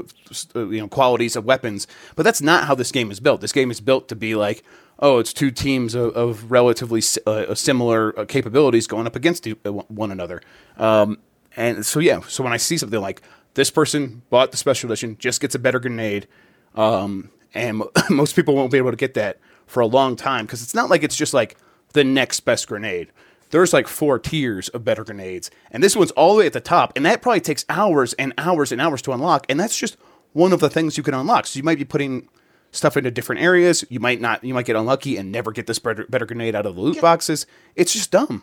uh, 0.54 0.68
you 0.68 0.80
know, 0.80 0.88
qualities 0.88 1.36
of 1.36 1.46
weapons. 1.46 1.86
But 2.16 2.24
that's 2.24 2.42
not 2.42 2.66
how 2.66 2.74
this 2.74 2.92
game 2.92 3.10
is 3.10 3.18
built. 3.18 3.40
This 3.40 3.52
game 3.52 3.70
is 3.70 3.80
built 3.80 4.08
to 4.08 4.16
be 4.16 4.34
like 4.34 4.62
oh, 5.00 5.18
it's 5.18 5.32
two 5.32 5.50
teams 5.50 5.94
of, 5.94 6.14
of 6.14 6.50
relatively 6.50 7.02
uh, 7.26 7.54
similar 7.54 8.18
uh, 8.18 8.24
capabilities 8.26 8.86
going 8.86 9.06
up 9.06 9.16
against 9.16 9.46
uh, 9.48 9.72
one 9.72 10.12
another. 10.12 10.42
Um, 10.76 11.18
and 11.56 11.84
so, 11.84 11.98
yeah, 11.98 12.20
so 12.28 12.44
when 12.44 12.52
I 12.52 12.58
see 12.58 12.76
something 12.76 13.00
like 13.00 13.22
this 13.54 13.70
person 13.70 14.22
bought 14.30 14.50
the 14.52 14.56
special 14.56 14.90
edition, 14.90 15.16
just 15.18 15.40
gets 15.40 15.54
a 15.54 15.58
better 15.58 15.80
grenade, 15.80 16.28
um, 16.74 17.30
and 17.54 17.82
most 18.10 18.36
people 18.36 18.54
won't 18.54 18.70
be 18.70 18.78
able 18.78 18.90
to 18.90 18.96
get 18.96 19.14
that 19.14 19.38
for 19.66 19.80
a 19.80 19.86
long 19.86 20.16
time 20.16 20.46
because 20.46 20.62
it's 20.62 20.74
not 20.74 20.90
like 20.90 21.02
it's 21.02 21.16
just 21.16 21.34
like 21.34 21.56
the 21.92 22.04
next 22.04 22.40
best 22.40 22.68
grenade. 22.68 23.10
There's 23.50 23.72
like 23.72 23.88
four 23.88 24.20
tiers 24.20 24.68
of 24.68 24.84
better 24.84 25.02
grenades, 25.02 25.50
and 25.72 25.82
this 25.82 25.96
one's 25.96 26.12
all 26.12 26.34
the 26.34 26.40
way 26.40 26.46
at 26.46 26.52
the 26.52 26.60
top, 26.60 26.92
and 26.94 27.04
that 27.04 27.20
probably 27.20 27.40
takes 27.40 27.64
hours 27.68 28.12
and 28.12 28.32
hours 28.38 28.70
and 28.70 28.80
hours 28.80 29.02
to 29.02 29.12
unlock, 29.12 29.46
and 29.48 29.58
that's 29.58 29.76
just 29.76 29.96
one 30.32 30.52
of 30.52 30.60
the 30.60 30.70
things 30.70 30.96
you 30.96 31.02
can 31.02 31.14
unlock. 31.14 31.46
So 31.46 31.58
you 31.58 31.64
might 31.64 31.78
be 31.78 31.84
putting 31.84 32.28
stuff 32.72 32.96
into 32.96 33.10
different 33.10 33.42
areas. 33.42 33.84
You 33.88 34.00
might 34.00 34.20
not, 34.20 34.44
you 34.44 34.54
might 34.54 34.66
get 34.66 34.76
unlucky 34.76 35.16
and 35.16 35.32
never 35.32 35.52
get 35.52 35.66
this 35.66 35.78
better, 35.78 36.06
better 36.08 36.26
grenade 36.26 36.54
out 36.54 36.66
of 36.66 36.76
the 36.76 36.80
loot 36.80 36.96
yeah. 36.96 37.02
boxes. 37.02 37.46
It's 37.76 37.92
just 37.92 38.10
dumb. 38.10 38.42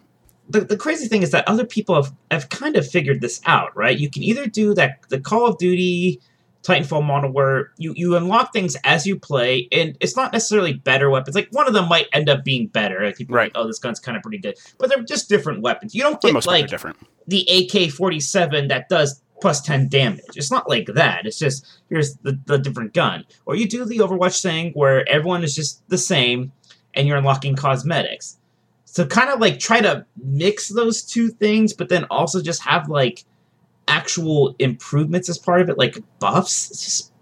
The, 0.49 0.61
the 0.61 0.77
crazy 0.77 1.07
thing 1.07 1.23
is 1.23 1.31
that 1.31 1.47
other 1.47 1.65
people 1.65 1.95
have, 1.95 2.13
have 2.31 2.49
kind 2.49 2.77
of 2.77 2.89
figured 2.89 3.21
this 3.21 3.41
out, 3.45 3.75
right? 3.75 3.97
You 3.97 4.09
can 4.09 4.23
either 4.23 4.47
do 4.47 4.73
that 4.75 4.99
the 5.09 5.19
Call 5.19 5.45
of 5.45 5.57
Duty 5.57 6.21
Titanfall 6.63 7.03
model 7.05 7.31
where 7.31 7.71
you, 7.77 7.93
you 7.95 8.15
unlock 8.15 8.51
things 8.53 8.75
as 8.83 9.05
you 9.05 9.17
play, 9.17 9.67
and 9.71 9.97
it's 10.01 10.15
not 10.15 10.33
necessarily 10.33 10.73
better 10.73 11.09
weapons. 11.09 11.35
Like 11.35 11.47
one 11.51 11.67
of 11.67 11.73
them 11.73 11.87
might 11.87 12.07
end 12.13 12.29
up 12.29 12.43
being 12.43 12.67
better. 12.67 13.05
Like 13.05 13.17
people 13.17 13.35
right. 13.35 13.53
Like, 13.53 13.63
oh, 13.63 13.67
this 13.67 13.79
gun's 13.79 13.99
kind 13.99 14.17
of 14.17 14.23
pretty 14.23 14.39
good, 14.39 14.57
but 14.77 14.89
they're 14.89 15.03
just 15.03 15.29
different 15.29 15.61
weapons. 15.61 15.95
You 15.95 16.03
don't 16.03 16.19
get 16.19 16.45
like 16.45 16.67
different. 16.67 16.97
the 17.27 17.47
AK 17.49 17.91
forty 17.91 18.19
seven 18.19 18.67
that 18.67 18.89
does 18.89 19.21
plus 19.41 19.61
10 19.61 19.87
damage. 19.89 20.35
It's 20.35 20.51
not 20.51 20.69
like 20.69 20.87
that. 20.95 21.25
It's 21.25 21.39
just 21.39 21.65
here's 21.89 22.15
the, 22.17 22.39
the 22.45 22.57
different 22.57 22.93
gun. 22.93 23.25
Or 23.45 23.55
you 23.55 23.67
do 23.67 23.85
the 23.85 23.99
Overwatch 23.99 24.41
thing 24.41 24.71
where 24.73 25.07
everyone 25.07 25.43
is 25.43 25.55
just 25.55 25.87
the 25.89 25.97
same 25.97 26.51
and 26.93 27.07
you're 27.07 27.17
unlocking 27.17 27.55
cosmetics. 27.55 28.37
So 28.85 29.05
kind 29.05 29.29
of 29.29 29.39
like 29.39 29.59
try 29.59 29.81
to 29.81 30.05
mix 30.21 30.69
those 30.69 31.03
two 31.03 31.29
things, 31.29 31.73
but 31.73 31.89
then 31.89 32.05
also 32.05 32.41
just 32.41 32.63
have 32.63 32.89
like 32.89 33.25
actual 33.87 34.55
improvements 34.59 35.29
as 35.29 35.37
part 35.37 35.61
of 35.61 35.69
it, 35.69 35.77
like 35.77 35.97
buffs. 36.19 36.71
It's 36.71 36.83
just 36.83 37.13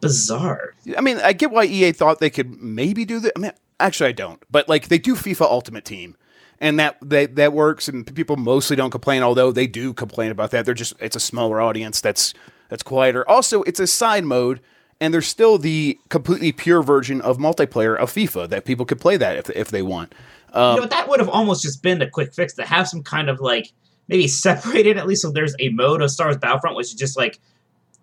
bizarre. 0.00 0.74
I 0.96 1.00
mean, 1.00 1.18
I 1.18 1.32
get 1.32 1.50
why 1.50 1.64
EA 1.64 1.92
thought 1.92 2.18
they 2.18 2.30
could 2.30 2.60
maybe 2.60 3.04
do 3.04 3.20
that. 3.20 3.32
I 3.36 3.38
mean, 3.38 3.52
actually, 3.78 4.10
I 4.10 4.12
don't. 4.12 4.42
But 4.50 4.68
like, 4.68 4.88
they 4.88 4.98
do 4.98 5.14
FIFA 5.14 5.42
Ultimate 5.42 5.84
Team, 5.84 6.16
and 6.60 6.78
that 6.78 6.98
that 7.02 7.36
that 7.36 7.52
works. 7.52 7.88
And 7.88 8.14
people 8.14 8.36
mostly 8.36 8.76
don't 8.76 8.90
complain, 8.90 9.22
although 9.22 9.50
they 9.52 9.66
do 9.66 9.92
complain 9.92 10.30
about 10.30 10.50
that. 10.50 10.64
They're 10.64 10.74
just 10.74 10.94
it's 11.00 11.16
a 11.16 11.20
smaller 11.20 11.60
audience 11.60 12.00
that's 12.00 12.34
that's 12.68 12.82
quieter. 12.82 13.28
Also, 13.28 13.62
it's 13.62 13.80
a 13.80 13.86
side 13.86 14.24
mode, 14.24 14.60
and 15.00 15.12
there's 15.12 15.26
still 15.26 15.58
the 15.58 15.98
completely 16.08 16.52
pure 16.52 16.82
version 16.82 17.20
of 17.20 17.38
multiplayer 17.38 17.96
of 17.96 18.10
FIFA 18.12 18.48
that 18.50 18.64
people 18.64 18.84
could 18.84 19.00
play 19.00 19.16
that 19.16 19.36
if 19.36 19.50
if 19.50 19.70
they 19.70 19.82
want. 19.82 20.14
Um, 20.52 20.76
you 20.76 20.80
know, 20.82 20.88
that 20.88 21.08
would 21.08 21.20
have 21.20 21.28
almost 21.28 21.62
just 21.62 21.82
been 21.82 22.02
a 22.02 22.10
quick 22.10 22.34
fix 22.34 22.54
to 22.54 22.64
have 22.64 22.88
some 22.88 23.02
kind 23.02 23.28
of 23.28 23.40
like 23.40 23.72
maybe 24.08 24.26
separated 24.28 24.98
at 24.98 25.06
least 25.06 25.22
so 25.22 25.30
there's 25.30 25.54
a 25.60 25.68
mode 25.70 26.02
of 26.02 26.10
Star 26.10 26.26
Wars 26.26 26.36
Battlefront 26.36 26.76
which 26.76 26.86
is 26.86 26.94
just 26.94 27.16
like 27.16 27.38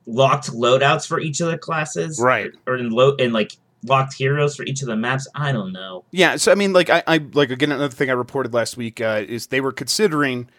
locked 0.06 0.52
loadouts 0.52 1.06
for 1.06 1.20
each 1.20 1.42
of 1.42 1.52
the 1.52 1.58
classes, 1.58 2.20
right? 2.20 2.52
Or, 2.66 2.74
or 2.74 2.78
in 2.78 2.90
low 2.90 3.16
in 3.16 3.34
like 3.34 3.58
locked 3.84 4.14
heroes 4.14 4.56
for 4.56 4.64
each 4.64 4.82
of 4.82 4.88
the 4.88 4.96
maps. 4.96 5.28
I 5.36 5.52
don't 5.52 5.72
know. 5.72 6.06
Yeah, 6.12 6.38
so 6.38 6.52
I 6.52 6.56
mean, 6.56 6.74
like 6.74 6.90
I, 6.90 7.04
I 7.08 7.18
like 7.34 7.50
again 7.50 7.72
another 7.72 7.94
thing 7.94 8.10
I 8.10 8.14
reported 8.14 8.54
last 8.54 8.78
week 8.78 9.02
uh, 9.02 9.24
is 9.28 9.48
they 9.48 9.62
were 9.62 9.72
considering 9.72 10.50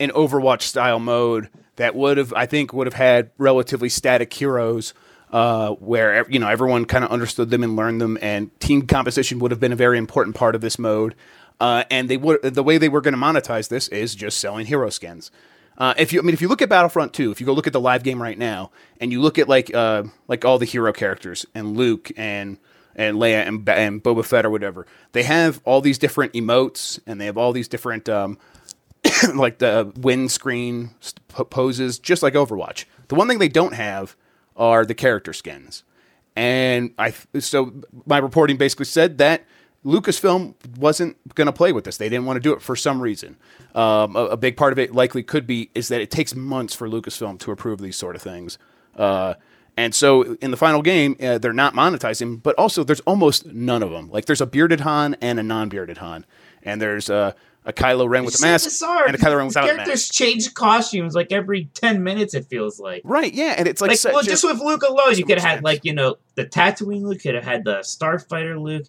an 0.00 0.10
Overwatch 0.10 0.62
style 0.62 1.00
mode 1.00 1.48
that 1.76 1.94
would 1.94 2.18
have 2.18 2.32
I 2.34 2.46
think 2.46 2.72
would 2.72 2.86
have 2.86 2.94
had 2.94 3.30
relatively 3.38 3.88
static 3.88 4.32
heroes. 4.32 4.94
Uh, 5.30 5.72
where 5.74 6.26
you 6.30 6.38
know 6.38 6.48
everyone 6.48 6.86
kind 6.86 7.04
of 7.04 7.10
understood 7.10 7.50
them 7.50 7.62
and 7.62 7.76
learned 7.76 8.00
them, 8.00 8.16
and 8.22 8.58
team 8.60 8.86
composition 8.86 9.38
would 9.38 9.50
have 9.50 9.60
been 9.60 9.74
a 9.74 9.76
very 9.76 9.98
important 9.98 10.34
part 10.34 10.54
of 10.54 10.62
this 10.62 10.78
mode. 10.78 11.14
Uh, 11.60 11.84
and 11.90 12.08
they 12.08 12.16
would 12.16 12.40
the 12.40 12.62
way 12.62 12.78
they 12.78 12.88
were 12.88 13.02
going 13.02 13.12
to 13.12 13.20
monetize 13.20 13.68
this 13.68 13.88
is 13.88 14.14
just 14.14 14.38
selling 14.38 14.64
hero 14.64 14.88
skins. 14.88 15.30
Uh, 15.78 15.94
if 15.96 16.12
you, 16.12 16.18
I 16.18 16.22
mean, 16.22 16.34
if 16.34 16.42
you 16.42 16.48
look 16.48 16.60
at 16.60 16.68
Battlefront 16.68 17.12
2, 17.12 17.30
if 17.30 17.40
you 17.40 17.46
go 17.46 17.52
look 17.52 17.68
at 17.68 17.72
the 17.72 17.80
live 17.80 18.02
game 18.02 18.20
right 18.20 18.36
now, 18.36 18.72
and 19.00 19.12
you 19.12 19.20
look 19.20 19.38
at 19.38 19.48
like 19.48 19.72
uh, 19.72 20.02
like 20.26 20.44
all 20.44 20.58
the 20.58 20.66
hero 20.66 20.92
characters 20.92 21.46
and 21.54 21.76
Luke 21.76 22.10
and 22.16 22.58
and 22.98 23.16
Leia 23.16 23.46
and, 23.46 23.66
and 23.68 24.02
Boba 24.02 24.24
Fett 24.24 24.44
or 24.44 24.50
whatever, 24.50 24.86
they 25.12 25.22
have 25.22 25.62
all 25.64 25.80
these 25.80 25.96
different 25.96 26.34
emotes 26.34 27.00
and 27.06 27.18
they 27.18 27.26
have 27.26 27.38
all 27.38 27.52
these 27.52 27.68
different 27.68 28.08
um, 28.08 28.36
like 29.34 29.58
the 29.58 29.90
win 29.96 30.28
screen 30.28 30.90
poses, 31.48 31.98
just 31.98 32.22
like 32.22 32.34
Overwatch. 32.34 32.84
The 33.06 33.14
one 33.14 33.28
thing 33.28 33.38
they 33.38 33.48
don't 33.48 33.74
have 33.74 34.16
are 34.56 34.84
the 34.84 34.94
character 34.94 35.32
skins, 35.32 35.84
and 36.36 36.92
I 36.98 37.14
so 37.38 37.72
my 38.04 38.18
reporting 38.18 38.56
basically 38.56 38.86
said 38.86 39.18
that 39.18 39.44
Lucasfilm 39.84 40.54
wasn't 40.76 41.16
going 41.34 41.46
to 41.46 41.52
play 41.52 41.72
with 41.72 41.84
this. 41.84 41.96
They 41.96 42.08
didn't 42.08 42.26
want 42.26 42.36
to 42.36 42.40
do 42.40 42.52
it 42.52 42.60
for 42.60 42.74
some 42.74 43.00
reason. 43.00 43.36
Um, 43.74 44.16
a, 44.16 44.26
a, 44.26 44.36
big 44.36 44.56
part 44.56 44.72
of 44.72 44.78
it 44.78 44.92
likely 44.92 45.22
could 45.22 45.46
be 45.46 45.70
is 45.74 45.88
that 45.88 46.00
it 46.00 46.10
takes 46.10 46.34
months 46.34 46.74
for 46.74 46.88
Lucasfilm 46.88 47.38
to 47.38 47.52
approve 47.52 47.80
these 47.80 47.96
sort 47.96 48.16
of 48.16 48.22
things. 48.22 48.58
Uh, 48.96 49.34
and 49.78 49.94
so 49.94 50.36
in 50.42 50.50
the 50.50 50.56
final 50.56 50.82
game, 50.82 51.16
uh, 51.20 51.38
they're 51.38 51.52
not 51.52 51.72
monetizing, 51.72 52.42
but 52.42 52.56
also 52.56 52.82
there's 52.82 52.98
almost 53.00 53.46
none 53.46 53.80
of 53.80 53.90
them. 53.90 54.10
Like 54.10 54.24
there's 54.24 54.40
a 54.40 54.46
bearded 54.46 54.80
Han 54.80 55.16
and 55.20 55.38
a 55.38 55.42
non-bearded 55.44 55.98
Han, 55.98 56.26
and 56.64 56.82
there's 56.82 57.08
a, 57.08 57.36
a 57.64 57.72
Kylo 57.72 58.08
Ren 58.08 58.24
with 58.24 58.36
a 58.40 58.42
mask 58.42 58.64
bizarre. 58.64 59.06
and 59.06 59.14
a 59.14 59.18
Kylo 59.18 59.36
Ren 59.36 59.46
without 59.46 59.66
characters 59.66 59.86
a 59.86 59.90
mask. 59.90 60.12
change 60.12 60.52
costumes 60.54 61.14
like 61.14 61.30
every 61.30 61.66
ten 61.74 62.02
minutes. 62.02 62.34
It 62.34 62.46
feels 62.46 62.80
like 62.80 63.02
right, 63.04 63.32
yeah, 63.32 63.54
and 63.56 63.68
it's 63.68 63.80
like, 63.80 63.90
like 63.90 64.12
well, 64.12 64.24
just, 64.24 64.42
with 64.42 64.58
Luke 64.58 64.82
alone, 64.82 65.14
you 65.14 65.24
could 65.24 65.38
have 65.38 65.48
had 65.48 65.62
like 65.62 65.84
you 65.84 65.92
know 65.92 66.16
the 66.34 66.44
Tatooine 66.44 67.02
Luke, 67.02 67.20
could 67.20 67.36
have 67.36 67.44
had 67.44 67.62
the 67.62 67.76
Starfighter 67.76 68.60
Luke, 68.60 68.86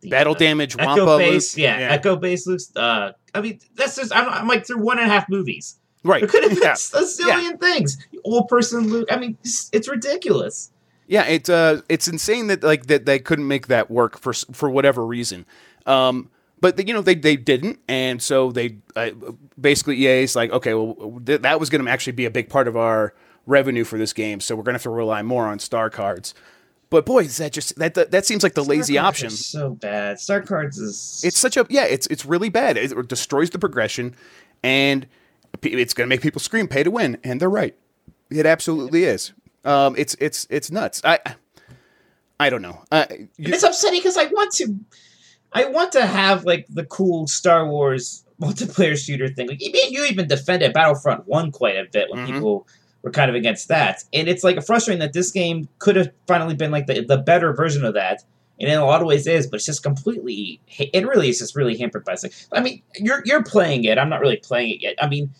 the, 0.00 0.10
battle 0.10 0.34
uh, 0.34 0.38
damage, 0.38 0.74
Echo 0.76 1.06
Wampa 1.06 1.18
base, 1.18 1.56
Luke. 1.56 1.62
yeah, 1.62 1.76
Echo 1.76 2.16
base 2.16 2.48
Luke's. 2.48 2.74
Uh, 2.74 3.12
I 3.32 3.42
mean, 3.42 3.60
that's 3.76 3.94
just 3.94 4.14
I'm, 4.14 4.28
I'm 4.28 4.48
like 4.48 4.66
through 4.66 4.82
one 4.82 4.98
and 4.98 5.06
a 5.06 5.14
half 5.14 5.28
movies. 5.28 5.78
Right. 6.04 6.22
It 6.22 6.30
could 6.30 6.42
have 6.44 6.52
been 6.52 6.62
yeah. 6.62 6.72
a 6.72 7.02
zillion 7.02 7.60
things. 7.60 7.98
Old 8.24 8.48
person 8.48 8.88
Luke. 8.88 9.08
I 9.10 9.16
mean, 9.16 9.36
it's, 9.42 9.70
it's 9.72 9.88
ridiculous. 9.88 10.70
Yeah, 11.06 11.24
it's 11.24 11.48
uh, 11.48 11.82
it's 11.88 12.08
insane 12.08 12.46
that 12.46 12.62
like 12.62 12.86
that 12.86 13.06
they 13.06 13.18
couldn't 13.18 13.48
make 13.48 13.66
that 13.66 13.90
work 13.90 14.18
for 14.18 14.32
for 14.32 14.70
whatever 14.70 15.04
reason. 15.04 15.46
Um, 15.86 16.30
but 16.60 16.76
they, 16.76 16.84
you 16.84 16.94
know 16.94 17.02
they 17.02 17.16
they 17.16 17.36
didn't, 17.36 17.80
and 17.88 18.22
so 18.22 18.52
they 18.52 18.78
uh, 18.96 19.10
basically 19.60 19.96
EA's 19.96 20.36
like, 20.36 20.50
okay, 20.52 20.74
well 20.74 21.20
th- 21.24 21.42
that 21.42 21.58
was 21.58 21.70
going 21.70 21.84
to 21.84 21.90
actually 21.90 22.12
be 22.12 22.24
a 22.24 22.30
big 22.30 22.48
part 22.48 22.68
of 22.68 22.76
our 22.76 23.14
revenue 23.46 23.84
for 23.84 23.98
this 23.98 24.12
game, 24.12 24.40
so 24.40 24.54
we're 24.54 24.62
going 24.62 24.74
to 24.74 24.76
have 24.76 24.84
to 24.84 24.90
rely 24.90 25.22
more 25.22 25.46
on 25.46 25.58
star 25.58 25.90
cards. 25.90 26.34
But 26.88 27.06
boy, 27.06 27.24
is 27.24 27.38
that 27.38 27.52
just 27.52 27.76
that 27.78 27.94
that, 27.94 28.10
that 28.10 28.26
seems 28.26 28.42
like 28.42 28.54
the 28.54 28.62
lazy 28.62 28.94
Star 28.94 29.04
cards 29.04 29.16
option. 29.16 29.30
so 29.30 29.70
bad. 29.70 30.20
Star 30.20 30.42
cards 30.42 30.78
is 30.78 31.22
It's 31.24 31.38
such 31.38 31.56
a 31.56 31.66
yeah, 31.70 31.84
it's 31.84 32.06
it's 32.08 32.26
really 32.26 32.50
bad. 32.50 32.76
It 32.76 33.08
destroys 33.08 33.48
the 33.48 33.58
progression, 33.58 34.14
and 34.62 35.06
it's 35.62 35.94
going 35.94 36.06
to 36.06 36.08
make 36.08 36.22
people 36.22 36.40
scream, 36.40 36.68
"Pay 36.68 36.82
to 36.82 36.90
win," 36.90 37.18
and 37.24 37.40
they're 37.40 37.50
right. 37.50 37.74
It 38.30 38.46
absolutely 38.46 39.04
is. 39.04 39.32
Um, 39.64 39.94
it's 39.96 40.14
it's 40.18 40.46
it's 40.50 40.70
nuts. 40.70 41.00
I 41.04 41.18
I 42.40 42.50
don't 42.50 42.62
know. 42.62 42.82
Uh, 42.90 43.06
you- 43.10 43.28
it's 43.38 43.62
upsetting 43.62 44.00
because 44.00 44.16
I 44.16 44.26
want 44.26 44.52
to, 44.54 44.74
I 45.52 45.66
want 45.66 45.92
to 45.92 46.04
have 46.06 46.44
like 46.44 46.66
the 46.68 46.84
cool 46.84 47.26
Star 47.26 47.66
Wars 47.68 48.24
multiplayer 48.40 48.96
shooter 48.98 49.28
thing. 49.28 49.48
Like 49.48 49.60
you 49.62 49.70
you 49.90 50.04
even 50.06 50.26
defended 50.26 50.72
Battlefront 50.72 51.26
One 51.28 51.52
quite 51.52 51.76
a 51.76 51.84
bit 51.90 52.10
when 52.10 52.20
Mhm. 52.26 52.34
people 52.34 52.66
were 53.02 53.10
kind 53.10 53.28
of 53.28 53.34
against 53.36 53.68
that, 53.68 54.02
and 54.12 54.28
it's 54.28 54.42
like 54.42 54.64
frustrating 54.64 55.00
that 55.00 55.12
this 55.12 55.30
game 55.30 55.68
could 55.78 55.96
have 55.96 56.10
finally 56.26 56.54
been 56.54 56.70
like 56.70 56.86
the 56.86 57.04
the 57.04 57.18
better 57.18 57.52
version 57.52 57.84
of 57.84 57.94
that. 57.94 58.24
And 58.60 58.70
in 58.70 58.78
a 58.78 58.84
lot 58.84 59.00
of 59.00 59.08
ways 59.08 59.26
is, 59.26 59.46
but 59.46 59.56
it's 59.56 59.66
just 59.66 59.82
completely. 59.82 60.60
It 60.78 61.06
really 61.06 61.28
is 61.28 61.38
just 61.38 61.56
really 61.56 61.76
hampered 61.76 62.04
by 62.04 62.14
this. 62.20 62.48
I 62.52 62.60
mean, 62.60 62.82
you're 62.96 63.22
you're 63.24 63.42
playing 63.42 63.84
it. 63.84 63.98
I'm 63.98 64.08
not 64.08 64.20
really 64.20 64.36
playing 64.36 64.72
it 64.72 64.82
yet. 64.82 64.94
I 65.00 65.08
mean, 65.08 65.30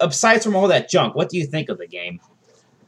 aside 0.00 0.42
from 0.42 0.56
all 0.56 0.68
that 0.68 0.88
junk, 0.88 1.14
what 1.14 1.28
do 1.28 1.38
you 1.38 1.46
think 1.46 1.68
of 1.68 1.78
the 1.78 1.86
game? 1.86 2.20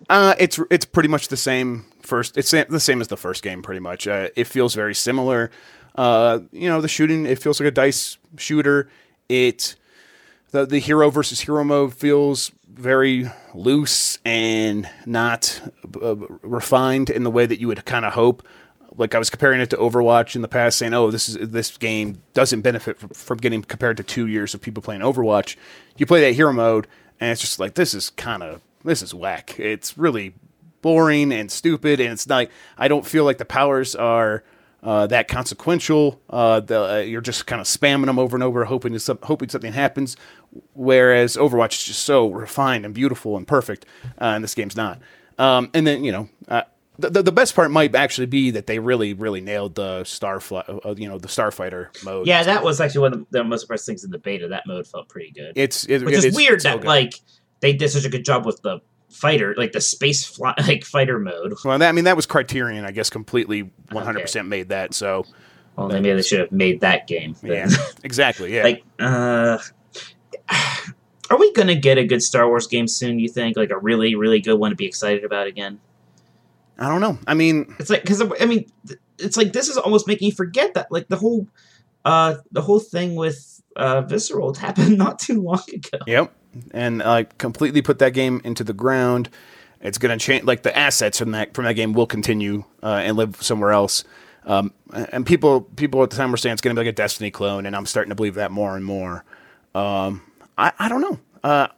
Uh, 0.08 0.34
it's 0.38 0.60
it's 0.70 0.84
pretty 0.84 1.08
much 1.08 1.28
the 1.28 1.36
same 1.36 1.86
first. 2.02 2.36
It's 2.36 2.50
the 2.50 2.80
same 2.80 3.00
as 3.00 3.08
the 3.08 3.16
first 3.16 3.42
game, 3.42 3.62
pretty 3.62 3.80
much. 3.80 4.06
Uh, 4.06 4.28
it 4.36 4.44
feels 4.44 4.74
very 4.74 4.94
similar. 4.94 5.50
Uh, 5.94 6.40
you 6.52 6.68
know, 6.68 6.80
the 6.80 6.88
shooting 6.88 7.24
it 7.26 7.38
feels 7.38 7.60
like 7.60 7.68
a 7.68 7.70
DICE 7.70 8.18
shooter. 8.36 8.88
It 9.28 9.76
the 10.50 10.66
the 10.66 10.78
hero 10.78 11.10
versus 11.10 11.40
hero 11.40 11.64
mode 11.64 11.94
feels 11.94 12.52
very 12.68 13.30
loose 13.54 14.18
and 14.24 14.88
not 15.06 15.62
uh, 16.02 16.16
refined 16.42 17.08
in 17.08 17.22
the 17.22 17.30
way 17.30 17.46
that 17.46 17.60
you 17.60 17.68
would 17.68 17.84
kind 17.84 18.04
of 18.04 18.12
hope. 18.12 18.46
Like 18.96 19.14
I 19.14 19.18
was 19.18 19.30
comparing 19.30 19.60
it 19.60 19.70
to 19.70 19.76
Overwatch 19.76 20.36
in 20.36 20.42
the 20.42 20.48
past, 20.48 20.78
saying, 20.78 20.94
"Oh, 20.94 21.10
this 21.10 21.28
is 21.28 21.50
this 21.50 21.76
game 21.76 22.22
doesn't 22.32 22.60
benefit 22.60 22.98
from, 22.98 23.10
from 23.10 23.38
getting 23.38 23.62
compared 23.62 23.96
to 23.96 24.02
two 24.02 24.26
years 24.26 24.54
of 24.54 24.60
people 24.60 24.82
playing 24.82 25.00
Overwatch." 25.00 25.56
You 25.96 26.06
play 26.06 26.20
that 26.20 26.32
hero 26.32 26.52
mode, 26.52 26.86
and 27.20 27.30
it's 27.30 27.40
just 27.40 27.58
like 27.58 27.74
this 27.74 27.94
is 27.94 28.10
kind 28.10 28.42
of 28.42 28.60
this 28.84 29.02
is 29.02 29.14
whack. 29.14 29.58
It's 29.58 29.98
really 29.98 30.34
boring 30.82 31.32
and 31.32 31.50
stupid, 31.50 32.00
and 32.00 32.12
it's 32.12 32.26
not. 32.26 32.48
I 32.78 32.88
don't 32.88 33.06
feel 33.06 33.24
like 33.24 33.38
the 33.38 33.44
powers 33.44 33.96
are 33.96 34.44
uh, 34.82 35.06
that 35.08 35.28
consequential. 35.28 36.20
Uh, 36.28 36.60
the, 36.60 36.94
uh, 36.94 36.98
you're 36.98 37.20
just 37.20 37.46
kind 37.46 37.60
of 37.60 37.66
spamming 37.66 38.06
them 38.06 38.18
over 38.18 38.36
and 38.36 38.44
over, 38.44 38.64
hoping 38.66 38.96
some, 38.98 39.18
hoping 39.22 39.48
something 39.48 39.72
happens. 39.72 40.16
Whereas 40.74 41.36
Overwatch 41.36 41.72
is 41.72 41.84
just 41.84 42.04
so 42.04 42.28
refined 42.30 42.84
and 42.84 42.94
beautiful 42.94 43.36
and 43.36 43.46
perfect, 43.46 43.86
uh, 44.20 44.34
and 44.34 44.44
this 44.44 44.54
game's 44.54 44.76
not. 44.76 45.00
Um, 45.38 45.70
and 45.74 45.86
then 45.86 46.04
you 46.04 46.12
know. 46.12 46.28
The, 46.96 47.10
the, 47.10 47.22
the 47.24 47.32
best 47.32 47.56
part 47.56 47.70
might 47.72 47.92
actually 47.96 48.26
be 48.28 48.52
that 48.52 48.66
they 48.68 48.78
really 48.78 49.14
really 49.14 49.40
nailed 49.40 49.74
the 49.74 50.02
starfly 50.02 50.80
uh, 50.86 50.94
you 50.96 51.08
know 51.08 51.18
the 51.18 51.26
starfighter 51.28 51.88
mode 52.04 52.26
Yeah, 52.26 52.42
that 52.44 52.62
was 52.62 52.80
actually 52.80 53.00
one 53.00 53.12
of 53.14 53.18
the, 53.30 53.38
the 53.38 53.44
most 53.44 53.62
impressive 53.64 53.86
things 53.86 54.04
in 54.04 54.10
the 54.12 54.18
beta. 54.18 54.46
That 54.48 54.64
mode 54.66 54.86
felt 54.86 55.08
pretty 55.08 55.32
good. 55.32 55.52
it's 55.56 55.84
it, 55.88 56.04
Which 56.04 56.14
it 56.18 56.24
is 56.26 56.36
weird 56.36 56.62
so 56.62 56.68
that 56.70 56.80
good. 56.82 56.86
like 56.86 57.14
they 57.60 57.72
did 57.72 57.88
such 57.90 58.04
a 58.04 58.08
good 58.08 58.24
job 58.24 58.46
with 58.46 58.62
the 58.62 58.78
fighter, 59.10 59.54
like 59.56 59.72
the 59.72 59.80
space 59.80 60.24
fly, 60.24 60.54
like 60.66 60.84
fighter 60.84 61.18
mode. 61.18 61.54
well 61.64 61.78
that, 61.78 61.88
i 61.88 61.92
mean 61.92 62.04
that 62.04 62.16
was 62.16 62.26
Criterion 62.26 62.84
i 62.84 62.90
guess 62.92 63.10
completely 63.10 63.70
100% 63.90 64.46
made 64.48 64.68
that 64.70 64.92
so 64.94 65.24
Well, 65.76 65.88
maybe 65.88 66.12
they 66.12 66.22
should 66.22 66.40
have 66.40 66.52
made 66.52 66.80
that 66.80 67.06
game. 67.06 67.34
yeah 67.42 67.68
exactly 68.04 68.54
yeah 68.54 68.62
like, 68.64 68.84
uh, 68.98 69.58
are 71.30 71.38
we 71.38 71.52
gonna 71.52 71.74
get 71.74 71.98
a 71.98 72.04
good 72.04 72.22
Star 72.22 72.46
Wars 72.48 72.66
game 72.66 72.86
soon? 72.86 73.18
You 73.18 73.28
think, 73.28 73.56
like 73.56 73.70
a 73.70 73.78
really, 73.78 74.14
really 74.14 74.40
good 74.40 74.56
one 74.56 74.70
to 74.70 74.76
be 74.76 74.86
excited 74.86 75.24
about 75.24 75.46
again? 75.46 75.80
I 76.78 76.88
don't 76.88 77.00
know 77.00 77.18
i 77.26 77.34
mean 77.34 77.74
It's 77.78 77.90
like 77.90 78.02
because 78.02 78.20
I 78.20 78.46
mean, 78.46 78.70
it's 79.18 79.36
like 79.36 79.52
this 79.52 79.68
is 79.68 79.76
almost 79.76 80.06
making 80.06 80.26
you 80.26 80.32
forget 80.32 80.74
that 80.74 80.90
like 80.90 81.08
the 81.08 81.16
whole, 81.16 81.46
uh, 82.04 82.36
the 82.52 82.62
whole 82.62 82.80
thing 82.80 83.14
with 83.14 83.62
uh, 83.76 84.02
Visceral 84.02 84.54
happened 84.54 84.98
not 85.04 85.18
too 85.18 85.40
long 85.40 85.62
ago. 85.72 85.98
Yep. 86.06 86.32
And 86.70 87.02
uh, 87.02 87.24
completely 87.38 87.82
put 87.82 87.98
that 87.98 88.10
game 88.10 88.40
into 88.44 88.62
the 88.62 88.72
ground. 88.72 89.28
It's 89.80 89.98
going 89.98 90.16
to 90.16 90.24
change. 90.24 90.44
Like 90.44 90.62
the 90.62 90.76
assets 90.76 91.18
from 91.18 91.32
that 91.32 91.54
from 91.54 91.64
that 91.64 91.74
game 91.74 91.92
will 91.92 92.06
continue 92.06 92.64
uh, 92.82 93.02
and 93.04 93.16
live 93.16 93.42
somewhere 93.42 93.72
else. 93.72 94.04
Um, 94.46 94.72
and 94.92 95.26
people 95.26 95.62
people 95.62 96.02
at 96.02 96.10
the 96.10 96.16
time 96.16 96.30
were 96.30 96.36
saying 96.36 96.52
it's 96.54 96.62
going 96.62 96.74
to 96.74 96.80
be 96.80 96.86
like 96.86 96.92
a 96.92 96.96
Destiny 96.96 97.30
clone, 97.30 97.66
and 97.66 97.74
I'm 97.74 97.86
starting 97.86 98.10
to 98.10 98.14
believe 98.14 98.34
that 98.34 98.50
more 98.50 98.76
and 98.76 98.84
more. 98.84 99.24
Um, 99.74 100.22
I 100.56 100.72
I 100.78 100.88
don't 100.88 101.00
know. 101.00 101.18
Uh, 101.42 101.68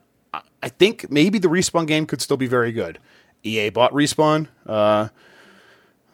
I 0.62 0.68
think 0.68 1.10
maybe 1.10 1.38
the 1.38 1.48
Respawn 1.48 1.86
game 1.86 2.06
could 2.06 2.20
still 2.20 2.36
be 2.36 2.46
very 2.46 2.72
good. 2.72 2.98
EA 3.46 3.70
bought 3.70 3.92
Respawn. 3.92 4.48
Uh, 4.66 5.08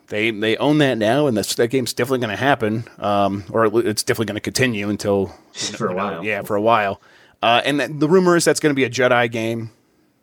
they 0.09 0.31
they 0.31 0.57
own 0.59 0.79
that 0.79 0.99
now, 0.99 1.27
and 1.27 1.37
that's, 1.37 1.55
that 1.55 1.69
game's 1.69 1.93
definitely 1.95 2.19
going 2.19 2.37
to 2.37 2.43
happen, 2.43 2.85
um, 2.99 3.45
or 3.51 3.65
it's 3.87 4.03
definitely 4.03 4.27
going 4.27 4.35
to 4.37 4.41
continue 4.41 4.89
until 4.91 5.29
For 5.55 5.87
a 5.87 5.91
know, 5.91 5.97
while. 5.97 6.25
Yeah, 6.25 6.43
for 6.43 6.57
a 6.57 6.61
while. 6.63 7.01
Uh, 7.43 7.63
and 7.65 7.81
the, 7.81 7.89
the 7.89 8.09
rumor 8.09 8.37
is 8.37 8.45
that's 8.45 8.61
going 8.61 8.71
to 8.71 8.75
be 8.75 8.85
a 8.85 8.91
Jedi 8.91 9.31
game 9.31 9.71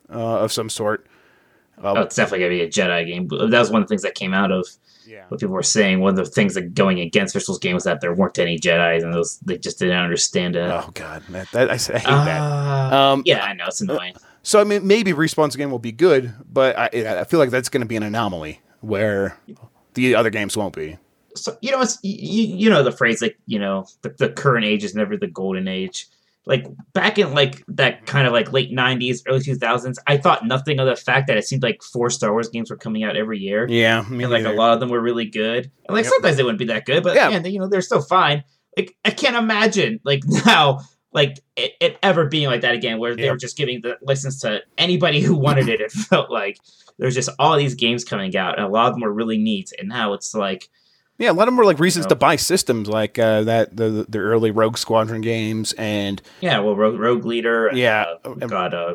uh, 0.08 0.38
of 0.40 0.52
some 0.52 0.70
sort. 0.70 1.06
Oh, 1.82 2.02
it's 2.02 2.14
definitely 2.14 2.40
gonna 2.40 2.50
be 2.50 2.60
a 2.60 2.68
Jedi 2.68 3.06
game. 3.06 3.28
That 3.50 3.58
was 3.58 3.70
one 3.70 3.80
of 3.80 3.88
the 3.88 3.92
things 3.92 4.02
that 4.02 4.14
came 4.14 4.34
out 4.34 4.52
of 4.52 4.66
Yeah. 5.06 5.24
what 5.30 5.40
people 5.40 5.54
were 5.54 5.62
saying. 5.62 6.00
One 6.00 6.10
of 6.10 6.16
the 6.16 6.26
things 6.30 6.52
that 6.52 6.74
going 6.74 7.00
against 7.00 7.34
Visceral's 7.34 7.58
game 7.58 7.72
was 7.74 7.84
that 7.84 8.02
there 8.02 8.12
weren't 8.12 8.38
any 8.38 8.58
Jedi's, 8.58 9.02
and 9.02 9.14
those 9.14 9.38
they 9.38 9.56
just 9.56 9.78
didn't 9.78 9.96
understand 9.96 10.56
it. 10.56 10.70
Oh 10.70 10.90
God, 10.92 11.22
that, 11.30 11.50
that, 11.52 11.70
I, 11.70 11.74
I 11.74 11.76
hate 11.76 12.04
that. 12.04 12.38
Uh, 12.38 12.96
Um, 13.14 13.22
yeah, 13.24 13.42
I 13.42 13.54
know 13.54 13.64
it's 13.68 13.80
annoying. 13.80 14.14
So 14.42 14.60
I 14.60 14.64
mean, 14.64 14.86
maybe 14.86 15.12
Respawn's 15.12 15.56
game 15.56 15.70
will 15.70 15.78
be 15.78 15.92
good, 15.92 16.32
but 16.50 16.78
I, 16.78 17.20
I 17.20 17.24
feel 17.24 17.38
like 17.38 17.50
that's 17.50 17.68
going 17.68 17.82
to 17.82 17.86
be 17.86 17.96
an 17.96 18.02
anomaly 18.02 18.60
where 18.80 19.38
the 19.94 20.14
other 20.14 20.30
games 20.30 20.56
won't 20.56 20.74
be. 20.74 20.96
so 21.36 21.56
you 21.60 21.70
know 21.70 21.80
it's 21.82 21.98
you, 22.02 22.44
you 22.46 22.70
know 22.70 22.82
the 22.82 22.90
phrase 22.92 23.20
like 23.22 23.38
you 23.46 23.58
know 23.58 23.86
the, 24.02 24.08
the 24.18 24.28
current 24.30 24.64
age 24.64 24.82
is 24.84 24.94
never 24.94 25.16
the 25.16 25.26
golden 25.28 25.68
age 25.68 26.08
like 26.46 26.66
back 26.94 27.18
in 27.18 27.34
like 27.34 27.62
that 27.68 28.06
kind 28.06 28.26
of 28.26 28.32
like 28.32 28.50
late 28.50 28.72
'90s, 28.72 29.18
early 29.28 29.40
2000s, 29.40 29.96
I 30.06 30.16
thought 30.16 30.46
nothing 30.46 30.80
of 30.80 30.86
the 30.86 30.96
fact 30.96 31.26
that 31.26 31.36
it 31.36 31.46
seemed 31.46 31.62
like 31.62 31.82
four 31.82 32.08
Star 32.08 32.32
Wars 32.32 32.48
games 32.48 32.70
were 32.70 32.78
coming 32.78 33.04
out 33.04 33.14
every 33.14 33.38
year. 33.38 33.66
Yeah, 33.68 34.04
and 34.08 34.22
like 34.30 34.46
a 34.46 34.50
lot 34.50 34.72
of 34.72 34.80
them 34.80 34.88
were 34.88 35.00
really 35.02 35.26
good. 35.26 35.70
And 35.86 35.94
like 35.94 36.04
Yep. 36.04 36.12
sometimes 36.14 36.36
they 36.38 36.42
wouldn't 36.42 36.58
be 36.58 36.64
that 36.66 36.86
good, 36.86 37.02
but 37.02 37.14
Yeah. 37.14 37.28
man, 37.28 37.42
they, 37.42 37.50
you 37.50 37.58
know, 37.60 37.68
they're 37.68 37.82
still 37.82 38.00
fine. 38.00 38.42
Like 38.76 38.96
I 39.04 39.10
can't 39.10 39.36
imagine 39.36 40.00
like 40.02 40.22
now 40.46 40.80
like 41.12 41.40
it, 41.56 41.72
it 41.80 41.98
ever 42.02 42.26
being 42.26 42.46
like 42.46 42.60
that 42.62 42.74
again, 42.74 42.98
where 42.98 43.16
they 43.16 43.24
Yep. 43.24 43.32
were 43.32 43.38
just 43.38 43.56
giving 43.56 43.80
the 43.82 43.98
license 44.02 44.40
to 44.40 44.60
anybody 44.78 45.20
who 45.20 45.34
wanted 45.36 45.68
it. 45.68 45.80
It 45.80 45.90
felt 46.10 46.30
like 46.30 46.58
there's 46.98 47.14
just 47.14 47.30
all 47.38 47.56
these 47.56 47.74
games 47.74 48.04
coming 48.04 48.36
out, 48.36 48.56
and 48.58 48.64
a 48.66 48.68
lot 48.68 48.88
of 48.88 48.94
them 48.94 49.02
were 49.02 49.12
really 49.12 49.38
neat. 49.38 49.72
And 49.78 49.88
now 49.88 50.12
it's 50.12 50.34
like, 50.34 50.68
Yeah, 51.18 51.30
a 51.30 51.32
lot 51.32 51.48
of 51.48 51.52
them 51.52 51.56
were 51.56 51.64
like 51.64 51.80
reasons 51.80 52.04
know. 52.06 52.10
to 52.10 52.14
buy 52.16 52.36
systems, 52.36 52.88
like 52.88 53.18
uh, 53.18 53.42
that 53.44 53.76
the 53.76 54.06
the 54.08 54.18
early 54.18 54.50
Rogue 54.50 54.78
Squadron 54.78 55.20
games, 55.20 55.72
and 55.74 56.22
yeah, 56.40 56.60
well, 56.60 56.76
Rogue, 56.76 56.98
Rogue 56.98 57.24
Leader, 57.24 57.66
and, 57.68 57.78
Yeah. 57.78 58.04
uh, 58.24 58.34
got 58.46 58.72
uh, 58.74 58.94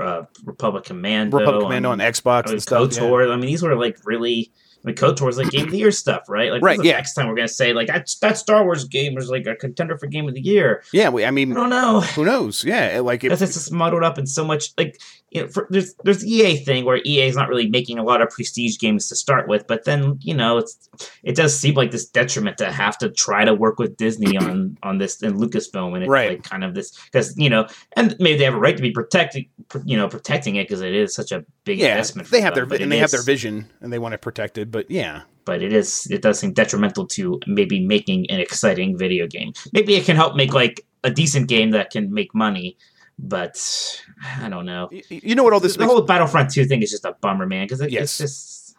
uh, 0.00 0.24
Republic 0.44 0.84
Commando, 0.84 1.38
Republic 1.38 1.62
Commando 1.64 1.90
on 1.90 2.00
and, 2.00 2.14
Xbox 2.14 2.46
mean, 2.46 2.52
and 2.54 2.62
stuff. 2.62 2.96
yeah. 2.96 3.32
I 3.32 3.36
mean, 3.36 3.46
these 3.46 3.62
were 3.62 3.74
like 3.76 3.98
really. 4.04 4.52
I 4.84 4.88
mean, 4.88 4.96
KOTOR 4.96 5.34
like 5.36 5.50
Game 5.50 5.64
of 5.64 5.70
the 5.70 5.78
Year 5.78 5.90
stuff, 5.90 6.28
right? 6.28 6.52
Like, 6.52 6.62
Right, 6.62 6.78
the 6.78 6.84
yeah. 6.84 6.92
Next 6.96 7.14
time 7.14 7.28
we're 7.28 7.34
gonna 7.34 7.48
say 7.48 7.72
like 7.72 7.86
that 7.86 8.14
that 8.20 8.36
Star 8.36 8.64
Wars 8.64 8.84
game 8.84 9.14
was 9.14 9.30
like 9.30 9.46
a 9.46 9.56
contender 9.56 9.96
for 9.96 10.06
Game 10.06 10.28
of 10.28 10.34
the 10.34 10.42
Year. 10.42 10.82
Yeah, 10.92 11.08
we, 11.08 11.24
I 11.24 11.30
mean, 11.30 11.52
I 11.52 11.54
don't 11.54 11.70
know. 11.70 12.00
who 12.00 12.24
knows? 12.26 12.64
Yeah, 12.64 13.00
like 13.00 13.24
it, 13.24 13.32
it's 13.32 13.40
just 13.40 13.72
muddled 13.72 14.04
up 14.04 14.18
in 14.18 14.26
so 14.26 14.44
much 14.44 14.74
like 14.76 15.00
you 15.34 15.42
know 15.42 15.48
for, 15.48 15.66
there's 15.70 15.94
there's 16.04 16.20
the 16.20 16.30
EA 16.30 16.56
thing 16.56 16.84
where 16.84 17.00
EA 17.04 17.22
is 17.26 17.36
not 17.36 17.48
really 17.48 17.68
making 17.68 17.98
a 17.98 18.02
lot 18.04 18.22
of 18.22 18.30
prestige 18.30 18.78
games 18.78 19.08
to 19.08 19.16
start 19.16 19.48
with, 19.48 19.66
but 19.66 19.84
then 19.84 20.18
you 20.22 20.32
know 20.34 20.58
it's 20.58 20.88
it 21.22 21.36
does 21.36 21.58
seem 21.58 21.74
like 21.74 21.90
this 21.90 22.08
detriment 22.08 22.56
to 22.58 22.70
have 22.72 22.96
to 22.98 23.10
try 23.10 23.44
to 23.44 23.52
work 23.52 23.78
with 23.78 23.96
Disney 23.96 24.36
on 24.38 24.78
on 24.82 24.98
this 24.98 25.20
and 25.22 25.36
Lucasfilm 25.36 25.94
and 25.94 26.04
it's 26.04 26.08
Right. 26.10 26.30
like 26.30 26.42
kind 26.44 26.64
of 26.64 26.74
this 26.74 26.96
because 27.12 27.34
you 27.36 27.50
know 27.50 27.66
and 27.96 28.16
maybe 28.20 28.38
they 28.38 28.44
have 28.44 28.54
a 28.54 28.58
right 28.58 28.76
to 28.76 28.82
be 28.82 28.92
protecting 28.92 29.46
you 29.84 29.96
know 29.96 30.08
protecting 30.08 30.56
it 30.56 30.68
because 30.68 30.80
it 30.80 30.94
is 30.94 31.14
such 31.14 31.32
a 31.32 31.44
big 31.64 31.78
yeah, 31.78 31.88
investment. 31.92 32.28
for 32.28 32.32
they 32.32 32.40
have 32.40 32.54
their 32.54 32.62
them, 32.64 32.70
but 32.70 32.80
and 32.80 32.90
they 32.92 32.98
have 32.98 33.10
their 33.10 33.22
vision 33.22 33.66
and 33.80 33.92
they 33.92 33.98
want 33.98 34.14
it 34.14 34.22
protected. 34.22 34.70
But 34.70 34.90
yeah, 34.90 35.22
but 35.44 35.62
it 35.62 35.72
is 35.72 36.06
it 36.10 36.22
does 36.22 36.38
seem 36.38 36.52
detrimental 36.52 37.06
to 37.08 37.40
maybe 37.46 37.84
making 37.84 38.30
an 38.30 38.38
exciting 38.40 38.96
video 38.96 39.26
game. 39.26 39.52
Maybe 39.72 39.94
it 39.96 40.04
can 40.04 40.16
help 40.16 40.36
make 40.36 40.52
like 40.54 40.84
a 41.02 41.10
decent 41.10 41.48
game 41.48 41.70
that 41.72 41.90
can 41.90 42.12
make 42.14 42.34
money, 42.34 42.76
but 43.18 44.02
I 44.40 44.48
don't 44.48 44.66
know. 44.66 44.88
Y- 44.92 45.02
y- 45.10 45.20
you 45.22 45.34
know 45.34 45.44
what 45.44 45.52
all 45.52 45.60
this 45.60 45.74
the 45.74 45.80
makes, 45.80 45.92
whole 45.92 46.02
Battlefront 46.02 46.50
Two 46.50 46.64
thing 46.64 46.82
is 46.82 46.90
just 46.90 47.04
a 47.04 47.12
bummer, 47.20 47.46
man. 47.46 47.64
Because 47.66 47.80
it, 47.80 47.90
Yes. 47.90 48.02
it's 48.02 48.18
just 48.18 48.76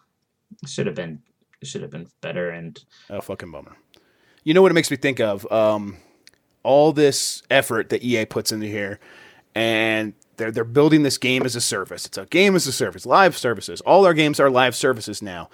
it 0.63 0.69
should 0.69 0.86
have 0.88 0.95
been 0.95 1.21
should 1.63 1.82
have 1.82 1.91
been 1.91 2.08
better. 2.21 2.50
And 2.50 2.84
a 3.10 3.21
fucking 3.21 3.52
bummer. 3.52 3.76
You 4.43 4.54
know 4.54 4.62
what 4.62 4.71
it 4.71 4.76
makes 4.76 4.91
me 4.91 4.98
think 4.98 5.19
of? 5.19 5.52
Um, 5.52 5.98
all 6.63 6.91
this 6.91 7.41
effort 7.50 7.89
that 7.89 8.04
EA 8.04 8.26
puts 8.26 8.52
into 8.52 8.67
here, 8.67 9.00
and 9.56 10.13
they're 10.38 10.52
they're 10.52 10.63
building 10.63 11.04
this 11.04 11.17
game 11.17 11.43
as 11.43 11.56
a 11.56 11.62
service. 11.62 12.06
It's 12.06 12.17
a 12.17 12.26
game 12.26 12.56
as 12.56 12.67
a 12.67 12.71
service, 12.71 13.06
live 13.06 13.38
services. 13.38 13.82
All 13.82 14.06
our 14.06 14.13
games 14.13 14.39
are 14.39 14.50
live 14.50 14.76
services 14.76 15.21
now. 15.21 15.50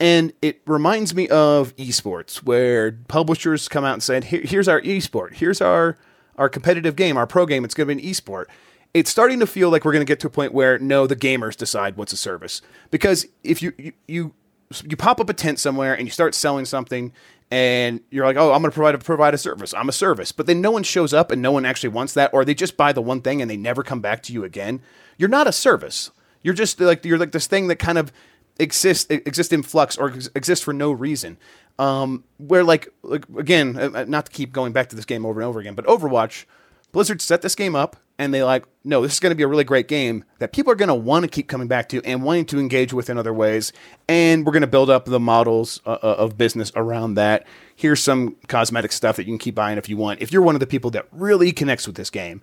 And 0.00 0.32
it 0.42 0.60
reminds 0.64 1.12
me 1.12 1.26
of 1.28 1.74
esports, 1.74 2.36
where 2.44 2.92
publishers 3.08 3.66
come 3.66 3.84
out 3.84 3.94
and 3.94 4.02
said, 4.02 4.24
Here, 4.24 4.42
"Here's 4.44 4.68
our 4.68 4.80
esport. 4.82 5.34
Here's 5.34 5.60
our 5.60 5.96
our 6.38 6.48
competitive 6.48 6.96
game, 6.96 7.16
our 7.16 7.26
pro 7.26 7.44
game. 7.44 7.64
It's 7.64 7.74
going 7.74 7.88
to 7.88 7.94
be 7.94 8.02
an 8.02 8.10
esport." 8.10 8.46
It's 8.94 9.10
starting 9.10 9.38
to 9.40 9.46
feel 9.46 9.68
like 9.68 9.84
we're 9.84 9.92
going 9.92 10.04
to 10.04 10.10
get 10.10 10.18
to 10.20 10.28
a 10.28 10.30
point 10.30 10.54
where 10.54 10.78
no, 10.78 11.06
the 11.06 11.14
gamers 11.14 11.56
decide 11.56 11.98
what's 11.98 12.14
a 12.14 12.16
service. 12.16 12.62
Because 12.90 13.26
if 13.44 13.62
you 13.62 13.72
you 13.76 13.92
you, 14.06 14.34
you 14.84 14.96
pop 14.96 15.20
up 15.20 15.28
a 15.28 15.34
tent 15.34 15.58
somewhere 15.58 15.94
and 15.94 16.06
you 16.06 16.10
start 16.10 16.34
selling 16.34 16.64
something, 16.64 17.12
and 17.50 18.00
you're 18.10 18.24
like, 18.24 18.36
"Oh, 18.36 18.52
I'm 18.52 18.62
going 18.62 18.70
to 18.70 18.74
provide 18.74 18.94
a 18.94 18.98
provide 18.98 19.34
a 19.34 19.38
service. 19.38 19.74
I'm 19.74 19.88
a 19.88 19.92
service," 19.92 20.32
but 20.32 20.46
then 20.46 20.60
no 20.60 20.70
one 20.70 20.82
shows 20.82 21.12
up 21.12 21.30
and 21.30 21.42
no 21.42 21.52
one 21.52 21.64
actually 21.64 21.90
wants 21.90 22.14
that, 22.14 22.32
or 22.32 22.44
they 22.44 22.54
just 22.54 22.76
buy 22.76 22.92
the 22.92 23.02
one 23.02 23.20
thing 23.20 23.42
and 23.42 23.50
they 23.50 23.56
never 23.56 23.82
come 23.82 24.00
back 24.00 24.22
to 24.24 24.32
you 24.32 24.44
again. 24.44 24.80
You're 25.16 25.28
not 25.28 25.46
a 25.46 25.52
service. 25.52 26.10
You're 26.42 26.54
just 26.54 26.80
like 26.80 27.04
you're 27.04 27.18
like 27.18 27.32
this 27.32 27.46
thing 27.46 27.68
that 27.68 27.76
kind 27.76 27.98
of 27.98 28.12
exist 28.58 29.10
exist 29.10 29.52
in 29.52 29.62
flux 29.62 29.96
or 29.96 30.10
ex- 30.10 30.30
exist 30.34 30.64
for 30.64 30.72
no 30.72 30.92
reason. 30.92 31.38
Um, 31.78 32.24
where 32.38 32.64
like, 32.64 32.88
like 33.02 33.24
again, 33.36 33.76
uh, 33.78 33.90
uh, 33.94 34.04
not 34.08 34.26
to 34.26 34.32
keep 34.32 34.52
going 34.52 34.72
back 34.72 34.88
to 34.88 34.96
this 34.96 35.04
game 35.04 35.24
over 35.24 35.40
and 35.40 35.46
over 35.46 35.60
again, 35.60 35.74
but 35.74 35.86
Overwatch, 35.86 36.44
Blizzard 36.90 37.22
set 37.22 37.40
this 37.42 37.54
game 37.54 37.76
up 37.76 37.96
and 38.18 38.34
they 38.34 38.42
like, 38.42 38.64
no, 38.82 39.00
this 39.02 39.12
is 39.12 39.20
going 39.20 39.30
to 39.30 39.36
be 39.36 39.44
a 39.44 39.48
really 39.48 39.62
great 39.62 39.86
game 39.86 40.24
that 40.40 40.52
people 40.52 40.72
are 40.72 40.76
going 40.76 40.88
to 40.88 40.94
want 40.94 41.22
to 41.22 41.28
keep 41.28 41.46
coming 41.46 41.68
back 41.68 41.88
to 41.90 42.02
and 42.04 42.24
wanting 42.24 42.46
to 42.46 42.58
engage 42.58 42.92
with 42.92 43.08
in 43.08 43.16
other 43.16 43.32
ways. 43.32 43.72
And 44.08 44.44
we're 44.44 44.52
going 44.52 44.62
to 44.62 44.66
build 44.66 44.90
up 44.90 45.04
the 45.04 45.20
models 45.20 45.80
uh, 45.86 45.98
uh, 46.02 46.16
of 46.18 46.36
business 46.36 46.72
around 46.74 47.14
that. 47.14 47.46
Here's 47.76 48.02
some 48.02 48.34
cosmetic 48.48 48.90
stuff 48.90 49.16
that 49.16 49.26
you 49.26 49.32
can 49.32 49.38
keep 49.38 49.54
buying 49.54 49.78
if 49.78 49.88
you 49.88 49.96
want. 49.96 50.20
If 50.20 50.32
you're 50.32 50.42
one 50.42 50.56
of 50.56 50.60
the 50.60 50.66
people 50.66 50.90
that 50.92 51.06
really 51.12 51.52
connects 51.52 51.86
with 51.86 51.94
this 51.94 52.10
game, 52.10 52.42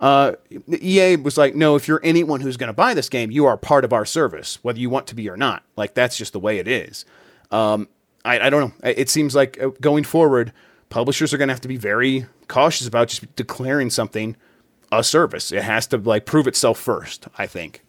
uh, 0.00 0.32
EA 0.80 1.16
was 1.16 1.36
like, 1.36 1.54
no, 1.54 1.76
if 1.76 1.86
you're 1.86 2.00
anyone 2.02 2.40
who's 2.40 2.56
going 2.56 2.68
to 2.68 2.74
buy 2.74 2.94
this 2.94 3.08
game, 3.08 3.30
you 3.30 3.44
are 3.46 3.56
part 3.56 3.84
of 3.84 3.92
our 3.92 4.04
service, 4.04 4.58
whether 4.62 4.78
you 4.78 4.88
want 4.88 5.06
to 5.08 5.14
be 5.14 5.28
or 5.28 5.36
not. 5.36 5.62
Like 5.76 5.94
that's 5.94 6.16
just 6.16 6.32
the 6.32 6.40
way 6.40 6.58
it 6.58 6.66
is. 6.66 7.04
Um, 7.50 7.88
I, 8.24 8.40
I 8.40 8.50
don't 8.50 8.68
know. 8.82 8.90
It 8.90 9.10
seems 9.10 9.34
like 9.34 9.60
uh, 9.62 9.68
going 9.80 10.04
forward, 10.04 10.52
publishers 10.88 11.34
are 11.34 11.38
going 11.38 11.48
to 11.48 11.54
have 11.54 11.60
to 11.62 11.68
be 11.68 11.76
very 11.76 12.26
cautious 12.48 12.86
about 12.86 13.08
just 13.08 13.34
declaring 13.36 13.90
something 13.90 14.36
a 14.90 15.04
service. 15.04 15.52
It 15.52 15.62
has 15.62 15.86
to 15.88 15.98
like 15.98 16.26
prove 16.26 16.46
itself 16.46 16.78
first. 16.78 17.28
I 17.36 17.46
think. 17.46 17.84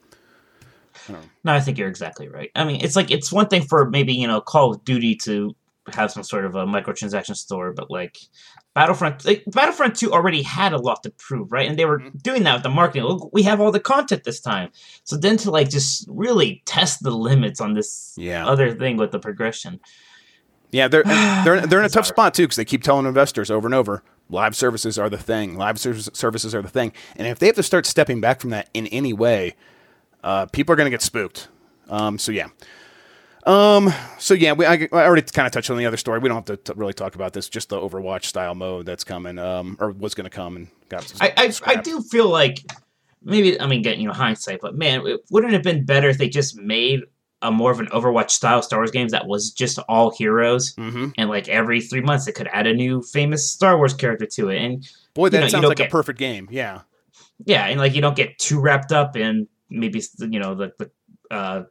no, 1.44 1.54
I 1.54 1.60
think 1.60 1.78
you're 1.78 1.88
exactly 1.88 2.28
right. 2.28 2.52
I 2.56 2.64
mean, 2.64 2.82
it's 2.82 2.96
like 2.96 3.10
it's 3.10 3.32
one 3.32 3.48
thing 3.48 3.64
for 3.64 3.90
maybe 3.90 4.14
you 4.14 4.28
know 4.28 4.42
Call 4.42 4.74
of 4.74 4.84
Duty 4.84 5.16
to 5.24 5.56
have 5.94 6.12
some 6.12 6.24
sort 6.24 6.46
of 6.46 6.56
a 6.56 6.66
microtransaction 6.66 7.36
store, 7.36 7.74
but 7.74 7.90
like 7.90 8.18
Battlefront, 8.74 9.26
like, 9.26 9.44
Battlefront 9.48 9.96
Two 9.98 10.14
already 10.14 10.42
had 10.44 10.72
a 10.72 10.78
lot 10.78 11.04
to 11.04 11.10
prove, 11.10 11.52
right? 11.52 11.68
And 11.68 11.78
they 11.78 11.84
were 11.86 12.00
doing 12.24 12.44
that 12.44 12.54
with 12.54 12.64
the 12.64 12.70
marketing. 12.70 13.04
Look, 13.04 13.30
we 13.34 13.44
have 13.44 13.60
all 13.60 13.72
the 13.72 13.82
content 13.82 14.24
this 14.24 14.40
time. 14.40 14.70
So 15.04 15.18
then 15.18 15.36
to 15.38 15.52
like 15.52 15.70
just 15.70 16.06
really 16.08 16.62
test 16.66 17.04
the 17.04 17.12
limits 17.12 17.60
on 17.60 17.74
this 17.74 18.14
Yeah. 18.18 18.48
other 18.48 18.74
thing 18.74 18.96
with 18.98 19.12
the 19.12 19.20
progression. 19.20 19.80
Yeah, 20.72 20.88
they're 20.88 21.04
they're 21.44 21.68
they're 21.68 21.80
in 21.80 21.86
a 21.86 21.90
tough 21.90 22.06
hard. 22.06 22.16
spot 22.16 22.34
too 22.34 22.44
because 22.44 22.56
they 22.56 22.64
keep 22.66 22.82
telling 22.82 23.06
investors 23.06 23.52
over 23.52 23.68
and 23.68 23.76
over, 23.76 24.04
live 24.30 24.56
services 24.56 24.98
are 24.98 25.10
the 25.10 25.18
thing. 25.18 25.58
Live 25.58 25.78
services 25.78 26.56
are 26.56 26.62
the 26.62 26.70
thing, 26.70 26.94
and 27.18 27.28
if 27.28 27.40
they 27.40 27.48
have 27.48 27.56
to 27.58 27.64
start 27.64 27.86
stepping 27.86 28.22
back 28.22 28.40
from 28.40 28.52
that 28.52 28.70
in 28.74 28.88
any 28.88 29.12
way, 29.12 29.56
uh, 30.24 30.46
people 30.46 30.72
are 30.72 30.78
going 30.78 30.86
to 30.86 30.92
get 30.92 31.02
spooked. 31.02 31.50
Um, 31.90 32.18
so 32.18 32.32
yeah. 32.32 32.48
Um. 33.46 33.94
So 34.20 34.34
yeah, 34.34 34.54
we 34.54 34.66
I, 34.66 34.88
I 34.92 35.06
already 35.06 35.24
kind 35.24 35.46
of 35.46 35.52
touched 35.52 35.70
on 35.70 35.78
the 35.78 35.86
other 35.86 35.98
story. 35.98 36.20
We 36.20 36.30
don't 36.30 36.48
have 36.48 36.58
to 36.58 36.58
t- 36.58 36.74
really 36.76 36.94
talk 36.94 37.16
about 37.16 37.34
this. 37.34 37.50
Just 37.50 37.70
the 37.70 37.78
Overwatch 37.78 38.26
style 38.26 38.56
mode 38.56 38.86
that's 38.86 39.04
coming, 39.04 39.40
um, 39.40 39.78
or 39.80 39.92
was 39.92 40.14
going 40.14 40.26
to 40.26 40.36
come 40.36 40.56
and 40.56 40.68
got. 40.90 41.12
I, 41.20 41.34
I, 41.38 41.54
I 41.66 41.76
do 41.82 42.02
feel 42.02 42.30
like 42.30 42.60
maybe 43.24 43.60
I 43.60 43.68
mean 43.68 43.82
getting 43.82 44.02
you 44.02 44.08
know 44.08 44.14
hindsight, 44.14 44.60
but 44.62 44.76
man, 44.76 45.06
it 45.08 45.22
wouldn't 45.30 45.54
have 45.54 45.64
been 45.64 45.86
better 45.86 46.10
if 46.10 46.18
they 46.18 46.30
just 46.30 46.56
made 46.58 47.02
a 47.42 47.52
more 47.52 47.72
of 47.72 47.80
an 47.80 47.88
Overwatch 47.88 48.30
style 48.30 48.62
Star 48.62 48.80
Wars 48.80 48.92
games 48.92 49.12
that 49.12 49.26
was 49.26 49.52
just 49.52 49.80
all 49.90 50.12
heroes, 50.12 50.74
hmm 50.76 51.10
and 51.18 51.30
like 51.30 51.50
every 51.50 51.82
three 51.82 52.02
months 52.02 52.26
they 52.26 52.32
could 52.32 52.50
add 52.54 52.68
a 52.68 52.74
new 52.74 53.02
famous 53.02 53.50
Star 53.50 53.78
Wars 53.78 53.94
character 53.94 54.26
to 54.28 54.50
it, 54.50 54.62
and 54.62 54.88
Boy, 55.14 55.30
that 55.30 55.42
know, 55.42 55.48
sounds 55.48 55.66
like 55.66 55.80
a 55.80 55.88
perfect 55.88 56.20
game. 56.20 56.48
Yeah. 56.52 56.82
yeah, 57.46 57.66
and 57.66 57.80
like 57.80 57.96
you 57.96 58.02
don't 58.02 58.16
get 58.16 58.38
too 58.38 58.60
wrapped 58.60 58.92
up 58.92 59.18
in 59.18 59.48
maybe 59.70 60.02
you 60.20 60.40
know 60.40 60.56
the 60.56 60.72
the 60.78 60.92
uh, 61.36 61.64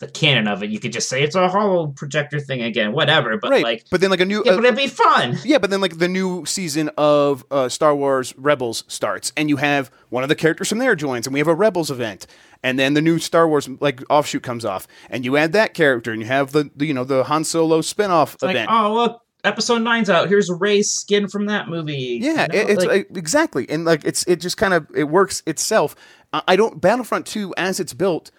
the 0.00 0.08
canon 0.08 0.48
of 0.48 0.62
it. 0.62 0.70
You 0.70 0.80
could 0.80 0.92
just 0.92 1.08
say 1.08 1.22
it's 1.22 1.34
a 1.36 1.48
holo 1.48 1.88
projector 1.88 2.40
thing 2.40 2.62
again, 2.62 2.92
whatever. 2.92 3.36
But 3.36 3.50
right. 3.50 3.62
like, 3.62 3.84
but 3.90 4.00
then 4.00 4.10
like 4.10 4.20
a 4.20 4.24
new 4.24 4.42
yeah, 4.44 4.52
uh, 4.52 4.56
but 4.56 4.64
it'd 4.64 4.76
be 4.76 4.86
fun. 4.88 5.38
Yeah, 5.44 5.58
but 5.58 5.70
then 5.70 5.80
like 5.80 5.98
the 5.98 6.08
new 6.08 6.44
season 6.46 6.90
of 6.98 7.44
uh, 7.50 7.68
Star 7.68 7.94
Wars 7.94 8.34
Rebels 8.36 8.82
starts, 8.88 9.32
and 9.36 9.48
you 9.48 9.56
have 9.58 9.90
one 10.08 10.22
of 10.22 10.28
the 10.28 10.34
characters 10.34 10.68
from 10.68 10.78
there 10.78 10.96
joins, 10.96 11.26
and 11.26 11.34
we 11.34 11.38
have 11.38 11.48
a 11.48 11.54
Rebels 11.54 11.90
event, 11.90 12.26
and 12.62 12.78
then 12.78 12.94
the 12.94 13.02
new 13.02 13.18
Star 13.18 13.46
Wars 13.46 13.68
like 13.80 14.02
offshoot 14.10 14.42
comes 14.42 14.64
off, 14.64 14.88
and 15.10 15.24
you 15.24 15.36
add 15.36 15.52
that 15.52 15.74
character, 15.74 16.12
and 16.12 16.20
you 16.22 16.26
have 16.28 16.52
the, 16.52 16.70
the 16.74 16.86
you 16.86 16.94
know 16.94 17.04
the 17.04 17.24
Han 17.24 17.44
Solo 17.44 17.80
spinoff 17.82 18.42
Like, 18.42 18.56
event. 18.56 18.70
oh 18.72 18.94
look, 18.94 19.20
episode 19.44 19.82
nine's 19.82 20.08
out. 20.08 20.28
Here's 20.28 20.50
Rey's 20.50 20.90
skin 20.90 21.28
from 21.28 21.44
that 21.46 21.68
movie. 21.68 22.18
yeah, 22.22 22.46
You 22.50 22.62
know, 22.64 22.68
it's 22.70 22.84
like- 22.86 23.10
uh, 23.10 23.18
exactly, 23.18 23.68
and 23.68 23.84
like 23.84 24.04
it's 24.06 24.24
it 24.26 24.36
just 24.40 24.56
kind 24.56 24.72
of 24.72 24.86
it 24.96 25.04
works 25.04 25.42
itself. 25.46 25.94
I, 26.32 26.42
I 26.48 26.56
don't 26.56 26.80
Battlefront 26.80 27.26
Two 27.26 27.52
as 27.58 27.80
it's 27.80 27.92
built. 27.92 28.30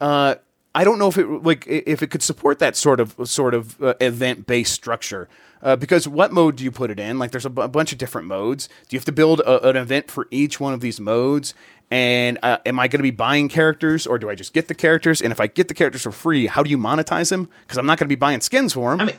Uh, 0.00 0.36
I 0.74 0.84
don't 0.84 0.98
know 0.98 1.08
if 1.08 1.18
it 1.18 1.26
like 1.26 1.66
if 1.66 2.02
it 2.02 2.10
could 2.10 2.22
support 2.22 2.58
that 2.60 2.76
sort 2.76 3.00
of 3.00 3.16
sort 3.24 3.54
of 3.54 3.80
uh, 3.82 3.94
event 4.00 4.46
based 4.46 4.72
structure. 4.72 5.28
Uh, 5.62 5.76
because 5.76 6.08
what 6.08 6.32
mode 6.32 6.56
do 6.56 6.64
you 6.64 6.70
put 6.70 6.90
it 6.90 6.98
in? 6.98 7.18
Like, 7.18 7.32
there's 7.32 7.44
a, 7.44 7.50
bunch 7.50 7.92
of 7.92 7.98
different 7.98 8.26
modes. 8.26 8.66
Do 8.88 8.96
you 8.96 8.98
have 8.98 9.04
to 9.04 9.12
build 9.12 9.40
a, 9.40 9.68
an 9.68 9.76
event 9.76 10.10
for 10.10 10.26
each 10.30 10.58
one 10.58 10.72
of 10.72 10.80
these 10.80 10.98
modes? 10.98 11.52
And 11.90 12.38
uh, 12.42 12.58
am 12.64 12.78
I 12.78 12.88
going 12.88 13.00
to 13.00 13.02
be 13.02 13.10
buying 13.10 13.48
characters, 13.48 14.06
or 14.06 14.18
do 14.18 14.30
I 14.30 14.34
just 14.34 14.54
get 14.54 14.68
the 14.68 14.74
characters? 14.74 15.20
And 15.20 15.32
if 15.32 15.40
I 15.40 15.48
get 15.48 15.68
the 15.68 15.74
characters 15.74 16.02
for 16.02 16.12
free, 16.12 16.46
how 16.46 16.62
do 16.62 16.70
you 16.70 16.78
monetize 16.78 17.30
them? 17.30 17.48
Because 17.62 17.78
I'm 17.78 17.84
not 17.84 17.98
going 17.98 18.06
to 18.06 18.12
be 18.12 18.18
buying 18.18 18.40
skins 18.40 18.72
for 18.72 18.90
them. 18.90 19.00
I 19.00 19.04
mean, 19.06 19.16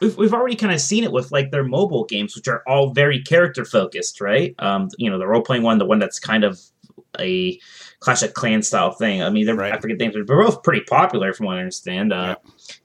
we've, 0.00 0.16
we've 0.16 0.34
already 0.34 0.56
kind 0.56 0.74
of 0.74 0.80
seen 0.80 1.04
it 1.04 1.12
with 1.12 1.30
like 1.30 1.52
their 1.52 1.64
mobile 1.64 2.04
games, 2.04 2.34
which 2.34 2.48
are 2.48 2.62
all 2.66 2.92
very 2.92 3.22
character 3.22 3.64
focused, 3.64 4.20
right? 4.20 4.54
Um, 4.58 4.88
you 4.98 5.08
know, 5.08 5.18
the 5.18 5.26
role 5.26 5.42
playing 5.42 5.62
one, 5.62 5.78
the 5.78 5.86
one 5.86 6.00
that's 6.00 6.18
kind 6.18 6.42
of 6.42 6.60
a 7.18 7.58
Clash 8.00 8.22
of 8.22 8.34
Clans 8.34 8.68
style 8.68 8.92
thing. 8.92 9.22
I 9.22 9.30
mean, 9.30 9.46
they're, 9.46 9.54
Right. 9.54 9.72
I 9.72 9.78
forget 9.80 9.98
the 9.98 10.04
names, 10.04 10.14
but 10.16 10.26
they're 10.26 10.44
both 10.44 10.62
pretty 10.62 10.82
popular 10.88 11.32
from 11.32 11.46
what 11.46 11.56
I 11.56 11.60
understand. 11.60 12.12
Uh, 12.12 12.36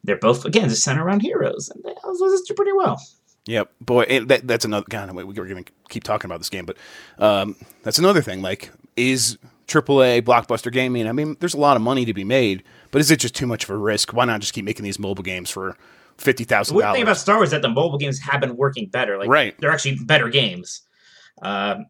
They're 0.04 0.18
both 0.18 0.46
again 0.46 0.70
just 0.70 0.84
centered 0.84 1.04
around 1.04 1.22
heroes, 1.22 1.70
and 1.70 1.84
they 1.84 1.94
those 2.04 2.42
do 2.42 2.54
pretty 2.54 2.74
well. 2.74 3.02
Yep, 3.48 3.72
boy, 3.80 4.02
and 4.04 4.28
that, 4.30 4.48
that's 4.48 4.66
another. 4.66 4.86
God, 4.90 5.12
we're 5.14 5.32
going 5.34 5.64
to 5.64 5.72
keep 5.90 6.04
talking 6.04 6.30
about 6.30 6.40
this 6.40 6.50
game, 6.50 6.66
but 6.66 6.78
um, 7.20 7.56
that's 7.84 8.00
another 8.00 8.22
thing. 8.22 8.42
Like, 8.42 8.72
is 8.96 9.38
AAA 9.68 10.24
blockbuster 10.24 10.72
gaming? 10.72 11.08
I 11.08 11.12
mean, 11.12 11.38
there's 11.40 11.54
a 11.54 11.60
lot 11.60 11.76
of 11.76 11.84
money 11.84 12.06
to 12.06 12.14
be 12.14 12.24
made, 12.24 12.64
but 12.90 13.02
is 13.02 13.12
it 13.12 13.20
just 13.20 13.36
too 13.36 13.46
much 13.46 13.64
of 13.64 13.70
a 13.70 13.78
risk? 13.78 14.14
Why 14.14 14.26
not 14.26 14.42
just 14.42 14.54
keep 14.54 14.66
making 14.66 14.84
these 14.84 14.98
mobile 14.98 15.24
games 15.24 15.52
for 15.52 15.78
fifty 16.18 16.44
thousand 16.44 16.76
The 16.78 16.92
thing 16.94 17.04
about 17.04 17.18
Star 17.18 17.36
Wars 17.36 17.50
is 17.50 17.52
that 17.52 17.62
the 17.62 17.70
mobile 17.70 18.00
games 18.00 18.20
have 18.20 18.42
been 18.42 18.56
working 18.58 18.88
better. 18.88 19.18
Like, 19.20 19.30
Right. 19.30 19.56
they're 19.60 19.72
actually 19.72 20.00
better 20.06 20.30
games. 20.30 20.82
Um, 21.42 21.86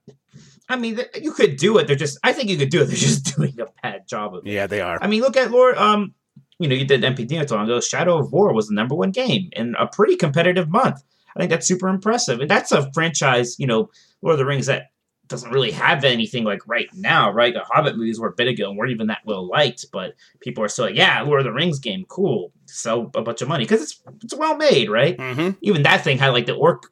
I 0.68 0.78
mean, 0.78 1.00
you 1.22 1.32
could 1.32 1.58
do 1.58 1.78
it. 1.78 1.88
They're 1.88 1.96
just. 1.96 2.18
I 2.24 2.34
think 2.34 2.50
you 2.50 2.58
could 2.58 2.70
do 2.70 2.82
it. 2.82 2.86
They're 2.88 2.96
just 2.96 3.36
doing 3.36 3.60
a 3.60 3.66
bad 3.84 4.08
job 4.08 4.36
of 4.36 4.46
it. 4.46 4.52
Yeah, 4.52 4.68
they 4.68 4.82
are. 4.82 4.98
I 5.02 5.08
mean, 5.08 5.22
look 5.22 5.38
at 5.38 5.52
Lord. 5.52 5.78
Um, 5.78 6.14
you 6.60 6.68
know, 6.68 6.76
you 6.76 6.86
did 6.86 7.02
NPD 7.02 7.38
not 7.38 7.48
too 7.48 7.56
long 7.56 7.66
ago. 7.66 7.80
Shadow 7.82 8.18
of 8.18 8.32
War 8.32 8.54
was 8.54 8.68
the 8.68 8.74
number 8.76 8.96
one 8.96 9.12
game 9.12 9.50
in 9.54 9.76
a 9.78 9.88
pretty 9.88 10.16
competitive 10.16 10.70
month. 10.70 11.04
I 11.36 11.40
think 11.40 11.50
that's 11.52 11.68
super 11.68 11.88
impressive, 11.90 12.40
and 12.40 12.50
that's 12.50 12.72
a 12.72 12.92
franchise. 12.94 13.60
You 13.60 13.68
know, 13.68 13.90
Lord 14.22 14.34
of 14.34 14.40
the 14.40 14.46
Rings 14.46 14.66
that 14.68 14.92
doesn't 15.28 15.52
really 15.52 15.72
have 15.72 16.04
anything 16.04 16.44
like 16.44 16.60
right 16.68 16.88
now, 16.94 17.32
right? 17.32 17.54
The 17.54 17.62
Hobbit 17.62 17.98
movies 17.98 18.20
were 18.20 18.28
a 18.30 18.34
bit 18.34 18.48
ago 18.48 18.70
and 18.70 18.78
weren't 18.78 18.92
even 18.92 19.08
that 19.08 19.22
well 19.26 19.48
liked, 19.48 19.86
but 19.92 20.14
people 20.40 20.64
are 20.64 20.68
still 20.68 20.86
like, 20.86 20.96
yeah, 20.96 21.22
Lord 21.24 21.40
of 21.40 21.46
the 21.46 21.52
Rings 21.52 21.80
game, 21.80 22.06
cool, 22.08 22.52
sell 22.68 23.12
a 23.16 23.22
bunch 23.24 23.42
of 23.42 23.48
money 23.48 23.64
because 23.66 23.82
it's 23.82 24.02
it's 24.24 24.36
well 24.36 24.56
made, 24.56 24.90
right? 24.90 25.20
hmm 25.20 25.52
Even 25.62 25.84
that 25.84 26.04
thing 26.04 26.18
had 26.18 26.30
like 26.30 26.46
the 26.46 26.54
orc 26.54 26.84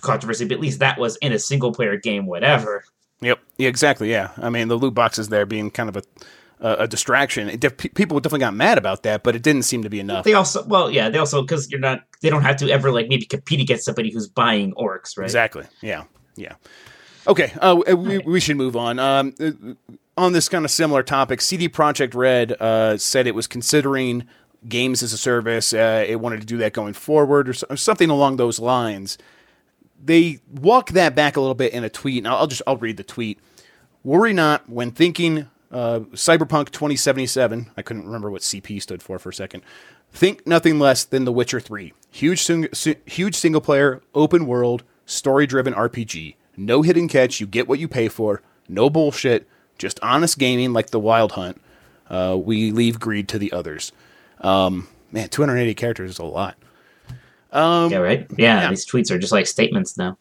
controversy, 0.00 0.44
but 0.44 0.54
at 0.54 0.60
least 0.60 0.80
that 0.80 0.98
was 0.98 1.16
in 1.18 1.32
a 1.32 1.38
single 1.38 1.72
player 1.72 1.96
game, 1.96 2.26
whatever. 2.26 2.84
Yep. 3.20 3.38
Yeah, 3.56 3.68
exactly. 3.68 4.10
Yeah. 4.10 4.30
I 4.36 4.50
mean, 4.50 4.68
the 4.68 4.76
loot 4.76 4.94
boxes 4.94 5.28
there 5.28 5.46
being 5.46 5.70
kind 5.70 5.88
of 5.88 5.96
a 5.96 6.02
a, 6.60 6.72
a 6.84 6.88
distraction. 6.88 7.48
It 7.48 7.60
def- 7.60 7.76
people 7.76 8.18
definitely 8.18 8.40
got 8.40 8.54
mad 8.54 8.78
about 8.78 9.04
that, 9.04 9.22
but 9.22 9.36
it 9.36 9.42
didn't 9.42 9.62
seem 9.62 9.84
to 9.84 9.88
be 9.90 10.00
enough. 10.00 10.24
They 10.24 10.34
also, 10.34 10.64
well, 10.64 10.90
yeah, 10.90 11.08
they 11.08 11.18
also 11.18 11.40
because 11.42 11.70
you're 11.70 11.78
not, 11.78 12.00
they 12.20 12.30
don't 12.30 12.42
have 12.42 12.56
to 12.56 12.68
ever 12.68 12.90
like 12.90 13.08
maybe 13.08 13.26
compete 13.26 13.60
against 13.60 13.84
somebody 13.84 14.10
who's 14.10 14.26
buying 14.26 14.72
orcs, 14.74 15.16
right? 15.16 15.24
Exactly. 15.24 15.64
Yeah. 15.82 16.04
Yeah. 16.34 16.54
Okay. 17.28 17.52
Uh, 17.60 17.76
we, 17.96 18.18
we 18.18 18.40
should 18.40 18.56
move 18.56 18.76
on. 18.76 18.98
Um, 18.98 19.34
uh, 19.40 19.52
on 20.16 20.32
this 20.32 20.48
kind 20.48 20.64
of 20.64 20.70
similar 20.72 21.04
topic, 21.04 21.40
CD 21.40 21.68
Projekt 21.68 22.14
Red 22.16 22.52
uh, 22.60 22.96
said 22.98 23.28
it 23.28 23.36
was 23.36 23.46
considering 23.46 24.26
games 24.68 25.00
as 25.04 25.12
a 25.12 25.18
service. 25.18 25.72
Uh, 25.72 26.04
it 26.08 26.16
wanted 26.20 26.40
to 26.40 26.46
do 26.46 26.56
that 26.56 26.72
going 26.72 26.92
forward, 26.94 27.48
or, 27.48 27.52
so- 27.52 27.66
or 27.70 27.76
something 27.76 28.10
along 28.10 28.36
those 28.36 28.58
lines. 28.58 29.16
They 30.02 30.38
walk 30.52 30.90
that 30.90 31.14
back 31.14 31.36
a 31.36 31.40
little 31.40 31.54
bit 31.54 31.72
in 31.72 31.84
a 31.84 31.88
tweet, 31.88 32.18
and 32.18 32.28
I'll, 32.28 32.46
just 32.46 32.62
I'll 32.66 32.76
read 32.76 32.96
the 32.96 33.04
tweet. 33.04 33.38
Worry 34.04 34.32
not 34.32 34.68
when 34.68 34.90
thinking 34.92 35.48
uh, 35.70 36.00
Cyberpunk 36.12 36.70
2077. 36.70 37.70
I 37.76 37.82
couldn't 37.82 38.06
remember 38.06 38.30
what 38.30 38.42
CP 38.42 38.80
stood 38.80 39.02
for 39.02 39.18
for 39.18 39.30
a 39.30 39.34
second. 39.34 39.62
Think 40.12 40.46
nothing 40.46 40.78
less 40.78 41.04
than 41.04 41.24
The 41.24 41.32
Witcher 41.32 41.60
3. 41.60 41.92
Huge, 42.10 42.42
sing- 42.42 42.68
si- 42.72 42.96
huge 43.04 43.34
single 43.34 43.60
player, 43.60 44.00
open 44.14 44.46
world, 44.46 44.82
story 45.04 45.46
driven 45.46 45.74
RPG. 45.74 46.36
No 46.56 46.82
hidden 46.82 47.08
catch. 47.08 47.40
You 47.40 47.46
get 47.46 47.68
what 47.68 47.78
you 47.78 47.88
pay 47.88 48.08
for. 48.08 48.42
No 48.68 48.88
bullshit. 48.88 49.46
Just 49.78 50.00
honest 50.02 50.38
gaming 50.38 50.72
like 50.72 50.90
The 50.90 50.98
Wild 51.00 51.32
Hunt. 51.32 51.60
Uh, 52.08 52.38
we 52.40 52.70
leave 52.72 52.98
greed 52.98 53.28
to 53.28 53.38
the 53.38 53.52
others. 53.52 53.92
Um, 54.40 54.88
man, 55.12 55.28
280 55.28 55.74
characters 55.74 56.10
is 56.12 56.18
a 56.18 56.24
lot. 56.24 56.56
Yeah, 57.52 57.98
right. 57.98 58.26
Yeah, 58.36 58.62
yeah. 58.62 58.70
these 58.70 58.86
tweets 58.86 59.10
are 59.10 59.18
just 59.18 59.32
like 59.32 59.46
statements 59.46 59.96
now. 59.96 60.18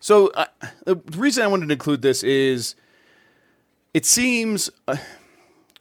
So 0.00 0.28
uh, 0.28 0.46
the 0.84 0.96
reason 1.16 1.44
I 1.44 1.46
wanted 1.46 1.66
to 1.66 1.72
include 1.72 2.02
this 2.02 2.22
is 2.22 2.74
it 3.94 4.04
seems 4.04 4.70
uh, 4.88 4.96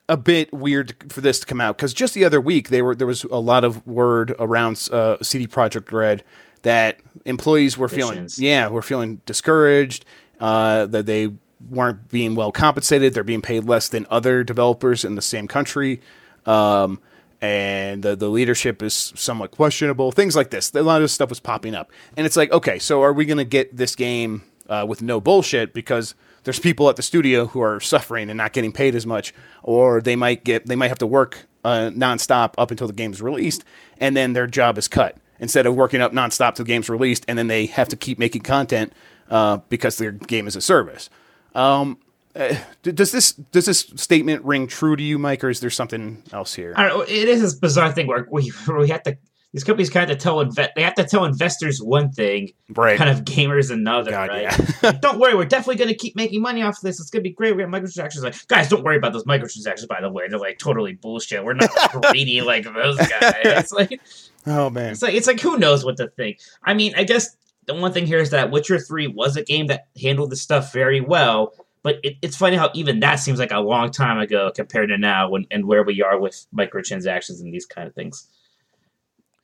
a 0.10 0.18
bit 0.18 0.52
weird 0.54 1.12
for 1.12 1.22
this 1.22 1.40
to 1.40 1.46
come 1.46 1.62
out 1.62 1.78
because 1.78 1.94
just 1.94 2.14
the 2.14 2.26
other 2.26 2.42
week 2.42 2.70
they 2.70 2.82
were 2.82 2.94
there 2.94 3.08
was 3.08 3.24
a 3.26 3.40
lot 3.40 3.64
of 3.64 3.86
word 3.88 4.36
around 4.40 4.90
uh, 4.92 5.18
CD 5.22 5.48
Projekt 5.48 5.92
Red 5.92 6.24
that 6.64 7.00
employees 7.26 7.78
were 7.78 7.88
feeling 7.88 8.28
yeah 8.38 8.68
were 8.68 8.82
feeling 8.82 9.22
discouraged 9.26 10.06
uh, 10.40 10.86
that 10.88 11.06
they 11.06 11.32
weren't 11.70 12.10
being 12.10 12.36
well 12.36 12.52
compensated 12.52 13.14
they're 13.14 13.24
being 13.24 13.42
paid 13.42 13.64
less 13.64 13.88
than 13.88 14.06
other 14.10 14.44
developers 14.44 15.06
in 15.06 15.16
the 15.16 15.22
same 15.22 15.48
country 15.48 16.02
um, 16.46 17.00
and 17.42 18.04
the, 18.04 18.16
the 18.16 18.30
leadership 18.30 18.84
is 18.84 19.14
somewhat 19.16 19.52
questionable 19.52 20.12
things 20.12 20.36
like 20.36 20.52
this. 20.52 20.74
A 20.76 20.84
lot 20.84 21.02
of 21.02 21.10
stuff 21.10 21.30
was 21.30 21.40
popping 21.40 21.76
up. 21.76 21.92
And 22.16 22.26
it's 22.26 22.38
like 22.38 22.52
okay 22.52 22.80
so 22.80 23.02
are 23.02 23.14
we 23.14 23.26
going 23.26 23.38
to 23.38 23.46
get 23.46 23.76
this 23.76 23.96
game 23.96 24.44
uh, 24.70 24.86
with 24.88 25.02
no 25.02 25.20
bullshit 25.20 25.74
because 25.74 26.16
there's 26.44 26.60
people 26.60 26.90
at 26.90 26.96
the 26.96 27.04
studio 27.04 27.46
who 27.48 27.62
are 27.62 27.80
suffering 27.80 28.30
and 28.30 28.38
not 28.38 28.54
getting 28.54 28.72
paid 28.72 28.96
as 28.96 29.06
much 29.06 29.34
or 29.64 30.02
they 30.02 30.16
might 30.16 30.44
get 30.44 30.66
they 30.66 30.76
might 30.76 30.88
have 30.88 31.00
to 31.00 31.08
work 31.08 31.48
uh, 31.64 31.92
nonstop 31.94 32.54
up 32.58 32.72
until 32.72 32.88
the 32.88 32.94
game's 32.94 33.22
released 33.22 33.64
and 33.98 34.16
then 34.16 34.34
their 34.34 34.48
job 34.48 34.78
is 34.78 34.88
cut. 34.88 35.18
Instead 35.40 35.66
of 35.66 35.76
working 35.76 36.02
up 36.02 36.14
nonstop 36.14 36.56
till 36.56 36.66
the 36.66 36.70
game's 36.72 36.90
released 36.90 37.26
and 37.28 37.38
then 37.38 37.48
they 37.48 37.66
have 37.66 37.90
to 37.90 37.96
keep 37.96 38.20
making 38.20 38.42
content 38.42 38.94
uh, 39.30 39.58
because 39.70 39.98
their 39.98 40.12
game 40.12 40.48
is 40.48 40.56
a 40.56 40.62
service. 40.62 41.10
Um, 41.56 41.98
uh, 42.36 42.56
does 42.84 43.12
this 43.12 43.34
does 43.34 43.66
this 43.66 43.92
statement 43.96 44.44
ring 44.46 44.68
true 44.68 44.96
to 44.96 45.04
you, 45.04 45.20
Mike, 45.20 45.44
or 45.44 45.50
is 45.50 45.60
there 45.60 45.70
something 45.70 46.24
else 46.32 46.54
here? 46.54 46.74
Know. 46.74 47.02
It 47.02 47.10
is 47.28 47.42
this 47.42 47.56
bizarre 47.56 47.92
thing 47.92 48.08
where 48.08 48.28
we 48.32 48.52
we 48.68 48.90
have 48.90 49.04
to. 49.04 49.18
These 49.54 49.66
companies 49.66 49.90
kind 49.90 50.10
of 50.10 50.18
tell 50.18 50.38
inve- 50.38 50.70
they 50.78 50.82
have 50.82 50.96
to 50.96 51.04
tell 51.04 51.26
investors 51.26 51.82
one 51.84 52.10
thing, 52.14 52.54
Right. 52.70 52.98
kind 52.98 53.10
of 53.10 53.26
gamers 53.26 53.70
another, 53.70 54.10
God, 54.12 54.30
right? 54.30 54.44
yeah. 54.84 54.92
don't 54.94 55.20
worry, 55.20 55.36
we're 55.36 55.44
definitely 55.44 55.76
going 55.76 55.90
to 55.90 55.94
keep 55.94 56.16
making 56.16 56.42
money 56.42 56.62
off 56.62 56.78
of 56.78 56.84
this. 56.84 57.02
It's 57.02 57.10
going 57.10 57.22
to 57.22 57.30
be 57.30 57.34
great. 57.36 57.58
We 57.58 57.62
have 57.64 57.70
microtransactions. 57.70 58.24
Like, 58.24 58.48
guys, 58.48 58.70
don't 58.70 58.82
worry 58.82 58.96
about 58.96 59.12
those 59.12 59.26
microtransactions. 59.26 59.90
By 59.90 60.00
the 60.00 60.10
way, 60.10 60.30
they're 60.30 60.40
like 60.40 60.58
totally 60.58 60.94
bullshit. 60.94 61.44
We're 61.44 61.56
not 61.56 61.70
greedy 62.12 62.40
like 62.40 62.64
those 62.64 62.96
guys. 62.98 63.10
It's 63.44 63.72
like 63.74 64.00
oh 64.48 64.70
man, 64.70 64.94
it's 64.94 65.02
like 65.02 65.16
it's 65.16 65.28
like 65.28 65.42
who 65.42 65.58
knows 65.58 65.84
what 65.84 65.98
to 65.98 66.08
think. 66.08 66.40
I 66.64 66.74
mean, 66.74 66.94
I 66.96 67.04
guess 67.04 67.36
the 67.66 67.74
one 67.74 67.92
thing 67.92 68.06
here 68.06 68.20
is 68.20 68.30
that 68.30 68.52
Witcher 68.52 68.80
Three 68.80 69.08
was 69.08 69.36
a 69.36 69.44
game 69.44 69.68
that 69.68 69.88
handled 70.02 70.30
this 70.32 70.42
stuff 70.42 70.72
very 70.72 71.02
well. 71.02 71.52
But 71.84 71.96
it, 72.04 72.18
it's 72.22 72.38
funny 72.38 72.56
how 72.58 72.70
even 72.76 73.00
that 73.00 73.16
seems 73.16 73.40
like 73.40 73.52
a 73.52 73.60
long 73.60 73.90
time 73.92 74.20
ago 74.20 74.52
compared 74.56 74.90
to 74.90 74.98
now, 74.98 75.30
when 75.30 75.48
and 75.50 75.66
where 75.66 75.84
we 75.84 76.02
are 76.04 76.20
with 76.20 76.46
microtransactions 76.56 77.42
and 77.42 77.54
these 77.54 77.66
kind 77.66 77.88
of 77.88 77.96
things. 77.96 78.28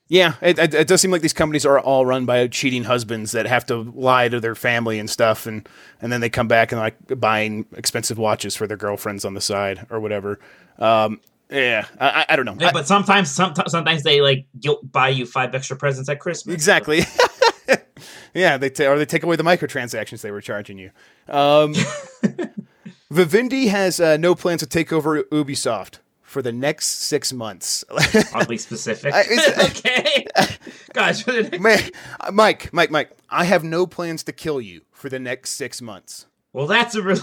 yeah, 0.09 0.35
it, 0.41 0.57
it, 0.57 0.73
it 0.73 0.87
does 0.87 1.01
seem 1.01 1.11
like 1.11 1.21
these 1.21 1.33
companies 1.33 1.65
are 1.65 1.79
all 1.79 2.05
run 2.05 2.25
by 2.25 2.47
cheating 2.47 2.85
husbands 2.85 3.31
that 3.33 3.45
have 3.45 3.65
to 3.65 3.91
lie 3.95 4.29
to 4.29 4.39
their 4.39 4.55
family 4.55 4.99
and 4.99 5.09
stuff, 5.09 5.45
and 5.45 5.67
and 6.01 6.11
then 6.13 6.21
they 6.21 6.29
come 6.29 6.47
back 6.47 6.71
and 6.71 6.79
like 6.79 6.95
buying 7.19 7.65
expensive 7.75 8.17
watches 8.17 8.55
for 8.55 8.67
their 8.67 8.77
girlfriends 8.77 9.25
on 9.25 9.33
the 9.33 9.41
side 9.41 9.85
or 9.89 9.99
whatever. 9.99 10.39
Um, 10.79 11.19
yeah, 11.49 11.87
I, 11.99 12.25
I- 12.29 12.35
don't 12.35 12.45
know. 12.45 12.55
Yeah, 12.59 12.71
but 12.71 12.87
sometimes, 12.87 13.31
sometimes, 13.31 13.71
sometimes 13.71 14.03
they 14.03 14.21
like 14.21 14.45
guilt 14.59 14.91
buy 14.91 15.09
you 15.09 15.25
five 15.25 15.55
extra 15.55 15.75
presents 15.75 16.07
at 16.09 16.19
Christmas. 16.19 16.53
Exactly. 16.53 17.01
yeah, 18.33 18.57
they 18.57 18.69
ta- 18.69 18.85
or 18.91 18.97
they 18.97 19.05
take 19.05 19.23
away 19.23 19.35
the 19.35 19.43
microtransactions 19.43 20.21
they 20.21 20.31
were 20.31 20.41
charging 20.41 20.77
you. 20.77 20.91
Um, 21.27 21.73
Vivendi 23.11 23.67
has 23.67 23.99
uh, 23.99 24.17
no 24.17 24.35
plans 24.35 24.59
to 24.61 24.65
take 24.67 24.91
over 24.91 25.23
Ubisoft 25.23 25.99
for 26.21 26.41
the 26.41 26.51
next 26.51 26.87
six 26.87 27.31
months. 27.31 27.85
Oddly 28.33 28.57
specific. 28.57 29.13
I- 29.13 29.21
okay. 29.69 30.25
The 30.35 31.59
next- 31.61 31.91
Mike, 32.33 32.73
Mike, 32.73 32.91
Mike, 32.91 33.11
I 33.29 33.45
have 33.45 33.63
no 33.63 33.85
plans 33.87 34.23
to 34.23 34.31
kill 34.33 34.59
you 34.59 34.81
for 34.91 35.09
the 35.09 35.19
next 35.19 35.51
six 35.51 35.81
months. 35.81 36.25
well, 36.53 36.67
that's 36.67 36.95
a 36.95 37.01
really. 37.01 37.21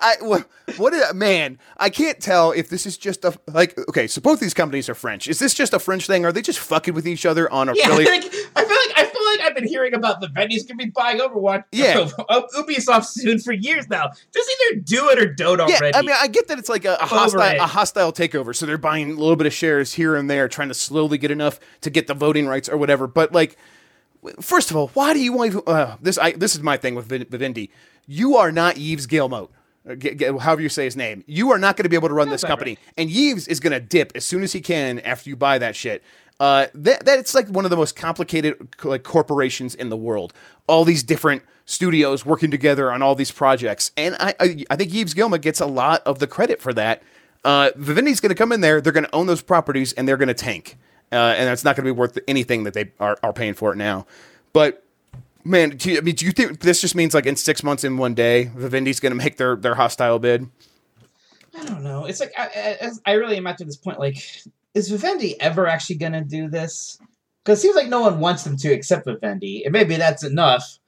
I 0.00 0.16
wha- 0.20 0.44
what 0.76 0.92
is 0.92 1.12
man? 1.14 1.58
I 1.76 1.90
can't 1.90 2.20
tell 2.20 2.52
if 2.52 2.68
this 2.68 2.86
is 2.86 2.96
just 2.96 3.24
a 3.24 3.38
like. 3.48 3.76
Okay, 3.88 4.06
so 4.06 4.20
both 4.20 4.40
these 4.40 4.54
companies 4.54 4.88
are 4.88 4.94
French. 4.94 5.28
Is 5.28 5.38
this 5.38 5.54
just 5.54 5.72
a 5.72 5.78
French 5.78 6.06
thing? 6.06 6.24
Are 6.24 6.32
they 6.32 6.42
just 6.42 6.58
fucking 6.58 6.94
with 6.94 7.06
each 7.06 7.26
other 7.26 7.50
on 7.52 7.68
a 7.68 7.74
Yeah, 7.74 7.88
really? 7.88 8.04
like, 8.06 8.24
I 8.24 8.64
feel 8.64 8.76
like 8.76 8.98
I 8.98 9.04
feel 9.04 9.24
like 9.32 9.40
I've 9.40 9.54
been 9.54 9.66
hearing 9.68 9.94
about 9.94 10.20
the 10.20 10.28
venues 10.28 10.66
gonna 10.66 10.76
be 10.78 10.86
buying 10.90 11.18
Overwatch. 11.18 11.64
Yeah. 11.72 12.08
Ubisoft 12.30 13.04
soon 13.06 13.38
for 13.38 13.52
years 13.52 13.88
now. 13.88 14.10
Just 14.32 14.50
either 14.70 14.80
do 14.80 15.08
it 15.10 15.18
or 15.18 15.32
don't 15.32 15.58
Yeah, 15.68 15.76
already. 15.76 15.96
I 15.96 16.02
mean, 16.02 16.16
I 16.18 16.28
get 16.28 16.48
that 16.48 16.58
it's 16.58 16.68
like 16.68 16.84
a, 16.84 16.94
a 16.94 17.06
hostile, 17.06 17.40
a 17.40 17.66
hostile 17.66 18.12
takeover, 18.12 18.54
so 18.54 18.66
they're 18.66 18.78
buying 18.78 19.10
a 19.10 19.14
little 19.14 19.36
bit 19.36 19.46
of 19.46 19.52
shares 19.52 19.94
here 19.94 20.16
and 20.16 20.30
there, 20.30 20.48
trying 20.48 20.68
to 20.68 20.74
slowly 20.74 21.18
get 21.18 21.30
enough 21.30 21.60
to 21.82 21.90
get 21.90 22.06
the 22.06 22.14
voting 22.14 22.46
rights 22.46 22.68
or 22.68 22.76
whatever. 22.76 23.06
But 23.06 23.32
like, 23.32 23.56
first 24.40 24.70
of 24.70 24.76
all, 24.76 24.88
why 24.88 25.12
do 25.12 25.20
you 25.20 25.32
want 25.32 25.52
to, 25.52 25.62
uh, 25.64 25.96
this? 26.00 26.18
I 26.18 26.32
this 26.32 26.54
is 26.54 26.62
my 26.62 26.76
thing 26.76 26.94
with 26.94 27.06
Vivendi. 27.06 27.70
You 28.06 28.36
are 28.36 28.50
not 28.50 28.76
Yves 28.76 29.06
Guillemot. 29.06 29.50
However 30.40 30.62
you 30.62 30.68
say 30.68 30.84
his 30.84 30.96
name, 30.96 31.24
you 31.26 31.50
are 31.52 31.58
not 31.58 31.76
going 31.76 31.84
to 31.84 31.88
be 31.88 31.96
able 31.96 32.08
to 32.08 32.14
run 32.14 32.28
this 32.28 32.44
company. 32.44 32.78
And 32.96 33.10
Yves 33.10 33.48
is 33.48 33.60
going 33.60 33.72
to 33.72 33.80
dip 33.80 34.12
as 34.14 34.24
soon 34.24 34.42
as 34.42 34.52
he 34.52 34.60
can 34.60 35.00
after 35.00 35.30
you 35.30 35.36
buy 35.36 35.58
that 35.58 35.76
shit. 35.76 36.02
Uh, 36.38 36.68
that 36.74 37.04
that's 37.04 37.34
like 37.34 37.48
one 37.48 37.66
of 37.66 37.70
the 37.70 37.76
most 37.76 37.94
complicated 37.94 38.56
like 38.82 39.02
corporations 39.02 39.74
in 39.74 39.90
the 39.90 39.96
world. 39.96 40.32
All 40.66 40.84
these 40.84 41.02
different 41.02 41.42
studios 41.66 42.24
working 42.24 42.50
together 42.50 42.90
on 42.90 43.02
all 43.02 43.14
these 43.14 43.30
projects, 43.30 43.90
and 43.96 44.16
I 44.18 44.34
I, 44.40 44.64
I 44.70 44.76
think 44.76 44.94
Yves 44.94 45.12
Guillemot 45.12 45.42
gets 45.42 45.60
a 45.60 45.66
lot 45.66 46.02
of 46.06 46.18
the 46.18 46.26
credit 46.26 46.62
for 46.62 46.72
that. 46.72 47.02
Uh, 47.44 47.70
Vivendi's 47.76 48.20
going 48.20 48.30
to 48.30 48.34
come 48.34 48.52
in 48.52 48.62
there, 48.62 48.80
they're 48.80 48.92
going 48.92 49.04
to 49.04 49.14
own 49.14 49.26
those 49.26 49.42
properties, 49.42 49.92
and 49.94 50.08
they're 50.08 50.16
going 50.16 50.28
to 50.28 50.34
tank, 50.34 50.76
uh, 51.12 51.34
and 51.36 51.48
it's 51.50 51.64
not 51.64 51.76
going 51.76 51.86
to 51.86 51.92
be 51.92 51.98
worth 51.98 52.18
anything 52.26 52.64
that 52.64 52.74
they 52.74 52.92
are, 53.00 53.18
are 53.22 53.32
paying 53.32 53.54
for 53.54 53.72
it 53.72 53.76
now. 53.76 54.06
But 54.52 54.84
man, 55.44 55.70
do 55.70 55.90
you, 55.90 55.98
I 55.98 56.00
mean, 56.00 56.14
do 56.14 56.26
you 56.26 56.32
think 56.32 56.60
this 56.60 56.80
just 56.80 56.94
means 56.94 57.14
like 57.14 57.26
in 57.26 57.36
six 57.36 57.62
months, 57.62 57.84
in 57.84 57.96
one 57.96 58.14
day, 58.14 58.50
Vivendi's 58.56 59.00
going 59.00 59.12
to 59.12 59.16
make 59.16 59.36
their 59.36 59.56
their 59.56 59.74
hostile 59.74 60.18
bid? 60.18 60.48
I 61.58 61.64
don't 61.64 61.82
know. 61.82 62.04
It's 62.04 62.20
like 62.20 62.32
I, 62.38 62.78
I, 62.80 62.90
I 63.06 63.12
really 63.14 63.36
am 63.36 63.46
at 63.46 63.58
to 63.58 63.64
this 63.64 63.76
point. 63.76 63.98
Like, 63.98 64.24
is 64.74 64.88
Vivendi 64.88 65.40
ever 65.40 65.66
actually 65.66 65.96
gonna 65.96 66.22
do 66.22 66.48
this? 66.48 66.98
Because 67.44 67.58
it 67.58 67.62
seems 67.62 67.76
like 67.76 67.88
no 67.88 68.02
one 68.02 68.20
wants 68.20 68.44
them 68.44 68.56
to 68.58 68.72
except 68.72 69.06
Vivendi, 69.06 69.64
and 69.64 69.72
maybe 69.72 69.96
that's 69.96 70.22
enough. 70.22 70.78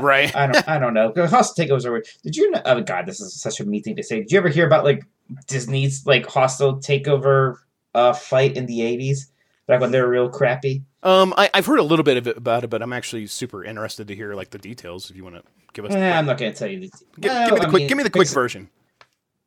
Right. 0.00 0.34
I 0.34 0.46
don't. 0.46 0.68
I 0.68 0.78
don't 0.78 0.94
know. 0.94 1.12
Hostile 1.14 1.66
takeovers 1.66 1.84
are 1.84 1.92
weird. 1.92 2.06
Did 2.22 2.36
you? 2.36 2.50
Know, 2.50 2.62
oh 2.64 2.80
God, 2.80 3.06
this 3.06 3.20
is 3.20 3.40
such 3.40 3.60
a 3.60 3.64
me 3.64 3.82
thing 3.82 3.96
to 3.96 4.02
say. 4.02 4.20
Did 4.20 4.32
you 4.32 4.38
ever 4.38 4.48
hear 4.48 4.66
about 4.66 4.84
like 4.84 5.04
Disney's 5.46 6.06
like 6.06 6.24
hostile 6.26 6.76
takeover 6.76 7.56
uh 7.94 8.12
fight 8.12 8.56
in 8.56 8.66
the 8.66 8.82
eighties, 8.82 9.30
back 9.68 9.80
when 9.80 9.92
they 9.92 10.00
were 10.00 10.08
real 10.08 10.28
crappy? 10.28 10.82
Um, 11.04 11.32
I, 11.36 11.48
I've 11.54 11.66
heard 11.66 11.78
a 11.78 11.84
little 11.84 12.02
bit 12.02 12.16
of 12.16 12.26
it 12.26 12.36
about 12.36 12.64
it, 12.64 12.70
but 12.70 12.82
I'm 12.82 12.92
actually 12.92 13.28
super 13.28 13.62
interested 13.64 14.08
to 14.08 14.16
hear 14.16 14.34
like 14.34 14.50
the 14.50 14.58
details. 14.58 15.10
If 15.10 15.16
you 15.16 15.22
want 15.22 15.36
to 15.36 15.42
give 15.72 15.84
us, 15.84 15.94
Eh, 15.94 16.10
I'm 16.18 16.26
not 16.26 16.38
going 16.38 16.52
to 16.52 16.58
tell 16.58 16.68
you. 16.68 16.80
The, 16.80 16.90
give, 17.20 17.30
Well, 17.32 17.46
give 17.48 17.52
me 17.54 17.58
the 17.60 17.66
I 17.66 17.70
quick, 17.70 17.80
mean, 17.82 17.88
give 17.88 17.96
me 17.98 18.02
the 18.02 18.10
quick 18.10 18.28
version. 18.28 18.68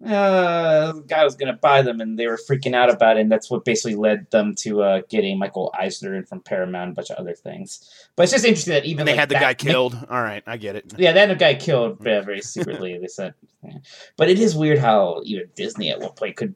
uh, 0.06 0.94
the 0.94 1.04
guy 1.08 1.24
was 1.24 1.36
going 1.36 1.54
to 1.54 1.60
buy 1.60 1.82
them, 1.84 2.02
and 2.02 2.18
they 2.18 2.26
were 2.26 2.40
freaking 2.50 2.74
out 2.74 2.90
about 2.90 3.18
it, 3.18 3.22
and 3.22 3.32
that's 3.32 3.52
what 3.52 3.64
basically 3.66 3.96
led 3.96 4.30
them 4.32 4.56
to 4.56 4.82
uh, 4.82 5.02
getting 5.10 5.38
Michael 5.38 5.72
Eisner 5.78 6.16
in 6.16 6.26
from 6.26 6.42
Paramount 6.42 6.84
and 6.90 6.92
a 6.94 6.96
bunch 6.96 7.10
of 7.12 7.18
other 7.18 7.36
things. 7.36 7.88
But 8.16 8.24
it's 8.24 8.32
just 8.32 8.46
interesting 8.46 8.74
that 8.74 8.86
even 8.86 9.02
And 9.02 9.08
they 9.08 9.12
like, 9.12 9.20
had 9.20 9.30
the 9.30 9.34
that 9.34 9.42
guy 9.42 9.54
killed. 9.54 9.96
All 10.10 10.22
right, 10.24 10.42
I 10.48 10.58
get 10.58 10.76
it. 10.76 10.94
Yeah, 10.98 11.12
they 11.12 11.20
had 11.20 11.30
a 11.32 11.36
guy 11.36 11.54
killed 11.56 12.00
uh, 12.08 12.22
very 12.22 12.42
secretly. 12.42 12.98
they 12.98 13.08
said, 13.08 13.34
yeah. 13.64 13.74
but 14.18 14.30
it 14.30 14.40
is 14.40 14.56
weird 14.56 14.80
how 14.80 15.22
even 15.24 15.50
Disney 15.56 15.90
at 15.92 16.00
one 16.00 16.14
point 16.14 16.36
could, 16.36 16.56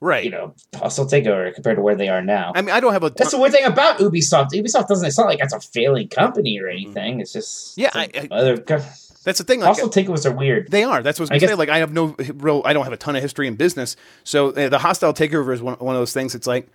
Right. 0.00 0.24
you 0.24 0.30
know, 0.30 0.54
hostile 0.74 1.06
takeover 1.06 1.54
compared 1.54 1.76
to 1.76 1.82
where 1.82 1.94
they 1.94 2.08
are 2.08 2.22
now. 2.22 2.52
I 2.54 2.62
mean, 2.62 2.70
I 2.74 2.80
don't 2.80 2.92
have 2.92 3.04
a. 3.04 3.10
That's 3.10 3.30
the 3.30 3.38
weird 3.38 3.52
thing 3.52 3.64
about 3.64 3.98
Ubisoft. 3.98 4.50
Ubisoft 4.52 4.88
doesn't. 4.88 5.06
It's 5.06 5.18
not 5.18 5.26
like 5.26 5.38
it's 5.40 5.54
a 5.54 5.60
failing 5.60 6.08
company 6.08 6.58
or 6.60 6.68
anything. 6.68 7.20
It's 7.20 7.32
just 7.32 7.78
Yeah, 7.78 7.86
it's 7.88 7.96
like 7.96 8.16
I- 8.16 8.34
I- 8.34 8.38
other 8.38 8.56
that's 9.24 9.38
the 9.38 9.44
thing. 9.44 9.60
Like, 9.60 9.68
hostile 9.68 9.88
takeovers 9.88 10.26
are 10.26 10.32
weird. 10.34 10.70
They 10.70 10.82
are. 10.82 11.00
That's 11.02 11.20
what 11.20 11.30
I 11.30 11.34
was 11.34 11.40
going 11.40 11.40
to 11.42 11.48
say. 11.48 11.54
Like, 11.54 11.68
I 11.68 11.78
have 11.78 11.92
no 11.92 12.16
real. 12.34 12.60
I 12.64 12.72
don't 12.72 12.84
have 12.84 12.92
a 12.92 12.96
ton 12.96 13.14
of 13.14 13.22
history 13.22 13.46
in 13.46 13.54
business, 13.54 13.94
so 14.24 14.48
uh, 14.50 14.68
the 14.68 14.78
hostile 14.78 15.14
takeover 15.14 15.54
is 15.54 15.62
one, 15.62 15.74
one 15.78 15.94
of 15.94 16.00
those 16.00 16.12
things. 16.12 16.34
It's 16.34 16.46
like, 16.48 16.68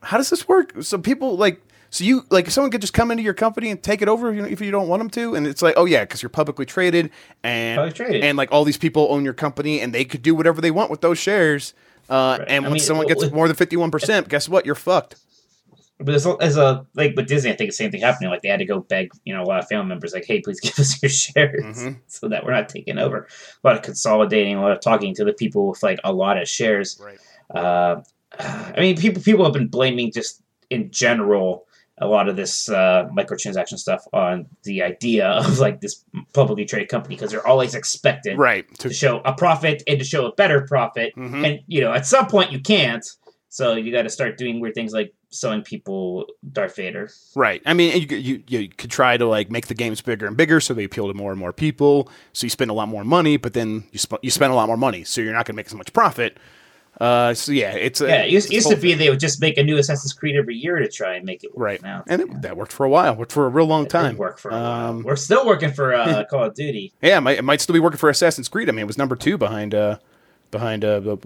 how 0.00 0.16
does 0.16 0.30
this 0.30 0.46
work? 0.46 0.74
So 0.82 0.98
people 0.98 1.36
like, 1.36 1.60
so 1.90 2.04
you 2.04 2.24
like 2.30 2.50
someone 2.50 2.70
could 2.70 2.80
just 2.82 2.92
come 2.92 3.10
into 3.10 3.24
your 3.24 3.34
company 3.34 3.68
and 3.70 3.82
take 3.82 4.00
it 4.00 4.08
over 4.08 4.30
if 4.30 4.36
you, 4.36 4.44
if 4.44 4.60
you 4.60 4.70
don't 4.70 4.86
want 4.86 5.00
them 5.00 5.10
to, 5.10 5.34
and 5.34 5.44
it's 5.44 5.60
like, 5.60 5.74
oh 5.76 5.84
yeah, 5.84 6.04
because 6.04 6.22
you're 6.22 6.28
publicly 6.30 6.66
traded, 6.66 7.10
and 7.42 7.78
Publicly 7.78 8.04
traded. 8.06 8.24
and 8.24 8.38
like 8.38 8.52
all 8.52 8.62
these 8.64 8.78
people 8.78 9.08
own 9.10 9.24
your 9.24 9.34
company, 9.34 9.80
and 9.80 9.92
they 9.92 10.04
could 10.04 10.22
do 10.22 10.36
whatever 10.36 10.60
they 10.60 10.70
want 10.70 10.88
with 10.90 11.00
those 11.00 11.18
shares. 11.18 11.74
Uh, 12.08 12.36
Right. 12.40 12.48
And 12.48 12.64
I 12.64 12.68
when 12.68 12.72
mean, 12.74 12.80
someone 12.82 13.06
gets 13.06 13.30
more 13.30 13.46
than 13.48 13.56
fifty 13.56 13.76
one 13.76 13.90
percent, 13.90 14.28
guess 14.28 14.48
what? 14.48 14.66
You're 14.66 14.74
fucked. 14.74 15.16
But 15.98 16.06
there's 16.06 16.26
a, 16.26 16.36
as 16.40 16.56
a 16.56 16.84
like 16.94 17.14
with 17.16 17.28
Disney, 17.28 17.52
I 17.52 17.56
think 17.56 17.70
the 17.70 17.74
same 17.76 17.90
thing 17.92 18.00
happening. 18.00 18.28
Like 18.30 18.42
they 18.42 18.48
had 18.48 18.58
to 18.58 18.64
go 18.64 18.80
beg, 18.80 19.12
you 19.24 19.32
know, 19.34 19.42
a 19.42 19.44
lot 19.46 19.60
of 19.60 19.68
family 19.68 19.86
members, 19.86 20.12
like, 20.12 20.24
"Hey, 20.24 20.40
please 20.40 20.58
give 20.60 20.76
us 20.78 21.00
your 21.00 21.08
shares, 21.10 21.62
Mhm. 21.78 21.98
so 22.08 22.28
that 22.28 22.44
we're 22.44 22.50
not 22.52 22.68
taking 22.68 22.98
over." 22.98 23.28
A 23.62 23.66
lot 23.66 23.76
of 23.76 23.82
consolidating, 23.82 24.56
a 24.56 24.60
lot 24.62 24.72
of 24.72 24.80
talking 24.80 25.14
to 25.14 25.24
the 25.24 25.32
people 25.32 25.68
with 25.68 25.82
like 25.82 26.00
a 26.02 26.12
lot 26.12 26.40
of 26.42 26.48
shares. 26.48 27.00
Right. 27.00 27.18
Uh, 27.56 28.02
I 28.38 28.80
mean, 28.80 28.96
people 28.96 29.22
people 29.22 29.44
have 29.44 29.52
been 29.54 29.68
blaming 29.68 30.10
just 30.10 30.42
in 30.70 30.90
general 30.90 31.66
a 31.98 32.06
lot 32.06 32.28
of 32.28 32.36
this 32.36 32.68
uh, 32.68 33.06
microtransaction 33.16 33.78
stuff 33.78 34.02
on 34.12 34.46
the 34.64 34.82
idea 34.82 35.28
of 35.28 35.58
like 35.66 35.80
this 35.80 36.04
publicly 36.32 36.64
traded 36.64 36.88
company 36.88 37.14
because 37.14 37.30
they're 37.30 37.46
always 37.46 37.74
expected 37.74 38.38
Right. 38.38 38.66
to 38.78 38.88
To, 38.88 38.94
show 38.94 39.20
a 39.24 39.32
profit 39.34 39.82
and 39.86 39.98
to 39.98 40.04
show 40.04 40.26
a 40.26 40.32
better 40.34 40.62
profit, 40.66 41.14
Mhm. 41.16 41.46
and 41.46 41.60
you 41.66 41.80
know 41.80 41.92
at 41.92 42.06
some 42.06 42.26
point 42.26 42.52
you 42.52 42.60
can't. 42.60 43.04
So 43.50 43.74
you 43.74 43.92
got 43.92 44.02
to 44.04 44.08
start 44.08 44.38
doing 44.38 44.60
weird 44.60 44.74
things 44.74 44.94
like 44.94 45.12
selling 45.28 45.60
people 45.60 46.24
Darth 46.52 46.74
Vader. 46.76 47.10
Right. 47.36 47.60
I 47.66 47.74
mean, 47.74 48.00
you, 48.08 48.16
you 48.16 48.42
you 48.48 48.68
could 48.70 48.90
try 48.90 49.18
to 49.18 49.26
like 49.26 49.50
make 49.50 49.66
the 49.66 49.74
games 49.74 50.00
bigger 50.00 50.26
and 50.26 50.38
bigger, 50.38 50.58
so 50.58 50.72
they 50.72 50.84
appeal 50.84 51.06
to 51.08 51.12
more 51.14 51.30
and 51.32 51.38
more 51.38 51.52
people. 51.52 52.08
So 52.32 52.46
you 52.46 52.50
spend 52.50 52.70
a 52.70 52.74
lot 52.74 52.88
more 52.88 53.04
money, 53.04 53.36
but 53.36 53.52
then 53.52 53.84
you 53.92 53.98
sp- 54.00 54.22
you 54.22 54.30
spend 54.30 54.52
a 54.52 54.56
lot 54.56 54.68
more 54.68 54.78
money, 54.78 55.04
so 55.04 55.20
you're 55.20 55.34
not 55.34 55.44
going 55.44 55.52
to 55.54 55.56
make 55.56 55.66
as 55.66 55.74
much 55.74 55.92
profit. 55.92 56.38
Uh, 57.00 57.32
so 57.34 57.50
yeah, 57.52 57.72
it's 57.72 58.00
a, 58.00 58.06
Yeah, 58.06 58.22
it 58.22 58.30
used, 58.30 58.52
used 58.52 58.68
to 58.68 58.76
be 58.76 58.94
they 58.94 59.08
would 59.10 59.18
just 59.18 59.40
make 59.40 59.56
a 59.58 59.62
new 59.64 59.78
Assassin's 59.78 60.12
Creed 60.12 60.36
every 60.36 60.54
year 60.54 60.78
to 60.78 60.88
try 60.88 61.14
and 61.14 61.24
make 61.24 61.42
it 61.42 61.56
work. 61.56 61.64
right, 61.64 61.82
now, 61.82 62.04
and 62.06 62.22
it, 62.22 62.42
that 62.42 62.56
worked 62.56 62.72
for 62.72 62.84
a 62.84 62.88
while. 62.88 63.16
Worked 63.16 63.32
for 63.32 63.46
a 63.46 63.48
real 63.48 63.66
long 63.66 63.84
It 63.86 63.90
time. 63.90 64.16
work 64.16 64.38
for. 64.38 64.52
Um, 64.52 65.02
We're 65.02 65.16
still 65.16 65.46
working 65.46 65.72
for 65.72 65.94
uh, 65.94 66.24
Call 66.30 66.44
of 66.44 66.54
Duty. 66.54 66.92
Yeah, 67.02 67.18
it 67.18 67.20
might, 67.22 67.38
it 67.38 67.42
might 67.42 67.60
still 67.60 67.72
be 67.72 67.80
working 67.80 67.96
for 67.98 68.10
Assassin's 68.10 68.48
Creed. 68.48 68.68
I 68.68 68.72
mean, 68.72 68.80
it 68.82 68.86
was 68.86 68.98
number 68.98 69.16
two 69.16 69.36
behind 69.38 69.74
uh 69.74 69.98
behind 70.50 70.84
uh 70.84 71.00
the 71.00 71.16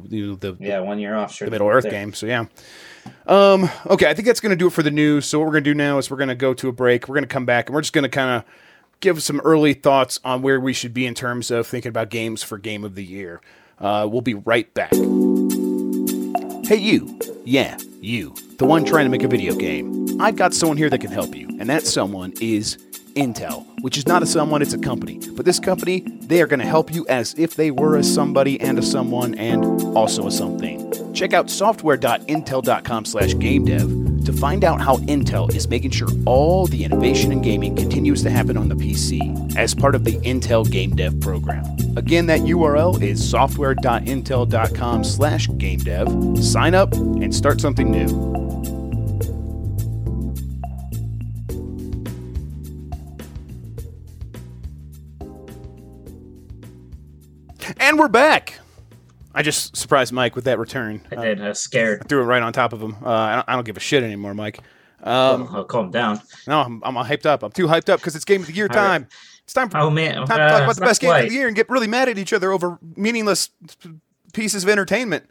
the, 0.41 0.57
Yeah, 0.61 0.81
one 0.81 0.99
year 1.01 1.17
off. 1.17 1.35
Sure, 1.35 1.47
the 1.47 1.51
Middle 1.51 1.69
Earth 1.69 1.83
There. 1.83 1.91
game. 1.93 2.15
So 2.15 2.27
yeah. 2.27 2.47
Um, 3.27 3.69
okay, 3.87 4.09
I 4.09 4.15
think 4.15 4.27
that's 4.27 4.41
going 4.41 4.51
to 4.51 4.57
do 4.57 4.69
it 4.69 4.73
for 4.73 4.83
the 4.85 4.91
news. 4.91 5.27
So 5.27 5.39
what 5.41 5.47
we're 5.47 5.53
going 5.53 5.65
to 5.65 5.71
do 5.71 5.75
now 5.75 5.99
is 5.99 6.11
we're 6.11 6.17
going 6.17 6.29
to 6.29 6.35
go 6.37 6.55
to 6.55 6.69
a 6.69 6.73
break. 6.73 7.09
We're 7.09 7.15
going 7.17 7.25
to 7.25 7.29
come 7.33 7.45
back 7.47 7.67
and 7.69 7.75
we're 7.75 7.81
just 7.83 7.93
going 7.93 8.05
to 8.05 8.09
kind 8.09 8.31
of 8.31 8.45
give 9.01 9.23
some 9.23 9.41
early 9.41 9.75
thoughts 9.75 10.19
on 10.25 10.43
where 10.43 10.59
we 10.61 10.73
should 10.73 10.95
be 10.95 11.07
in 11.07 11.15
terms 11.15 11.51
of 11.51 11.67
thinking 11.67 11.91
about 11.91 12.09
games 12.11 12.43
for 12.43 12.57
Game 12.57 12.83
of 12.85 12.95
the 12.95 13.05
Year. 13.05 13.41
Uh, 13.79 14.09
we'll 14.11 14.23
be 14.23 14.35
right 14.35 14.73
back. 14.75 14.93
Hey, 16.67 16.79
you. 16.79 17.17
Yeah, 17.45 17.79
you. 18.01 18.35
The 18.59 18.67
one 18.67 18.85
trying 18.85 19.05
to 19.05 19.09
make 19.09 19.23
a 19.23 19.29
video 19.29 19.55
game. 19.55 20.21
I've 20.21 20.35
got 20.35 20.53
someone 20.53 20.77
here 20.77 20.91
that 20.91 21.01
can 21.01 21.13
help 21.13 21.33
you, 21.33 21.47
and 21.61 21.71
that 21.71 21.87
someone 21.87 22.33
is 22.41 22.77
Intel, 23.15 23.65
which 23.83 23.97
is 23.97 24.09
not 24.09 24.25
a 24.25 24.27
someone, 24.27 24.63
it's 24.63 24.73
a 24.73 24.79
company. 24.79 25.21
But 25.37 25.45
this 25.45 25.61
company, 25.61 26.01
they 26.01 26.43
are 26.43 26.49
going 26.49 26.59
to 26.59 26.67
help 26.67 26.93
you 26.93 27.07
as 27.07 27.35
if 27.39 27.55
they 27.55 27.71
were 27.71 27.97
a 27.97 28.03
somebody 28.03 28.61
and 28.61 28.81
a 28.81 28.83
someone 28.83 29.37
and 29.37 29.65
also 29.97 30.27
a 30.27 30.33
something. 30.33 31.15
Check 31.15 31.33
out 31.33 31.51
software.intel.com 31.51 33.05
slash 33.05 33.39
game 33.39 33.65
dev 33.65 34.16
to 34.27 34.33
find 34.33 34.65
out 34.65 34.81
how 34.81 34.97
Intel 34.99 35.55
is 35.55 35.69
making 35.69 35.93
sure 35.93 36.09
all 36.27 36.67
the 36.67 36.85
innovation 36.85 37.33
in 37.33 37.41
gaming 37.41 37.75
continues 37.75 38.23
to 38.25 38.31
happen 38.31 38.57
on 38.57 38.69
the 38.69 38.75
PC 38.75 39.57
as 39.57 39.75
part 39.75 39.95
of 39.95 40.05
the 40.05 40.19
Intel 40.19 40.69
Game 40.71 40.95
Dev 40.95 41.21
program. 41.21 41.65
Again, 41.97 42.27
that 42.27 42.41
URL 42.41 43.01
is 43.01 43.27
software.intel.com 43.27 45.05
slash 45.05 45.49
game 45.59 45.79
dev. 45.79 46.09
Sign 46.45 46.75
up 46.75 46.93
and 46.93 47.35
start 47.35 47.61
something 47.61 47.91
new. 47.91 48.37
And 57.79 57.99
we're 57.99 58.09
back. 58.09 58.59
I 59.37 59.43
just 59.43 59.77
surprised 59.77 60.13
Mike 60.13 60.35
with 60.35 60.45
that 60.45 60.59
return. 60.59 61.03
I 61.13 61.15
Uh, 61.17 61.23
did. 61.23 61.41
I 61.43 61.49
was 61.49 61.61
scared. 61.61 62.01
I 62.03 62.09
threw 62.09 62.23
it 62.23 62.25
right 62.25 62.43
on 62.43 62.53
top 62.53 62.73
of 62.73 62.81
him. 62.81 62.97
Uh, 63.05 63.09
I, 63.11 63.35
don't, 63.37 63.49
I 63.51 63.53
don't 63.55 63.65
give 63.67 63.77
a 63.77 63.81
shit 63.81 64.03
anymore, 64.03 64.33
Mike. 64.35 64.59
Um, 65.03 65.49
I'll 65.53 65.65
calm 65.65 65.91
down. 65.91 66.21
no, 66.49 66.61
I'm, 66.63 66.83
I'm 66.83 66.97
all 66.97 67.05
hyped 67.05 67.27
up. 67.27 67.43
I'm 67.43 67.53
too 67.53 67.67
hyped 67.67 67.91
up 67.91 68.01
because 68.01 68.17
it's 68.17 68.25
game 68.25 68.41
of 68.41 68.47
the 68.47 68.55
year 68.55 68.67
All 68.71 68.77
right. 68.77 68.83
time. 68.83 69.09
It's 69.45 69.53
time 69.53 69.69
for 69.69 69.77
Oh 69.79 69.91
man, 69.91 70.15
time 70.27 70.39
to 70.39 70.43
uh, 70.43 70.49
talk 70.51 70.63
about 70.63 70.75
the 70.77 70.81
best 70.81 71.01
game 71.01 71.15
of 71.15 71.29
the 71.29 71.33
year 71.33 71.47
and 71.47 71.55
get 71.55 71.69
really 71.69 71.87
mad 71.87 72.09
at 72.09 72.17
each 72.19 72.33
other 72.33 72.51
over 72.51 72.79
meaningless 72.97 73.51
pieces 74.33 74.65
of 74.65 74.71
entertainment. 74.71 75.29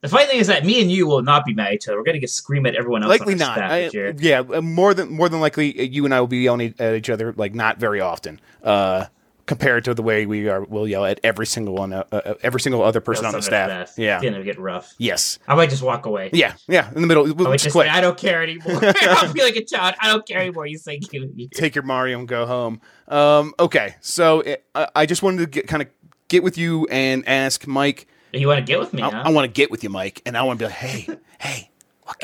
The 0.00 0.08
funny 0.08 0.26
thing 0.26 0.40
is 0.40 0.48
that 0.48 0.64
me 0.64 0.80
and 0.82 0.90
you 0.90 1.06
will 1.06 1.22
not 1.22 1.44
be 1.44 1.54
mad 1.54 1.68
at 1.68 1.72
each 1.74 1.88
other. 1.88 1.96
We're 1.96 2.04
gonna 2.04 2.18
get 2.18 2.30
scream 2.30 2.66
at 2.66 2.74
everyone 2.74 3.02
else. 3.02 3.10
likely 3.10 3.34
not. 3.36 3.58
I- 3.58 3.90
yeah, 4.18 4.40
uh, 4.40 4.60
more 4.60 4.92
than 4.94 5.12
more 5.12 5.28
than 5.28 5.40
likely, 5.40 5.78
uh, 5.78 5.82
you 5.82 6.04
and 6.04 6.12
I 6.14 6.18
will 6.20 6.26
be 6.26 6.38
yelling 6.38 6.74
at 6.78 6.94
each 6.94 7.08
other 7.10 7.32
like 7.34 7.54
not 7.54 7.78
very 7.78 8.00
often. 8.00 8.40
Uh, 8.62 9.04
compared 9.46 9.84
to 9.84 9.94
the 9.94 10.02
way 10.02 10.26
we 10.26 10.48
are, 10.48 10.62
will 10.64 10.88
yell 10.88 11.04
at 11.04 11.20
every 11.22 11.46
single 11.46 11.74
one, 11.74 11.92
uh, 11.92 12.04
uh, 12.12 12.34
every 12.42 12.60
single 12.60 12.82
other 12.82 13.00
person 13.00 13.26
on 13.26 13.32
the 13.32 13.42
staff. 13.42 13.92
Yeah. 13.98 14.16
It's 14.16 14.24
gonna 14.24 14.42
get 14.42 14.58
rough. 14.58 14.94
Yes. 14.98 15.38
I 15.46 15.54
might 15.54 15.70
just 15.70 15.82
walk 15.82 16.06
away. 16.06 16.30
Yeah. 16.32 16.54
Yeah. 16.66 16.88
In 16.94 17.00
the 17.02 17.06
middle. 17.06 17.26
I 17.26 17.30
We'll 17.32 17.48
might 17.50 17.60
just 17.60 17.72
quit. 17.74 17.86
say, 17.86 17.90
I 17.92 18.00
don't 18.00 18.16
care 18.18 18.42
anymore. 18.42 18.80
I'll 19.02 19.32
be 19.32 19.42
like 19.42 19.56
a 19.56 19.64
child. 19.64 19.94
I 20.00 20.08
don't 20.08 20.26
care 20.26 20.40
anymore. 20.40 20.66
You 20.66 20.78
say 20.78 21.00
you. 21.12 21.30
you- 21.34 21.48
take 21.54 21.74
your 21.74 21.84
Mario 21.84 22.18
and 22.18 22.28
go 22.28 22.46
home. 22.46 22.80
Um, 23.08 23.54
okay, 23.58 23.96
so 24.00 24.40
it, 24.40 24.64
I, 24.74 24.88
I 24.96 25.06
just 25.06 25.22
wanted 25.22 25.38
to 25.38 25.46
get 25.46 25.68
kind 25.68 25.82
of 25.82 25.88
get 26.28 26.42
with 26.42 26.56
you 26.56 26.86
and 26.90 27.26
ask 27.28 27.66
Mike. 27.66 28.08
You 28.32 28.48
want 28.48 28.58
to 28.58 28.64
get 28.64 28.80
with 28.80 28.92
me? 28.92 29.02
I, 29.02 29.10
huh? 29.10 29.22
I 29.26 29.30
want 29.30 29.44
to 29.44 29.52
get 29.52 29.70
with 29.70 29.84
you, 29.84 29.90
Mike, 29.90 30.22
and 30.26 30.36
I 30.36 30.42
want 30.42 30.58
to 30.58 30.64
be 30.64 30.66
like, 30.68 30.74
hey, 30.74 31.08
hey, 31.38 31.70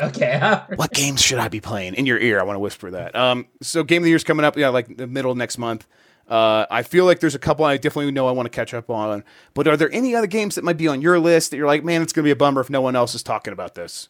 okay. 0.01 0.59
what 0.75 0.91
games 0.91 1.21
should 1.21 1.39
I 1.39 1.47
be 1.47 1.61
playing 1.61 1.93
in 1.93 2.05
your 2.05 2.17
ear? 2.17 2.39
I 2.39 2.43
want 2.43 2.55
to 2.55 2.59
whisper 2.59 2.91
that. 2.91 3.15
Um, 3.15 3.47
so 3.61 3.83
game 3.83 3.99
of 4.01 4.03
the 4.03 4.09
year's 4.09 4.23
coming 4.23 4.43
up, 4.45 4.57
yeah, 4.57 4.69
like 4.69 4.97
the 4.97 5.07
middle 5.07 5.31
of 5.31 5.37
next 5.37 5.57
month. 5.57 5.87
Uh, 6.31 6.65
I 6.71 6.83
feel 6.83 7.03
like 7.03 7.19
there's 7.19 7.35
a 7.35 7.39
couple 7.39 7.65
I 7.65 7.75
definitely 7.75 8.09
know 8.11 8.25
I 8.25 8.31
want 8.31 8.45
to 8.45 8.49
catch 8.49 8.73
up 8.73 8.89
on. 8.89 9.25
But 9.53 9.67
are 9.67 9.75
there 9.75 9.91
any 9.91 10.15
other 10.15 10.27
games 10.27 10.55
that 10.55 10.63
might 10.63 10.77
be 10.77 10.87
on 10.87 11.01
your 11.01 11.19
list 11.19 11.51
that 11.51 11.57
you're 11.57 11.67
like, 11.67 11.83
man, 11.83 12.01
it's 12.01 12.13
gonna 12.13 12.23
be 12.23 12.31
a 12.31 12.37
bummer 12.37 12.61
if 12.61 12.69
no 12.69 12.79
one 12.79 12.95
else 12.95 13.13
is 13.13 13.21
talking 13.21 13.51
about 13.51 13.75
this? 13.75 14.07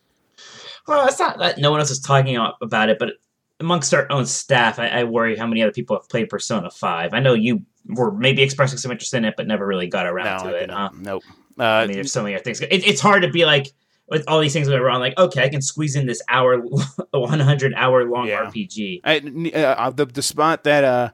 Well, 0.88 1.07
it's 1.07 1.17
not 1.17 1.39
that 1.39 1.57
no 1.57 1.72
one 1.72 1.80
else 1.80 1.89
is 1.89 1.99
talking 1.99 2.38
about 2.61 2.89
it, 2.89 2.99
but 2.99 3.13
amongst 3.59 3.91
our 3.93 4.05
own 4.11 4.28
staff, 4.28 4.78
I, 4.78 4.88
I 4.88 5.03
worry 5.03 5.36
how 5.36 5.47
many 5.47 5.63
other 5.63 5.72
people 5.72 5.95
have 5.95 6.07
played 6.09 6.30
Persona 6.30 6.69
Five. 6.69 7.15
I 7.15 7.19
know 7.22 7.34
you 7.34 7.63
were 7.88 8.11
maybe 8.11 8.43
expressing 8.43 8.78
some 8.78 8.91
interest 8.91 9.15
in 9.15 9.26
it, 9.26 9.34
but 9.36 9.47
never 9.47 9.65
really 9.65 9.88
got 9.88 10.05
around 10.05 10.45
no, 10.45 10.51
to 10.51 10.57
it. 10.57 10.69
Huh? 10.69 10.89
Nope. 10.95 11.24
Uh, 11.59 11.63
I 11.63 11.88
mean, 11.88 11.95
there's 11.95 12.13
so 12.13 12.22
many 12.22 12.36
other 12.36 12.43
things. 12.43 12.61
It, 12.61 12.88
it's 12.88 13.01
hard 13.01 13.24
to 13.24 13.30
be 13.32 13.45
like 13.45 13.67
with 14.07 14.24
all 14.28 14.39
these 14.39 14.53
things 14.53 14.67
that 14.67 14.76
are 14.76 14.84
wrong. 14.84 14.99
Like, 14.99 15.17
okay, 15.17 15.43
I 15.43 15.49
can 15.49 15.63
squeeze 15.63 15.95
in 15.95 16.05
this 16.05 16.22
hour, 16.30 16.61
100 17.11 17.74
hour 17.74 18.05
long 18.05 18.28
Yeah. 18.28 18.45
RPG. 18.45 19.01
I, 19.03 19.17
uh, 19.57 19.89
the 19.89 20.05
the 20.05 20.22
spot 20.22 20.65
that 20.65 20.84
uh, 20.84 21.09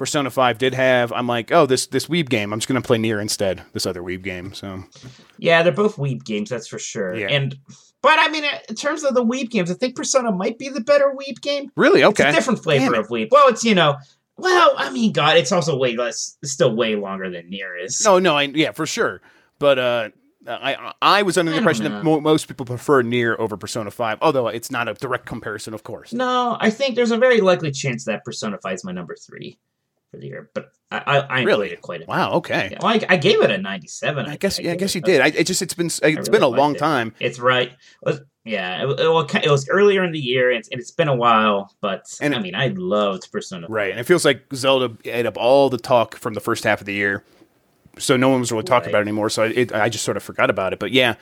Persona 0.00 0.30
Five 0.30 0.56
did 0.56 0.72
have, 0.72 1.12
I'm 1.12 1.26
like, 1.26 1.52
oh, 1.52 1.66
this 1.66 1.86
this 1.86 2.06
Weeb 2.06 2.30
game. 2.30 2.54
I'm 2.54 2.58
just 2.58 2.68
gonna 2.68 2.80
play 2.80 2.96
Nier 2.96 3.20
instead. 3.20 3.60
This 3.74 3.84
other 3.84 4.00
Weeb 4.00 4.22
game. 4.22 4.54
So 4.54 4.82
Yeah, 5.36 5.62
they're 5.62 5.72
both 5.72 5.96
Weeb 5.96 6.24
games, 6.24 6.48
that's 6.48 6.66
for 6.66 6.78
sure. 6.78 7.14
Yeah. 7.14 7.26
And 7.26 7.54
but 8.00 8.18
I 8.18 8.28
mean, 8.28 8.44
in 8.70 8.76
terms 8.76 9.04
of 9.04 9.12
the 9.12 9.22
Weeb 9.22 9.50
games, 9.50 9.70
I 9.70 9.74
think 9.74 9.96
Persona 9.96 10.32
might 10.32 10.56
be 10.56 10.70
the 10.70 10.80
better 10.80 11.14
Weeb 11.14 11.42
game. 11.42 11.70
really, 11.76 12.02
okay, 12.02 12.28
It's 12.28 12.32
a 12.34 12.40
different 12.40 12.62
flavor 12.62 12.94
of 12.94 13.08
Weeb. 13.08 13.28
Well, 13.30 13.48
it's 13.48 13.62
you 13.62 13.74
know, 13.74 13.98
well, 14.38 14.72
I 14.78 14.88
mean, 14.88 15.12
God, 15.12 15.36
it's 15.36 15.52
also 15.52 15.76
way 15.76 15.94
less. 15.94 16.38
It's 16.42 16.52
still 16.52 16.74
way 16.74 16.96
longer 16.96 17.28
than 17.28 17.50
Nier 17.50 17.76
is. 17.76 18.02
no, 18.02 18.18
no, 18.18 18.38
I, 18.38 18.44
yeah, 18.44 18.72
for 18.72 18.86
sure. 18.86 19.20
But 19.58 19.78
uh, 19.78 20.08
I 20.46 20.94
I 21.02 21.22
was 21.24 21.36
under 21.36 21.52
the 21.52 21.58
impression 21.58 21.84
that 21.84 22.02
know. 22.02 22.22
most 22.22 22.48
people 22.48 22.64
prefer 22.64 23.02
Nier 23.02 23.36
over 23.38 23.58
Persona 23.58 23.90
Five, 23.90 24.16
although 24.22 24.48
it's 24.48 24.70
not 24.70 24.88
a 24.88 24.94
direct 24.94 25.26
comparison, 25.26 25.74
of 25.74 25.82
course. 25.82 26.14
No, 26.14 26.56
I 26.58 26.70
think 26.70 26.96
there's 26.96 27.10
a 27.10 27.18
very 27.18 27.42
likely 27.42 27.70
chance 27.70 28.06
that 28.06 28.24
Persona 28.24 28.56
5 28.62 28.72
is 28.72 28.82
my 28.82 28.92
number 28.92 29.14
three 29.14 29.58
for 30.10 30.18
the 30.18 30.26
year, 30.26 30.50
but 30.54 30.72
I 30.90 30.98
I, 31.06 31.18
I 31.18 31.42
Really? 31.42 31.70
it 31.70 31.80
quite 31.82 32.02
a. 32.02 32.06
Wow. 32.06 32.32
Okay. 32.34 32.68
Yeah, 32.72 32.78
well, 32.82 32.92
I, 32.94 33.00
I 33.08 33.16
gave 33.16 33.40
it 33.42 33.50
a 33.50 33.58
97. 33.58 34.26
I 34.26 34.36
guess 34.36 34.58
yeah, 34.58 34.72
I 34.72 34.76
guess 34.76 34.94
you 34.94 35.00
did. 35.00 35.20
I, 35.20 35.26
it 35.28 35.46
just 35.46 35.62
it's 35.62 35.74
been 35.74 35.86
it's 35.86 36.00
really 36.02 36.30
been 36.30 36.42
a 36.42 36.48
long 36.48 36.74
it. 36.74 36.78
time. 36.78 37.14
It's 37.20 37.38
right. 37.38 37.68
It 37.70 37.76
was- 38.02 38.20
yeah, 38.42 38.84
it, 38.84 38.98
it, 38.98 39.44
it 39.44 39.50
was 39.50 39.68
earlier 39.68 40.02
in 40.02 40.12
the 40.12 40.18
year, 40.18 40.50
and 40.50 40.64
it's, 40.70 40.90
been 40.92 41.08
a 41.08 41.14
while. 41.14 41.76
But 41.82 42.06
And 42.22 42.34
I 42.34 42.38
mean, 42.38 42.54
I 42.54 42.68
loved 42.68 43.30
Persona. 43.30 43.66
Right, 43.68 43.90
and 43.90 44.00
it 44.00 44.04
feels 44.04 44.24
like 44.24 44.44
Zelda 44.54 44.96
ate 45.04 45.26
up 45.26 45.36
all 45.36 45.68
the 45.68 45.76
talk 45.76 46.16
from 46.16 46.32
the 46.32 46.40
first 46.40 46.64
half 46.64 46.80
of 46.80 46.86
the 46.86 46.94
year, 46.94 47.22
so 47.98 48.16
no 48.16 48.30
one 48.30 48.40
was 48.40 48.50
really 48.50 48.64
talking 48.64 48.86
Right. 48.86 48.90
about 48.92 48.98
it 49.00 49.02
anymore. 49.02 49.28
So 49.28 49.42
I, 49.42 49.46
it, 49.48 49.72
I 49.74 49.90
just 49.90 50.04
sort 50.06 50.16
of 50.16 50.22
forgot 50.22 50.48
about 50.48 50.72
it. 50.72 50.78
But 50.78 50.90
yeah, 50.90 51.16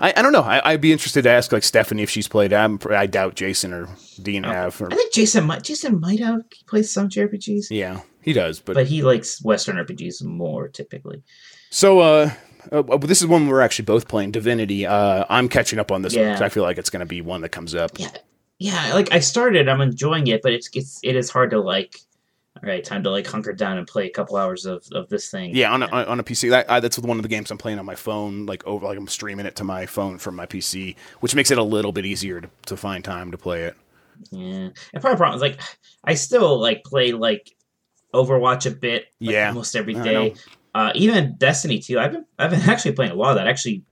I, 0.00 0.12
I 0.16 0.22
don't 0.22 0.32
know. 0.32 0.42
I, 0.42 0.72
I'd 0.72 0.80
be 0.80 0.92
interested 0.92 1.22
to 1.22 1.30
ask 1.30 1.52
like 1.52 1.62
Stephanie 1.62 2.02
if 2.02 2.10
she's 2.10 2.28
played. 2.28 2.52
I'm, 2.52 2.78
I 2.90 3.06
doubt 3.06 3.34
Jason 3.36 3.72
or 3.72 3.88
Dean 4.22 4.42
have. 4.44 4.80
Or, 4.80 4.92
I 4.92 4.96
think 4.96 5.12
Jason 5.12 5.44
might 5.44 5.62
Jason 5.62 6.00
might 6.00 6.20
have 6.20 6.40
played 6.66 6.86
some 6.86 7.08
JRPGs, 7.08 7.66
yeah, 7.70 8.00
he 8.20 8.32
does. 8.32 8.60
But, 8.60 8.74
but 8.74 8.86
he 8.86 9.02
likes 9.02 9.42
Western 9.44 9.76
RPGs 9.76 10.22
more 10.24 10.68
typically. 10.68 11.22
so 11.70 12.00
uh, 12.00 12.30
uh, 12.72 12.96
this 12.98 13.20
is 13.20 13.26
one 13.26 13.46
we're 13.46 13.60
actually 13.60 13.84
both 13.84 14.08
playing. 14.08 14.30
Divinity. 14.32 14.86
Uh, 14.86 15.24
I'm 15.28 15.48
catching 15.48 15.78
up 15.78 15.92
on 15.92 16.02
this 16.02 16.14
one 16.14 16.22
Yeah. 16.24 16.32
because 16.32 16.42
I 16.42 16.48
feel 16.48 16.62
like 16.62 16.78
it's 16.78 16.90
going 16.90 17.00
to 17.00 17.06
be 17.06 17.20
one 17.20 17.40
that 17.42 17.50
comes 17.50 17.74
up. 17.74 17.92
Yeah, 17.98 18.10
yeah. 18.58 18.94
Like 18.94 19.12
I 19.12 19.20
started, 19.20 19.68
I'm 19.68 19.80
enjoying 19.80 20.26
it, 20.26 20.40
but 20.42 20.52
it's 20.52 20.68
it's 20.74 21.00
it 21.02 21.14
is 21.16 21.30
hard 21.30 21.50
to 21.50 21.60
like. 21.60 21.98
All 22.62 22.68
right, 22.68 22.84
time 22.84 23.02
to 23.02 23.10
like 23.10 23.26
hunker 23.26 23.52
down 23.52 23.78
and 23.78 23.86
play 23.86 24.06
a 24.06 24.10
couple 24.10 24.36
hours 24.36 24.64
of, 24.64 24.86
of 24.92 25.08
this 25.08 25.28
thing. 25.28 25.54
Yeah, 25.54 25.72
on 25.72 25.82
a, 25.82 25.86
on 25.88 26.20
a 26.20 26.22
PC. 26.22 26.50
That, 26.50 26.70
I, 26.70 26.78
that's 26.78 26.98
one 26.98 27.18
of 27.18 27.24
the 27.24 27.28
games 27.28 27.50
I'm 27.50 27.58
playing 27.58 27.80
on 27.80 27.84
my 27.84 27.96
phone. 27.96 28.46
Like 28.46 28.64
over, 28.64 28.86
like 28.86 28.96
I'm 28.96 29.08
streaming 29.08 29.44
it 29.44 29.56
to 29.56 29.64
my 29.64 29.86
phone 29.86 30.18
from 30.18 30.36
my 30.36 30.46
PC, 30.46 30.94
which 31.18 31.34
makes 31.34 31.50
it 31.50 31.58
a 31.58 31.62
little 31.62 31.90
bit 31.90 32.06
easier 32.06 32.40
to, 32.40 32.48
to 32.66 32.76
find 32.76 33.02
time 33.02 33.32
to 33.32 33.38
play 33.38 33.62
it. 33.62 33.76
Yeah, 34.30 34.68
and 34.68 35.02
part 35.02 35.06
of 35.06 35.10
the 35.12 35.16
problem 35.16 35.34
is 35.34 35.42
like 35.42 35.60
I 36.04 36.14
still 36.14 36.60
like 36.60 36.84
play 36.84 37.10
like 37.10 37.50
Overwatch 38.14 38.70
a 38.70 38.70
bit. 38.70 39.06
like, 39.20 39.32
Yeah, 39.32 39.48
almost 39.48 39.74
every 39.74 39.94
day. 39.94 40.34
Uh, 40.74 40.92
even 40.94 41.34
Destiny 41.36 41.80
too. 41.80 41.98
I've 41.98 42.12
been 42.12 42.24
I've 42.38 42.50
been 42.50 42.60
actually 42.70 42.92
playing 42.92 43.12
a 43.12 43.16
lot 43.16 43.30
of 43.30 43.36
that. 43.36 43.48
Actually, 43.48 43.82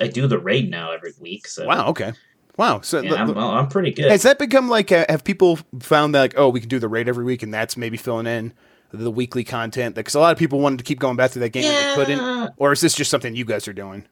I 0.00 0.06
do 0.06 0.28
the 0.28 0.38
raid 0.38 0.70
now 0.70 0.92
every 0.92 1.12
week. 1.18 1.48
So 1.48 1.66
Wow. 1.66 1.88
Okay. 1.88 2.12
Wow. 2.56 2.80
So 2.80 3.00
yeah, 3.00 3.12
l- 3.12 3.30
I'm, 3.30 3.38
I'm 3.38 3.68
pretty 3.68 3.92
good. 3.92 4.10
has 4.10 4.22
that 4.22 4.38
become 4.38 4.68
like? 4.68 4.90
Uh, 4.92 5.04
have 5.08 5.24
people 5.24 5.58
found 5.80 6.14
that 6.14 6.20
like, 6.20 6.34
oh, 6.36 6.48
we 6.48 6.60
can 6.60 6.68
do 6.68 6.78
the 6.78 6.88
raid 6.88 7.08
every 7.08 7.24
week, 7.24 7.42
and 7.42 7.52
that's 7.52 7.76
maybe 7.76 7.96
filling 7.96 8.26
in 8.26 8.52
the 8.92 9.10
weekly 9.10 9.44
content? 9.44 9.94
Because 9.94 10.14
a 10.14 10.20
lot 10.20 10.32
of 10.32 10.38
people 10.38 10.60
wanted 10.60 10.78
to 10.78 10.84
keep 10.84 10.98
going 10.98 11.16
back 11.16 11.32
to 11.32 11.38
that 11.40 11.50
game, 11.50 11.64
and 11.64 11.74
they 11.74 12.04
couldn't. 12.04 12.54
Or 12.56 12.72
is 12.72 12.80
this 12.80 12.94
just 12.94 13.10
something 13.10 13.34
you 13.36 13.44
guys 13.44 13.68
are 13.68 13.72
doing? 13.72 14.06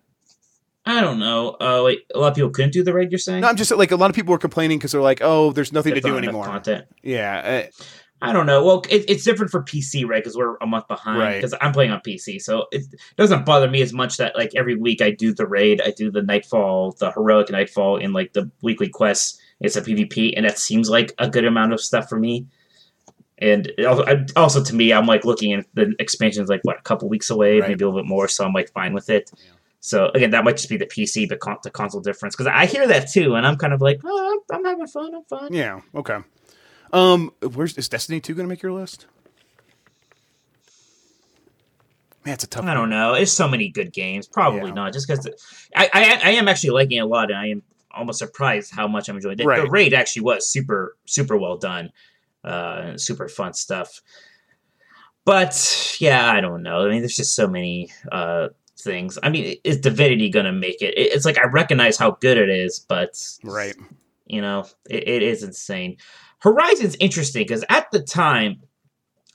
I 0.87 1.01
don't 1.01 1.19
know. 1.19 1.57
Uh, 1.59 1.83
wait, 1.85 2.01
a 2.15 2.19
lot 2.19 2.29
of 2.29 2.35
people 2.35 2.51
couldn't 2.51 2.73
do 2.73 2.85
the 2.85 2.93
raid. 2.93 3.11
You're 3.11 3.19
saying? 3.19 3.41
No, 3.41 3.49
I'm 3.49 3.57
just 3.57 3.71
like 3.71 3.91
a 3.91 3.97
lot 3.97 4.11
of 4.11 4.17
people 4.17 4.33
were 4.33 4.39
complaining 4.39 4.79
because 4.79 4.93
they're 4.93 5.01
like, 5.01 5.21
oh, 5.23 5.53
there's 5.53 5.73
nothing 5.73 5.95
There's 5.95 6.05
to 6.05 6.11
do 6.11 6.19
anymore. 6.19 6.45
Content. 6.45 6.85
Yeah. 7.03 7.65
Uh, 7.65 7.85
I 8.29 8.33
don't 8.33 8.47
know. 8.47 8.65
Well, 8.65 8.83
it, 8.89 9.05
it's 9.09 9.25
different 9.25 9.51
for 9.51 9.63
PC, 9.63 10.07
right? 10.07 10.23
Because 10.23 10.37
we're 10.37 10.57
a 10.57 10.67
month 10.67 10.89
behind. 10.89 11.19
Right. 11.19 11.37
Because 11.37 11.55
I'm 11.61 11.73
playing 11.73 11.91
on 11.93 12.01
PC, 12.01 12.41
so 12.41 12.67
it 12.73 12.83
doesn't 13.17 13.45
bother 13.47 13.69
me 13.71 13.83
as 13.83 13.93
much 13.93 14.17
that 14.19 14.35
like 14.37 14.55
every 14.55 14.75
week 14.77 15.01
I 15.03 15.11
do 15.11 15.33
the 15.35 15.47
raid, 15.47 15.81
I 15.85 15.91
do 15.91 16.11
the 16.11 16.23
Nightfall, 16.23 16.93
the 16.99 17.11
heroic 17.13 17.51
Nightfall 17.51 17.97
in 17.99 18.13
like 18.13 18.33
the 18.33 18.51
weekly 18.63 18.89
quests. 18.89 19.39
It's 19.61 19.77
a 19.77 19.83
PvP, 19.83 20.35
and 20.37 20.45
that 20.47 20.59
seems 20.59 20.91
like 20.91 21.13
a 21.19 21.29
good 21.29 21.45
amount 21.45 21.73
of 21.73 21.81
stuff 21.81 22.09
for 22.09 22.19
me. 22.19 22.47
And 23.39 23.71
also, 23.87 24.25
also 24.37 24.63
to 24.63 24.75
me, 24.75 24.93
I'm 24.93 25.07
like 25.07 25.25
looking 25.25 25.53
at 25.53 25.67
the 25.75 25.95
expansions 25.99 26.49
like 26.49 26.61
what 26.63 26.79
a 26.79 26.83
couple 26.83 27.09
weeks 27.09 27.31
away, 27.31 27.61
Right. 27.61 27.69
maybe 27.71 27.85
a 27.85 27.89
little 27.89 28.01
bit 28.01 28.09
more. 28.09 28.29
So 28.29 28.45
I'm 28.45 28.53
like 28.53 28.71
fine 28.73 28.95
with 28.95 29.11
it. 29.11 29.31
So 29.81 30.09
again, 30.15 30.31
that 30.31 30.45
might 30.45 30.57
just 30.57 30.69
be 30.71 30.77
the 30.79 30.87
PC, 30.87 31.29
but 31.29 31.41
con- 31.41 31.59
the 31.63 31.71
console 31.71 32.01
difference. 32.01 32.35
Because 32.35 32.47
I 32.47 32.65
hear 32.67 32.87
that 32.87 33.11
too, 33.11 33.35
and 33.35 33.47
I'm 33.47 33.57
kind 33.57 33.73
of 33.73 33.83
like, 33.83 34.01
oh, 34.05 34.43
I'm, 34.51 34.57
I'm 34.59 34.65
having 34.65 34.87
fun. 34.87 35.15
I'm 35.15 35.25
fine. 35.25 35.53
yeah. 35.53 35.81
Okay. 35.95 36.19
Um, 36.95 37.33
where's 37.55 37.77
is 37.77 37.89
Destiny 37.89 38.21
two 38.21 38.35
going 38.35 38.47
to 38.47 38.49
make 38.49 38.63
your 38.63 38.73
list? 38.73 39.07
Man, 42.25 42.35
it's 42.35 42.45
a 42.45 42.47
tough. 42.47 42.63
One. 42.63 42.71
I 42.71 42.75
don't 42.75 42.83
one. 42.85 42.91
know. 42.91 43.15
There's 43.15 43.33
so 43.33 43.49
many 43.49 43.69
good 43.69 43.93
games. 43.93 44.27
Probably 44.27 44.71
Yeah. 44.71 44.75
not. 44.75 44.93
Just 44.95 45.07
because 45.07 45.29
I, 45.77 45.91
I 45.93 46.21
I 46.25 46.31
am 46.31 46.49
actually 46.49 46.71
liking 46.71 46.97
it 46.99 47.01
a 47.01 47.07
lot, 47.07 47.31
and 47.31 47.39
I 47.39 47.49
am 47.49 47.63
almost 47.91 48.19
surprised 48.19 48.73
how 48.73 48.89
much 48.89 49.09
I'm 49.09 49.17
enjoying 49.17 49.35
it. 49.35 49.39
The 49.39 49.47
Right. 49.47 49.71
raid 49.71 49.93
actually 49.93 50.23
was 50.23 50.49
super 50.49 50.97
super 51.05 51.37
well 51.37 51.57
done, 51.59 51.93
uh, 52.45 52.97
super 52.97 53.29
fun 53.29 53.53
stuff. 53.53 54.01
But 55.27 55.97
yeah, 56.01 56.31
I 56.31 56.41
don't 56.41 56.63
know. 56.63 56.87
I 56.87 56.91
mean, 56.91 57.01
there's 57.01 57.17
just 57.17 57.35
so 57.35 57.47
many 57.49 57.91
uh, 58.13 58.49
things. 58.79 59.19
I 59.23 59.31
mean, 59.31 59.57
is 59.65 59.79
Divinity 59.81 60.29
gonna 60.31 60.53
make 60.53 60.81
it? 60.81 60.95
It- 60.97 61.13
It's 61.13 61.25
like 61.25 61.39
I 61.39 61.45
recognize 61.47 61.97
how 61.99 62.13
good 62.13 62.39
it 62.39 62.49
is, 62.49 62.79
but 62.79 63.21
Right. 63.43 63.75
You 64.27 64.41
know, 64.41 64.67
it, 64.89 65.07
it 65.09 65.23
is 65.23 65.43
insane. 65.43 65.97
Horizon's 66.41 66.97
interesting 67.01 67.43
because 67.45 67.65
at 67.69 67.91
the 67.91 68.03
time, 68.03 68.63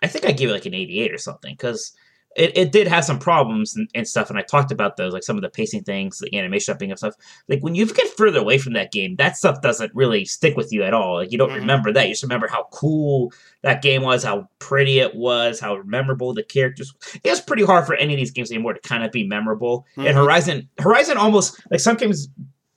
I 0.04 0.08
think 0.08 0.26
I 0.26 0.32
gave 0.32 0.50
it 0.50 0.54
like 0.54 0.66
an 0.66 0.74
88 0.74 1.14
or 1.14 1.18
something 1.18 1.54
because 1.54 1.92
it, 2.36 2.56
it 2.56 2.72
did 2.72 2.88
have 2.88 3.04
some 3.04 3.18
problems 3.20 3.76
and, 3.76 3.90
and 3.96 4.08
stuff. 4.08 4.30
And 4.30 4.38
I 4.38 4.44
talked 4.44 4.72
about 4.72 4.96
those, 4.96 5.12
like 5.14 5.24
some 5.24 5.36
of 5.36 5.42
the 5.42 5.50
pacing 5.50 5.84
things, 5.84 6.20
the 6.20 6.38
animation 6.38 6.74
upping 6.74 6.92
of 6.92 7.00
stuff. 7.00 7.16
Like 7.50 7.62
when 7.62 7.74
you 7.76 7.86
get 7.88 8.08
further 8.16 8.40
away 8.40 8.60
from 8.60 8.74
that 8.74 8.92
game, 8.92 9.16
that 9.18 9.36
stuff 9.36 9.62
doesn't 9.62 9.94
really 9.96 10.24
stick 10.26 10.56
with 10.56 10.72
you 10.72 10.84
at 10.84 10.94
all. 10.94 11.16
Like 11.16 11.32
you 11.32 11.38
don't 11.40 11.50
Mhm. 11.50 11.56
remember 11.56 11.92
that. 11.92 12.08
You 12.08 12.14
just 12.14 12.24
remember 12.24 12.48
how 12.48 12.68
cool 12.72 13.34
that 13.64 13.82
game 13.82 14.04
was, 14.04 14.24
how 14.24 14.48
pretty 14.60 15.00
it 15.00 15.16
was, 15.16 15.60
how 15.60 15.82
memorable 15.84 16.34
the 16.34 16.44
characters. 16.44 16.94
It's 17.24 17.42
pretty 17.42 17.66
hard 17.66 17.88
for 17.88 17.96
any 17.96 18.14
of 18.14 18.18
these 18.20 18.32
games 18.32 18.52
anymore 18.52 18.74
to 18.76 18.80
kind 18.88 19.04
of 19.04 19.12
be 19.12 19.28
memorable. 19.28 19.88
Mhm. 19.98 20.08
And 20.10 20.16
Horizon, 20.18 20.70
Horizon 20.80 21.18
almost 21.18 21.60
like 21.72 21.80
some 21.80 21.98
games 21.98 22.30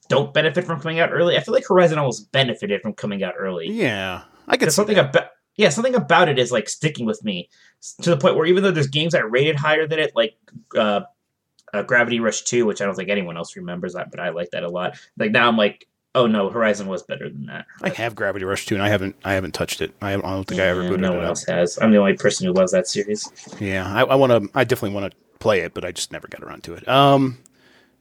don't 0.09 0.33
benefit 0.33 0.65
from 0.65 0.79
coming 0.81 0.99
out 0.99 1.11
early. 1.11 1.37
I 1.37 1.41
feel 1.41 1.53
like 1.53 1.67
Horizon 1.67 1.97
almost 1.97 2.31
benefited 2.31 2.81
from 2.81 2.93
coming 2.93 3.23
out 3.23 3.35
early. 3.37 3.69
Yeah. 3.71 4.23
I 4.47 4.53
get 4.57 4.61
There's 4.65 4.75
something 4.75 4.97
about 4.97 5.27
yeah, 5.55 5.69
something 5.69 5.93
about 5.95 6.29
it 6.29 6.39
is 6.39 6.51
like 6.51 6.67
sticking 6.67 7.05
with 7.05 7.23
me 7.23 7.47
to 8.01 8.09
the 8.09 8.17
point 8.17 8.35
where 8.35 8.45
even 8.47 8.63
though 8.63 8.71
there's 8.71 8.87
games 8.87 9.13
I 9.13 9.19
rated 9.19 9.55
higher 9.55 9.85
than 9.87 9.99
it, 9.99 10.11
like 10.15 10.35
uh, 10.75 11.01
uh, 11.73 11.83
Gravity 11.83 12.19
Rush 12.19 12.41
Two, 12.41 12.65
which 12.65 12.81
I 12.81 12.85
don't 12.85 12.95
think 12.95 13.09
anyone 13.09 13.37
else 13.37 13.55
remembers 13.55 13.93
that, 13.93 14.09
but 14.11 14.19
I 14.19 14.29
like 14.29 14.49
that 14.51 14.63
a 14.63 14.69
lot. 14.69 14.97
Like 15.17 15.31
now 15.31 15.47
I'm 15.47 15.55
like, 15.57 15.87
oh 16.15 16.25
no, 16.27 16.49
Horizon 16.49 16.87
was 16.87 17.03
better 17.03 17.29
than 17.29 17.45
that. 17.45 17.65
I 17.83 17.89
have 17.89 18.15
Gravity 18.15 18.45
Rush 18.45 18.65
2 18.65 18.75
and 18.75 18.83
I 18.83 18.89
haven't 18.89 19.15
I 19.23 19.33
haven't 19.33 19.53
touched 19.53 19.81
it. 19.81 19.93
I, 20.01 20.11
haven't- 20.11 20.25
I 20.25 20.31
don't 20.33 20.43
think 20.47 20.59
I 20.59 20.65
ever 20.65 20.81
Yeah, 20.83 20.89
booted 20.89 21.01
no 21.01 21.13
it 21.13 21.15
one 21.17 21.23
up. 21.25 21.29
else 21.29 21.43
has. 21.45 21.77
I'm 21.81 21.91
the 21.91 21.97
only 21.97 22.13
person 22.15 22.45
who 22.47 22.53
loves 22.53 22.71
that 22.71 22.87
series. 22.87 23.31
Yeah, 23.59 23.85
I, 23.91 24.01
I 24.03 24.15
want 24.15 24.31
to. 24.31 24.49
I 24.57 24.63
definitely 24.63 24.95
want 24.99 25.11
to 25.13 25.17
play 25.39 25.61
it, 25.61 25.73
but 25.75 25.85
I 25.85 25.91
just 25.91 26.11
never 26.11 26.27
got 26.27 26.41
around 26.43 26.63
to 26.65 26.73
it. 26.73 26.87
Um, 26.87 27.37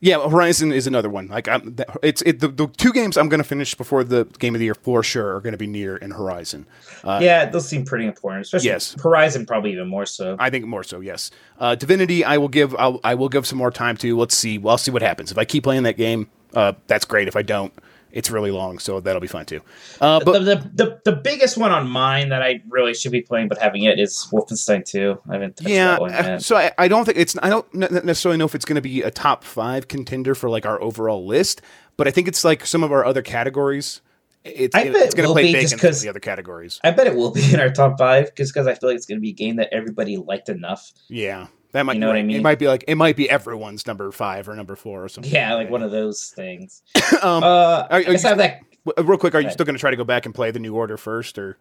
yeah, 0.05 0.29
Horizon 0.29 0.73
is 0.73 0.89
another 0.89 1.09
one. 1.09 1.29
Like, 1.29 1.47
I'm, 1.47 1.77
it's 2.03 2.23
it, 2.23 2.41
the, 2.41 2.49
the 2.49 2.67
two 2.67 2.93
games 2.93 3.17
I'm 3.17 3.29
going 3.29 3.39
to 3.39 3.49
finish 3.49 3.77
before 3.77 4.03
the 4.03 4.25
game 4.41 4.53
of 4.53 4.59
the 4.59 4.65
year 4.65 4.75
for 4.75 5.05
sure 5.05 5.37
are 5.37 5.41
going 5.41 5.53
to 5.53 5.59
be 5.59 5.69
Nier 5.69 5.95
and 5.95 6.13
Horizon. 6.13 6.67
Uh, 7.05 7.21
yeah, 7.23 7.49
those 7.49 7.69
seem 7.69 7.85
pretty 7.85 8.07
important, 8.07 8.45
especially 8.45 8.71
Yes. 8.71 8.97
Horizon 9.01 9.47
probably 9.47 9.71
even 9.73 9.87
more 9.87 10.05
so. 10.05 10.35
I 10.41 10.51
think 10.51 10.67
more 10.67 10.83
so. 10.83 10.99
Yes, 10.99 11.31
uh, 11.61 11.77
Divinity. 11.77 12.25
I 12.25 12.37
will 12.39 12.49
give. 12.49 12.75
I'll, 12.75 12.99
I 13.05 13.15
will 13.15 13.29
give 13.29 13.47
some 13.47 13.59
more 13.59 13.71
time 13.71 13.97
to. 13.99 14.19
Let's 14.19 14.37
see. 14.37 14.59
Well, 14.59 14.73
I'll 14.73 14.79
see 14.79 14.91
what 14.91 15.03
happens. 15.03 15.31
If 15.31 15.39
I 15.39 15.45
keep 15.45 15.63
playing 15.63 15.85
that 15.85 15.97
game, 15.97 16.29
uh, 16.53 16.73
that's 16.89 17.05
great. 17.05 17.29
If 17.29 17.37
I 17.37 17.43
don't, 17.43 17.73
it's 18.13 18.31
really 18.31 18.51
long, 18.51 18.79
so 18.79 19.01
that'll 19.01 19.21
be 19.21 19.27
fine 19.27 19.47
too. 19.47 19.61
Uh, 20.01 20.21
but 20.25 20.33
the, 20.45 20.57
the, 20.57 20.71
the, 20.85 21.01
the 21.07 21.13
biggest 21.17 21.57
one 21.57 21.71
on 21.73 21.89
mine 21.89 22.29
that 22.29 22.43
I 22.43 22.63
really 22.69 22.95
should 22.95 23.13
be 23.13 23.23
playing 23.23 23.49
but 23.49 23.59
having 23.59 23.83
it 23.85 23.99
is 23.99 24.29
Wolfenstein 24.33 24.85
2. 24.85 25.21
I 25.29 25.33
haven't 25.33 25.57
touched 25.57 25.69
yeah, 25.71 25.87
that 25.93 26.01
one 26.01 26.11
yet. 26.11 26.43
so 26.43 26.57
I, 26.57 26.73
I 26.79 26.89
don't 26.89 27.05
think 27.05 27.19
it's. 27.19 27.37
I 27.43 27.49
don't 27.49 27.73
necessarily 27.75 28.37
know 28.39 28.45
if 28.45 28.55
it's 28.55 28.65
going 28.65 28.77
to 28.77 28.83
be 28.83 29.03
a 29.03 29.11
top 29.11 29.45
five 29.45 29.89
contender 29.89 30.35
for 30.35 30.49
like 30.51 30.67
our 30.67 30.81
overall 30.83 31.27
list, 31.27 31.63
but 31.97 32.07
I 32.07 32.11
think 32.11 32.29
it's 32.29 32.45
like 32.45 32.67
some 32.67 32.83
of 32.85 32.93
our 32.93 33.05
other 33.05 33.23
categories. 33.23 34.01
It's, 34.45 34.75
I 34.75 34.83
it- 34.83 34.93
bet 34.93 35.03
it's 35.03 35.15
going 35.15 35.29
to 35.29 35.33
play 35.33 35.53
big 35.53 35.63
in 35.63 35.69
some 35.69 35.77
of 35.77 35.81
'cause- 35.83 36.03
the 36.03 36.09
other 36.09 36.19
categories. 36.21 36.81
I 36.83 36.91
bet 36.91 37.07
it 37.07 37.15
will 37.15 37.31
be 37.31 37.55
in 37.55 37.61
our 37.61 37.71
top 37.71 37.99
five 37.99 38.35
just 38.35 38.53
because 38.53 38.67
I 38.67 38.75
feel 38.75 38.89
like 38.91 38.97
it's 38.97 39.07
going 39.07 39.19
to 39.19 39.23
be 39.23 39.31
a 39.31 39.35
game 39.35 39.57
that 39.57 39.69
everybody 39.73 40.17
liked 40.17 40.49
enough. 40.49 40.93
Yeah, 41.09 41.47
that 41.73 41.85
might. 41.85 41.95
You 41.95 42.01
know 42.01 42.09
what 42.09 42.17
I 42.17 42.23
mean. 42.23 42.37
It 42.37 42.43
might 42.43 42.59
be 42.59 42.69
like 42.69 42.85
it 42.89 42.95
might 42.97 43.17
be 43.17 43.29
everyone's 43.29 43.87
number 43.87 44.11
five 44.13 44.49
or 44.49 44.55
number 44.55 44.77
four 44.77 45.05
or 45.05 45.09
something. 45.09 45.33
Yeah, 45.33 45.55
like 45.55 45.71
one 45.71 45.83
of 45.83 45.91
those 45.91 46.29
things. 46.29 46.83
um, 47.23 47.43
Uh, 47.43 47.47
are 47.47 47.87
I 47.91 47.99
you 48.01 48.13
I 48.15 48.19
have 48.19 48.39
that. 48.39 48.61
real 48.99 49.19
quick, 49.19 49.35
are 49.35 49.41
you 49.41 49.51
still 49.51 49.67
going 49.67 49.77
to 49.77 49.81
try 49.81 49.91
to 49.91 49.97
go 49.97 50.05
back 50.05 50.27
and 50.27 50.35
play 50.35 50.51
the 50.51 50.59
new 50.61 50.75
order 50.75 50.97
first, 50.97 51.39
or? 51.39 51.59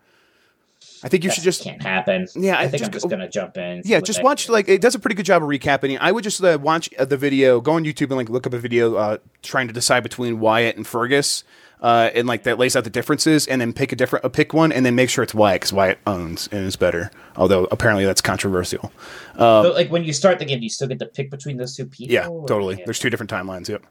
I 1.03 1.09
think 1.09 1.23
you 1.23 1.29
that 1.29 1.35
should 1.35 1.43
just 1.43 1.63
can't 1.63 1.81
happen. 1.81 2.27
Yeah, 2.35 2.57
I 2.57 2.63
I 2.63 2.67
think 2.67 2.79
just 2.79 2.83
I'm 2.85 2.91
just 2.91 3.09
going 3.09 3.19
to 3.19 3.29
jump 3.29 3.57
in. 3.57 3.81
Yeah, 3.85 4.01
just 4.01 4.23
watch 4.23 4.49
like 4.49 4.69
it 4.69 4.81
does 4.81 4.95
a 4.95 4.99
pretty 4.99 5.15
good 5.15 5.25
job 5.25 5.41
of 5.41 5.49
recapping. 5.49 5.97
I 5.99 6.11
would 6.11 6.23
just 6.23 6.43
uh, 6.43 6.59
watch 6.61 6.89
uh, 6.97 7.05
the 7.05 7.17
video, 7.17 7.59
go 7.59 7.73
on 7.73 7.83
YouTube 7.85 8.07
and 8.07 8.17
like 8.17 8.29
look 8.29 8.45
up 8.45 8.53
a 8.53 8.59
video 8.59 8.95
uh, 8.95 9.17
trying 9.41 9.67
to 9.67 9.73
decide 9.73 10.03
between 10.03 10.39
Wyatt 10.39 10.77
and 10.77 10.85
Fergus, 10.85 11.43
uh, 11.81 12.11
and 12.13 12.27
like 12.27 12.43
that 12.43 12.59
lays 12.59 12.75
out 12.75 12.83
the 12.83 12.89
differences, 12.91 13.47
and 13.47 13.59
then 13.59 13.73
pick 13.73 13.91
a 13.91 13.95
different, 13.95 14.25
uh, 14.25 14.29
pick 14.29 14.53
one, 14.53 14.71
and 14.71 14.85
then 14.85 14.93
make 14.95 15.09
sure 15.09 15.23
it's 15.23 15.33
Wyatt 15.33 15.61
because 15.61 15.73
Wyatt 15.73 15.99
owns 16.05 16.47
and 16.51 16.65
is 16.65 16.75
better. 16.75 17.09
Although 17.35 17.65
apparently 17.71 18.05
that's 18.05 18.21
controversial. 18.21 18.91
But, 19.35 19.73
like 19.73 19.89
when 19.89 20.03
you 20.03 20.13
start 20.13 20.37
the 20.39 20.45
game, 20.45 20.59
do 20.59 20.63
you 20.63 20.69
still 20.69 20.87
get 20.87 20.99
to 20.99 21.07
pick 21.07 21.31
between 21.31 21.57
those 21.57 21.75
two 21.75 21.85
people? 21.85 22.13
Yeah, 22.13 22.25
totally. 22.47 22.81
There's 22.85 22.99
two 22.99 23.09
different 23.09 23.31
timelines. 23.31 23.69
Yep. 23.69 23.83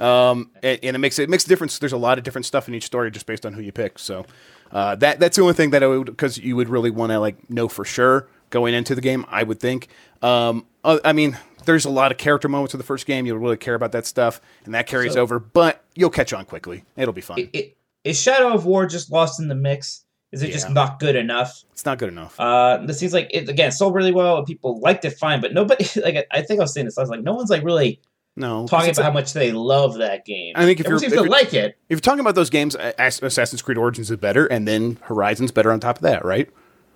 Um, 0.00 0.50
and, 0.62 0.78
and 0.82 0.96
it 0.96 0.98
makes 0.98 1.18
it 1.18 1.28
makes 1.28 1.44
a 1.44 1.48
difference. 1.48 1.78
There's 1.78 1.92
a 1.92 1.98
lot 1.98 2.18
of 2.18 2.24
different 2.24 2.46
stuff 2.46 2.68
in 2.68 2.74
each 2.74 2.84
story 2.84 3.10
just 3.10 3.26
based 3.26 3.44
on 3.44 3.52
who 3.52 3.60
you 3.60 3.72
pick. 3.72 3.98
So 3.98 4.26
uh, 4.72 4.94
that 4.96 5.20
that's 5.20 5.36
the 5.36 5.42
only 5.42 5.54
thing 5.54 5.70
that 5.70 5.82
I 5.82 5.86
would 5.86 6.06
because 6.06 6.38
you 6.38 6.56
would 6.56 6.68
really 6.68 6.90
want 6.90 7.10
to 7.12 7.18
like 7.20 7.48
know 7.50 7.68
for 7.68 7.84
sure 7.84 8.28
going 8.50 8.74
into 8.74 8.94
the 8.94 9.00
game. 9.00 9.24
I 9.28 9.42
would 9.42 9.60
think. 9.60 9.88
Um, 10.22 10.66
uh, 10.84 10.98
I 11.04 11.12
mean, 11.12 11.38
there's 11.64 11.84
a 11.84 11.90
lot 11.90 12.12
of 12.12 12.18
character 12.18 12.48
moments 12.48 12.74
in 12.74 12.78
the 12.78 12.84
first 12.84 13.06
game. 13.06 13.26
You'll 13.26 13.38
really 13.38 13.56
care 13.56 13.74
about 13.74 13.92
that 13.92 14.06
stuff, 14.06 14.40
and 14.64 14.74
that 14.74 14.86
carries 14.86 15.14
So- 15.14 15.20
over. 15.22 15.38
But 15.38 15.84
you'll 15.94 16.10
catch 16.10 16.32
on 16.32 16.44
quickly. 16.44 16.84
It'll 16.96 17.14
be 17.14 17.20
fun. 17.20 17.38
It, 17.40 17.50
it, 17.52 17.76
is 18.04 18.20
Shadow 18.20 18.52
of 18.54 18.64
War 18.64 18.86
just 18.86 19.10
lost 19.10 19.40
in 19.40 19.48
the 19.48 19.54
mix? 19.54 20.04
Is 20.30 20.42
it 20.42 20.52
just 20.52 20.68
not 20.70 21.00
good 21.00 21.16
enough? 21.16 21.62
it's 21.72 21.86
not 21.86 21.96
good 21.98 22.10
enough. 22.10 22.38
Uh, 22.38 22.78
this 22.84 22.98
seems 22.98 23.14
like 23.14 23.30
it 23.32 23.48
again 23.48 23.72
sold 23.72 23.94
really 23.94 24.12
well. 24.12 24.44
People 24.44 24.78
liked 24.80 25.04
it 25.06 25.12
fine, 25.12 25.40
but 25.40 25.54
nobody 25.54 25.86
like 26.02 26.16
I- 26.16 26.26
I 26.38 26.42
think 26.42 26.60
I 26.60 26.64
was 26.64 26.74
saying 26.74 26.84
this. 26.84 26.98
I 26.98 27.00
was 27.00 27.08
like, 27.08 27.22
no 27.22 27.32
one's 27.34 27.48
like 27.48 27.62
really 27.64 28.00
no, 28.38 28.66
talking 28.66 28.90
about 28.90 29.00
a- 29.00 29.04
how 29.04 29.10
much 29.12 29.32
they 29.32 29.52
love 29.52 29.98
that 29.98 30.24
game. 30.24 30.52
I 30.56 30.64
think 30.64 30.80
if 30.80 30.86
Everyone 30.86 31.00
you're- 31.02 31.10
seems 31.10 31.12
if 31.12 31.18
to 31.18 31.24
you're- 31.24 31.30
like 31.30 31.52
it, 31.54 31.76
if 31.88 31.96
you're 31.96 32.00
talking 32.00 32.20
about 32.20 32.34
those 32.34 32.50
games, 32.50 32.76
Assassin's 32.98 33.62
Creed 33.62 33.78
Origins 33.78 34.10
is 34.10 34.16
better, 34.16 34.46
and 34.46 34.66
then 34.66 34.98
Horizon's 35.02 35.52
better 35.52 35.70
on 35.72 35.80
top 35.80 35.96
of 35.96 36.02
that, 36.02 36.24
right? 36.24 36.48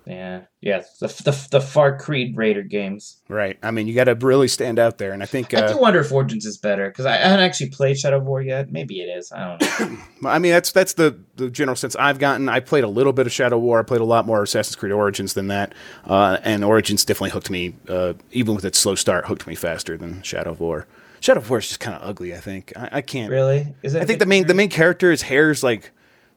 yeah, 0.05 0.41
yeah, 0.59 0.81
the 0.99 1.07
the, 1.07 1.47
the 1.51 1.61
Far 1.61 1.97
Creed 1.97 2.35
Raider 2.35 2.61
games. 2.61 3.21
Right. 3.29 3.57
I 3.63 3.71
mean, 3.71 3.87
you 3.87 3.95
got 3.95 4.03
to 4.03 4.15
really 4.15 4.49
stand 4.49 4.77
out 4.77 4.97
there, 4.97 5.13
and 5.13 5.23
I 5.23 5.25
think. 5.25 5.53
I 5.53 5.61
Uh, 5.61 5.71
do 5.71 5.77
wonder 5.79 6.01
if 6.01 6.11
Origins 6.11 6.45
is 6.45 6.57
better 6.57 6.89
because 6.89 7.05
I, 7.05 7.13
I 7.13 7.19
haven't 7.29 7.45
actually 7.45 7.69
played 7.69 7.97
Shadow 7.97 8.17
of 8.17 8.25
War 8.25 8.41
yet. 8.41 8.69
Maybe 8.69 8.99
it 8.99 9.05
is. 9.05 9.31
I 9.31 9.57
don't 9.57 9.93
know. 10.23 10.29
I 10.29 10.39
mean, 10.39 10.51
that's 10.51 10.73
that's 10.73 10.91
the 10.95 11.17
the 11.37 11.49
general 11.49 11.77
sense 11.77 11.95
I've 11.95 12.19
gotten. 12.19 12.49
I 12.49 12.59
played 12.59 12.83
a 12.83 12.89
little 12.89 13.13
bit 13.13 13.27
of 13.27 13.31
Shadow 13.31 13.57
War. 13.57 13.79
I 13.79 13.83
played 13.83 14.01
a 14.01 14.05
lot 14.05 14.25
more 14.25 14.43
Assassin's 14.43 14.75
Creed 14.75 14.91
Origins 14.91 15.35
than 15.35 15.47
that, 15.47 15.73
uh, 16.05 16.37
and 16.43 16.65
Origins 16.65 17.05
definitely 17.05 17.29
hooked 17.29 17.49
me. 17.49 17.73
Uh, 17.87 18.11
even 18.33 18.55
with 18.55 18.65
its 18.65 18.77
slow 18.79 18.95
start, 18.95 19.27
hooked 19.27 19.47
me 19.47 19.55
faster 19.55 19.97
than 19.97 20.21
Shadow 20.21 20.51
of 20.51 20.59
War. 20.59 20.85
Shadow 21.23 21.39
of 21.39 21.49
War 21.49 21.59
is 21.59 21.69
just 21.69 21.79
kind 21.79 21.95
of 21.95 22.05
ugly. 22.05 22.35
I 22.35 22.39
think 22.39 22.73
I, 22.75 22.89
I 22.93 23.01
can't. 23.01 23.31
really? 23.31 23.73
Is 23.81 23.95
it? 23.95 24.01
I 24.01 24.05
think 24.05 24.19
the 24.19 24.25
main 24.25 24.45
the 24.45 24.53
main 24.53 24.67
character, 24.67 25.09
is 25.09 25.63
like 25.63 25.91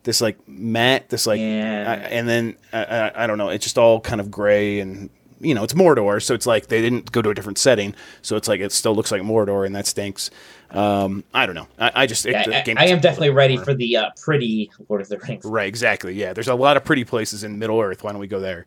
this 0.04 0.20
like 0.20 0.38
matte, 0.46 1.08
this 1.08 1.26
like, 1.26 1.40
Yeah. 1.40 1.84
I, 1.88 1.94
and 2.06 2.28
then 2.28 2.56
I, 2.72 2.84
I, 2.84 3.24
I 3.24 3.26
don't 3.26 3.36
know, 3.36 3.48
it's 3.48 3.64
just 3.64 3.78
all 3.78 4.00
kind 4.00 4.20
of 4.20 4.30
gray 4.30 4.78
and 4.78 5.10
you 5.40 5.56
know 5.56 5.64
it's 5.64 5.74
Mordor, 5.74 6.22
so 6.22 6.34
it's 6.34 6.46
like 6.46 6.68
they 6.68 6.80
didn't 6.80 7.10
go 7.10 7.20
to 7.20 7.30
a 7.30 7.34
different 7.34 7.58
setting, 7.58 7.96
so 8.22 8.36
it's 8.36 8.46
like 8.46 8.60
it 8.60 8.70
still 8.70 8.94
looks 8.94 9.10
like 9.10 9.22
Mordor, 9.22 9.66
and 9.66 9.74
that 9.74 9.88
stinks. 9.88 10.30
Um, 10.70 11.24
I 11.34 11.46
don't 11.46 11.56
know. 11.56 11.66
I, 11.80 11.92
I 12.02 12.06
just 12.06 12.24
it, 12.24 12.32
Yeah, 12.46 12.62
I, 12.78 12.84
I 12.84 12.86
am 12.86 13.00
definitely 13.00 13.30
ready 13.30 13.56
for 13.56 13.74
the 13.74 13.96
uh, 13.96 14.10
pretty 14.22 14.70
Lord 14.88 15.00
of 15.00 15.08
the 15.08 15.18
Rings. 15.18 15.44
Right, 15.44 15.66
exactly. 15.66 16.14
Yeah, 16.14 16.32
there's 16.32 16.46
a 16.46 16.54
lot 16.54 16.76
of 16.76 16.84
pretty 16.84 17.02
places 17.02 17.42
in 17.42 17.58
Middle 17.58 17.80
Earth. 17.80 18.04
Why 18.04 18.12
don't 18.12 18.20
we 18.20 18.28
go 18.28 18.38
there? 18.38 18.66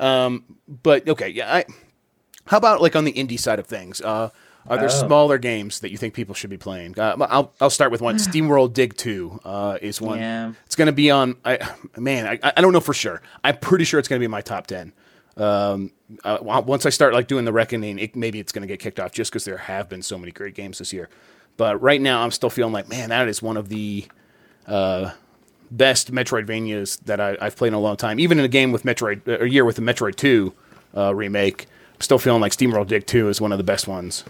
Um, 0.00 0.44
but 0.82 1.08
okay, 1.08 1.28
yeah. 1.28 1.54
I, 1.54 1.64
how 2.46 2.56
about 2.56 2.82
like 2.82 2.96
on 2.96 3.04
the 3.04 3.12
indie 3.12 3.38
side 3.38 3.60
of 3.60 3.66
things? 3.66 4.00
Uh, 4.00 4.30
are 4.68 4.76
there 4.76 4.86
Oh. 4.86 5.06
smaller 5.06 5.38
games 5.38 5.80
that 5.80 5.90
you 5.90 5.96
think 5.96 6.14
people 6.14 6.34
should 6.34 6.50
be 6.50 6.56
playing? 6.58 6.98
Uh, 6.98 7.16
I'll 7.28 7.52
I'll 7.60 7.70
start 7.70 7.90
with 7.90 8.00
one. 8.00 8.16
SteamWorld 8.16 8.72
Dig 8.72 8.96
Two 8.96 9.40
uh, 9.44 9.78
is 9.80 10.00
one. 10.00 10.18
Yeah. 10.18 10.52
It's 10.66 10.76
going 10.76 10.86
to 10.86 10.92
be 10.92 11.10
on. 11.10 11.36
I 11.44 11.58
man, 11.96 12.26
I, 12.26 12.52
I 12.56 12.60
don't 12.60 12.72
know 12.72 12.80
for 12.80 12.94
sure. 12.94 13.22
I'm 13.42 13.56
pretty 13.58 13.84
sure 13.84 13.98
it's 13.98 14.08
going 14.08 14.18
to 14.18 14.20
be 14.20 14.26
in 14.26 14.30
my 14.30 14.42
top 14.42 14.66
ten. 14.66 14.92
Um, 15.36 15.92
uh, 16.24 16.38
once 16.42 16.84
I 16.84 16.90
start 16.90 17.14
like 17.14 17.26
doing 17.28 17.44
the 17.44 17.52
reckoning, 17.52 17.98
it, 17.98 18.14
maybe 18.16 18.40
it's 18.40 18.52
going 18.52 18.62
to 18.62 18.68
get 18.68 18.78
kicked 18.80 19.00
off 19.00 19.12
just 19.12 19.30
because 19.30 19.44
there 19.44 19.56
have 19.56 19.88
been 19.88 20.02
so 20.02 20.18
many 20.18 20.32
great 20.32 20.54
games 20.54 20.78
this 20.78 20.92
year. 20.92 21.08
But 21.56 21.80
right 21.80 22.00
now, 22.00 22.22
I'm 22.22 22.30
still 22.30 22.50
feeling 22.50 22.72
like, 22.72 22.88
man, 22.88 23.08
that 23.10 23.28
is 23.28 23.40
one 23.42 23.56
of 23.56 23.68
the 23.68 24.06
uh, 24.66 25.12
best 25.70 26.12
Metroidvanias 26.12 27.00
that 27.04 27.20
I, 27.20 27.36
I've 27.40 27.56
played 27.56 27.68
in 27.68 27.74
a 27.74 27.80
long 27.80 27.96
time. 27.96 28.18
Even 28.20 28.38
in 28.38 28.44
a 28.44 28.48
game 28.48 28.72
with 28.72 28.82
Metroid, 28.82 29.26
a 29.40 29.48
year 29.48 29.64
with 29.64 29.76
the 29.76 29.82
Metroid 29.82 30.16
Two 30.16 30.52
uh, 30.96 31.14
remake, 31.14 31.62
I'm 31.62 31.68
still 32.00 32.18
feeling 32.18 32.40
like 32.40 32.52
SteamWorld 32.52 32.88
Dig 32.88 33.06
Two 33.06 33.28
is 33.28 33.40
one 33.40 33.52
of 33.52 33.58
the 33.58 33.64
best 33.64 33.86
ones. 33.86 34.24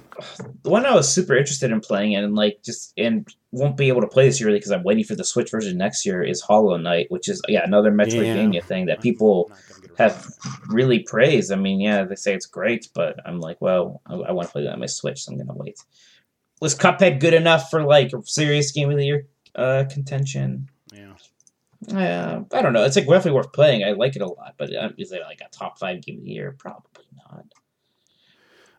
The 0.63 0.71
one 0.71 0.85
I 0.85 0.95
was 0.95 1.13
super 1.13 1.37
interested 1.37 1.71
in 1.71 1.81
playing 1.81 2.15
and 2.15 2.35
like 2.35 2.63
just 2.63 2.93
and 2.97 3.27
won't 3.53 3.77
be 3.77 3.89
able 3.89 4.01
to 4.01 4.07
play 4.07 4.27
this 4.27 4.41
year 4.41 4.51
because 4.51 4.71
I'm 4.71 4.83
waiting 4.83 5.05
for 5.05 5.15
the 5.15 5.25
Switch 5.25 5.51
version 5.51 5.79
next 5.79 6.05
year 6.05 6.23
is 6.23 6.41
Hollow 6.41 6.77
Knight, 6.77 7.11
which 7.11 7.29
is 7.29 7.41
yeah 7.49 7.65
another 7.65 7.91
Metroidvania 7.91 8.63
thing 8.63 8.87
that 8.87 9.01
people 9.01 9.51
have 9.99 10.27
really 10.69 11.01
praised. 11.01 11.53
I 11.53 11.57
mean, 11.57 11.81
yeah, 11.81 12.05
they 12.05 12.17
say 12.17 12.35
it's 12.35 12.47
great, 12.47 12.89
but 12.95 13.17
I'm 13.27 13.41
like, 13.41 13.61
well, 13.61 14.01
I, 14.07 14.15
I 14.15 14.33
want 14.33 14.49
to 14.49 14.53
play 14.53 14.65
that 14.65 14.73
on 14.73 14.81
my 14.81 14.87
Switch, 14.87 15.25
so 15.25 15.33
I'm 15.33 15.39
gonna 15.39 15.55
wait. 15.55 15.79
Was 16.61 16.75
Cuphead 16.75 17.21
good 17.21 17.35
enough 17.35 17.71
for 17.71 17.83
like 17.85 18.13
a 18.13 18.23
serious 18.25 18.71
game 18.73 18.91
of 18.91 18.99
the 18.99 19.07
year 19.07 19.27
uh, 19.55 19.85
contention? 19.91 20.69
Yeah. 20.93 21.15
Uh, 21.89 22.43
I 22.53 22.61
don't 22.61 22.75
know. 22.75 22.85
It's 22.85 22.97
like 22.97 23.07
definitely 23.07 23.33
worth 23.33 23.53
playing. 23.53 23.85
I 23.85 23.93
like 23.93 24.15
it 24.15 24.23
a 24.23 24.27
lot, 24.27 24.55
but 24.59 24.75
uh, 24.75 24.91
is 24.99 25.13
it 25.13 25.23
like 25.23 25.41
a 25.41 25.49
top 25.49 25.79
five 25.79 26.03
game 26.03 26.19
of 26.19 26.25
the 26.25 26.31
year? 26.31 26.55
Probably. 26.59 26.90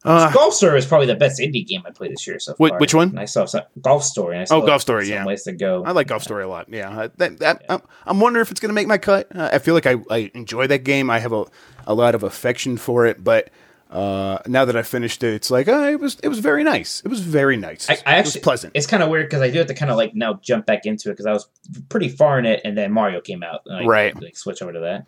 Uh, 0.04 0.32
Golf 0.32 0.54
Story 0.54 0.80
is 0.80 0.86
probably 0.86 1.08
the 1.08 1.16
best 1.16 1.39
indie 1.39 1.66
game 1.66 1.84
I 1.86 1.91
played 1.91 2.12
this 2.12 2.26
year 2.26 2.39
so 2.39 2.56
far. 2.56 2.78
which 2.80 2.95
one? 2.95 3.10
And 3.10 3.20
I 3.20 3.26
saw 3.26 3.45
some, 3.45 3.62
Golf 3.82 4.04
Story. 4.04 4.36
And 4.36 4.41
I 4.41 4.45
still 4.45 4.64
Oh, 4.64 4.66
Golf 4.66 4.82
Story, 4.82 5.06
some 5.06 5.14
yeah. 5.14 5.26
ways 5.26 5.43
to 5.43 5.52
go. 5.52 5.84
I 5.86 5.91
like 5.91 6.08
Golf 6.08 6.24
Story 6.24 6.43
a 6.43 6.47
lot. 6.47 6.68
Yeah, 6.70 7.08
that, 7.18 7.38
that, 7.39 7.66
I'm, 7.70 7.82
I'm 8.06 8.20
wondering 8.20 8.41
if 8.41 8.49
it's 8.52 8.60
going 8.60 8.70
to 8.70 8.74
make 8.74 8.88
my 8.88 8.97
cut. 8.97 9.28
Uh, 9.36 9.49
I 9.54 9.60
feel 9.60 9.76
like 9.76 9.86
I, 9.86 9.97
I 10.10 10.32
enjoy 10.34 10.66
that 10.68 10.84
game. 10.84 11.10
I 11.12 11.20
have 11.20 11.34
a, 11.34 11.45
a 11.86 11.93
lot 11.93 12.16
of 12.16 12.24
affection 12.24 12.78
for 12.78 13.06
it, 13.06 13.24
but 13.24 13.52
uh, 13.91 14.39
now 14.47 14.66
that 14.66 14.76
I 14.76 14.82
finished 14.82 15.22
it, 15.22 15.34
it's 15.36 15.52
like 15.52 15.68
uh, 15.68 15.89
it 15.91 15.99
was 15.99 16.18
it 16.24 16.30
was 16.30 16.39
very 16.39 16.64
nice. 16.64 17.02
It 17.04 17.10
was 17.10 17.20
very 17.20 17.58
nice. 17.58 17.89
I, 17.89 17.93
I 17.93 17.95
it 17.95 18.02
actually 18.06 18.24
was 18.39 18.43
pleasant. 18.43 18.72
It's 18.74 18.88
kind 18.88 19.04
of 19.04 19.10
weird 19.10 19.28
because 19.28 19.41
I 19.41 19.52
do 19.52 19.58
have 19.60 19.68
to 19.68 19.74
kind 19.74 19.91
of 19.91 19.97
like 19.97 20.16
now 20.16 20.36
jump 20.36 20.66
back 20.66 20.86
into 20.86 21.10
it 21.10 21.14
because 21.14 21.26
I 21.26 21.34
was 21.34 21.47
pretty 21.89 22.08
far 22.08 22.39
in 22.39 22.45
it, 22.45 22.62
and 22.64 22.78
then 22.78 22.91
Mario 22.93 23.20
came 23.22 23.43
out, 23.43 23.62
and 23.66 23.76
I 23.76 23.84
Right. 23.86 24.20
Like 24.20 24.38
switch 24.38 24.62
over 24.62 24.72
to 24.74 24.80
that. 24.80 25.06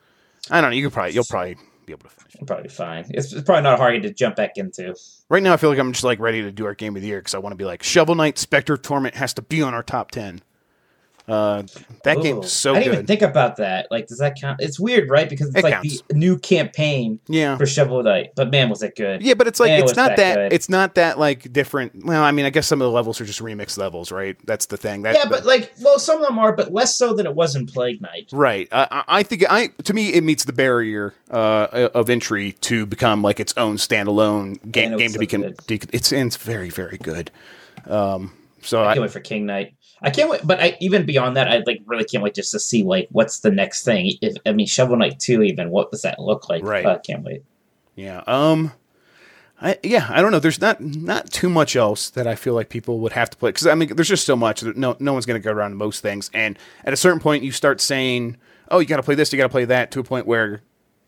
I 0.51 0.59
don't 0.59 0.71
know. 0.71 0.75
You 0.75 0.83
could 0.85 0.93
probably 0.93 1.13
you'll 1.13 1.23
probably 1.23 1.55
be 1.85 1.93
able 1.93 2.09
to 2.09 2.15
finish. 2.15 2.35
I'm 2.39 2.45
probably 2.45 2.69
fine. 2.69 3.05
It's, 3.09 3.33
it's 3.33 3.43
probably 3.43 3.63
not 3.63 3.79
hard 3.79 4.01
to 4.03 4.13
jump 4.13 4.35
back 4.35 4.57
into. 4.57 4.95
Right 5.29 5.43
now, 5.43 5.53
I 5.53 5.57
feel 5.57 5.69
like 5.69 5.79
I'm 5.79 5.91
just 5.91 6.03
like 6.03 6.19
ready 6.19 6.41
to 6.41 6.51
do 6.51 6.65
our 6.65 6.73
game 6.75 6.95
of 6.95 7.01
the 7.01 7.07
year 7.07 7.19
because 7.19 7.35
I 7.35 7.39
want 7.39 7.53
to 7.53 7.57
be 7.57 7.65
like 7.65 7.83
Shovel 7.83 8.15
Knight, 8.15 8.37
Spectre 8.37 8.77
Torment 8.77 9.15
has 9.15 9.33
to 9.35 9.41
be 9.41 9.61
on 9.61 9.73
our 9.73 9.83
top 9.83 10.11
ten. 10.11 10.41
Uh, 11.25 11.63
that 12.03 12.17
Ooh, 12.17 12.21
game's 12.23 12.51
so 12.51 12.71
I 12.71 12.79
didn't 12.79 12.85
good. 12.85 12.93
even 12.95 13.05
think 13.05 13.21
about 13.21 13.55
that. 13.55 13.87
Like, 13.89 14.07
does 14.07 14.17
that 14.17 14.35
count? 14.39 14.59
It's 14.61 14.77
weird, 14.77 15.09
right? 15.09 15.29
Because 15.29 15.47
it's 15.47 15.57
It 15.57 15.63
like 15.63 15.73
counts. 15.75 16.01
the 16.09 16.15
new 16.15 16.37
campaign 16.37 17.17
yeah, 17.29 17.55
for 17.57 17.65
Shovel 17.65 18.03
Knight. 18.03 18.31
But 18.35 18.51
man, 18.51 18.69
was 18.69 18.83
it 18.83 18.97
good? 18.97 19.21
Yeah, 19.21 19.33
but 19.33 19.47
it's 19.47 19.57
like 19.57 19.69
Man, 19.69 19.83
it's 19.83 19.95
not 19.95 20.17
that 20.17 20.35
that, 20.35 20.53
it's 20.53 20.67
not 20.67 20.95
that 20.95 21.17
like 21.17 21.53
different. 21.53 22.03
Well, 22.05 22.21
I 22.21 22.31
mean, 22.31 22.45
I 22.45 22.49
guess 22.49 22.67
some 22.67 22.81
of 22.81 22.85
the 22.85 22.91
levels 22.91 23.21
are 23.21 23.25
just 23.25 23.39
remix 23.39 23.77
levels, 23.77 24.11
right? 24.11 24.35
That's 24.45 24.65
the 24.65 24.75
thing. 24.75 25.03
That, 25.03 25.15
yeah, 25.15 25.29
but 25.29 25.45
like, 25.45 25.71
well, 25.81 25.97
some 25.97 26.19
of 26.19 26.27
them 26.27 26.37
are, 26.39 26.51
but 26.53 26.73
less 26.73 26.97
so 26.97 27.13
than 27.13 27.25
it 27.25 27.33
was 27.35 27.55
in 27.55 27.67
Plague 27.67 28.01
Knight. 28.01 28.29
right. 28.33 28.67
I, 28.73 28.87
I 28.91 29.03
I 29.19 29.23
think 29.23 29.45
I 29.49 29.67
to 29.67 29.93
me 29.93 30.13
it 30.13 30.25
meets 30.25 30.43
the 30.43 30.51
barrier 30.53 31.13
uh, 31.31 31.89
of 31.93 32.09
entry 32.09 32.51
to 32.61 32.85
become 32.85 33.21
like 33.21 33.39
its 33.39 33.53
own 33.55 33.77
standalone 33.77 34.59
game, 34.71 34.97
game 34.97 34.99
was 34.99 35.03
to 35.03 35.09
so 35.13 35.19
be. 35.19 35.25
good. 35.27 35.57
Con- 35.67 35.89
it's 35.93 36.11
it's 36.11 36.35
very 36.35 36.69
very 36.69 36.97
good. 36.97 37.31
Um, 37.87 38.33
so 38.61 38.81
I 38.83 38.89
I, 38.91 38.93
can't 38.95 39.01
wait 39.03 39.11
for 39.11 39.19
King 39.21 39.45
Knight. 39.45 39.75
I 40.03 40.09
can't 40.09 40.29
wait, 40.29 40.41
but 40.43 40.59
I 40.59 40.77
even 40.81 41.05
beyond 41.05 41.37
that, 41.37 41.47
I 41.47 41.63
like 41.65 41.81
really 41.85 42.03
can't 42.03 42.23
wait 42.23 42.35
just 42.35 42.51
to 42.51 42.59
see 42.59 42.83
like 42.83 43.07
what's 43.11 43.39
the 43.39 43.51
next 43.51 43.83
thing. 43.85 44.13
If 44.21 44.35
I 44.45 44.51
mean 44.51 44.67
Shovel 44.67 44.97
Knight 44.97 45.19
two, 45.19 45.41
even 45.41 45.69
what 45.69 45.91
does 45.91 46.01
that 46.01 46.19
look 46.19 46.49
like? 46.49 46.63
Right. 46.63 46.85
I 46.85 46.97
can't 46.97 47.23
wait. 47.23 47.43
yeah. 47.95 48.21
Um. 48.27 48.73
I, 49.61 49.79
yeah, 49.81 50.07
I 50.09 50.21
don't 50.21 50.31
know. 50.33 50.39
There's 50.39 50.59
not 50.59 50.81
not 50.81 51.31
too 51.31 51.47
much 51.47 51.77
else 51.77 52.09
that 52.09 52.27
I 52.27 52.35
feel 52.35 52.53
like 52.53 52.67
people 52.67 52.99
would 52.99 53.13
have 53.13 53.29
to 53.29 53.37
play 53.37 53.49
because 53.51 53.65
I 53.65 53.75
mean, 53.75 53.95
there's 53.95 54.09
just 54.09 54.25
so 54.25 54.35
much 54.35 54.61
no 54.61 54.97
no 54.99 55.13
one's 55.13 55.25
going 55.25 55.41
to 55.41 55.45
go 55.45 55.53
around 55.53 55.77
most 55.77 56.01
things, 56.01 56.29
and 56.33 56.59
at 56.83 56.91
a 56.91 56.97
certain 56.97 57.21
point, 57.21 57.43
you 57.43 57.51
start 57.53 57.79
saying, 57.79 58.35
"Oh, 58.69 58.79
you 58.79 58.85
got 58.87 58.97
to 58.97 59.03
play 59.03 59.15
this, 59.15 59.31
you 59.31 59.37
got 59.37 59.45
to 59.45 59.49
play 59.49 59.63
that," 59.65 59.89
to 59.91 60.01
a 60.01 60.03
point 60.03 60.27
where 60.27 60.63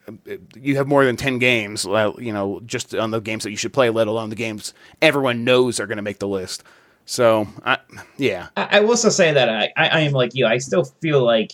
uh, 0.08 0.14
you 0.56 0.78
have 0.78 0.88
more 0.88 1.04
than 1.04 1.18
ten 1.18 1.38
games. 1.38 1.86
well, 1.86 2.16
You 2.18 2.32
know, 2.32 2.62
just 2.66 2.96
on 2.96 3.12
the 3.12 3.20
games 3.20 3.44
that 3.44 3.52
you 3.52 3.58
should 3.58 3.74
play, 3.74 3.90
let 3.90 4.08
alone 4.08 4.30
the 4.30 4.38
games 4.38 4.74
everyone 5.02 5.44
knows 5.44 5.82
are 5.82 5.88
going 5.88 5.98
to 5.98 6.04
make 6.04 6.20
the 6.20 6.28
list. 6.28 6.64
So, 7.06 7.48
I, 7.64 7.78
yeah, 8.18 8.48
I, 8.58 8.68
I 8.72 8.80
will 8.80 8.90
also 8.92 9.10
say 9.10 9.32
that 9.32 9.50
I, 9.50 9.72
I, 9.78 10.02
am 10.02 10.12
like 10.12 10.32
you. 10.34 10.46
I 10.48 10.58
still 10.58 10.84
feel 10.84 11.24
like 11.24 11.52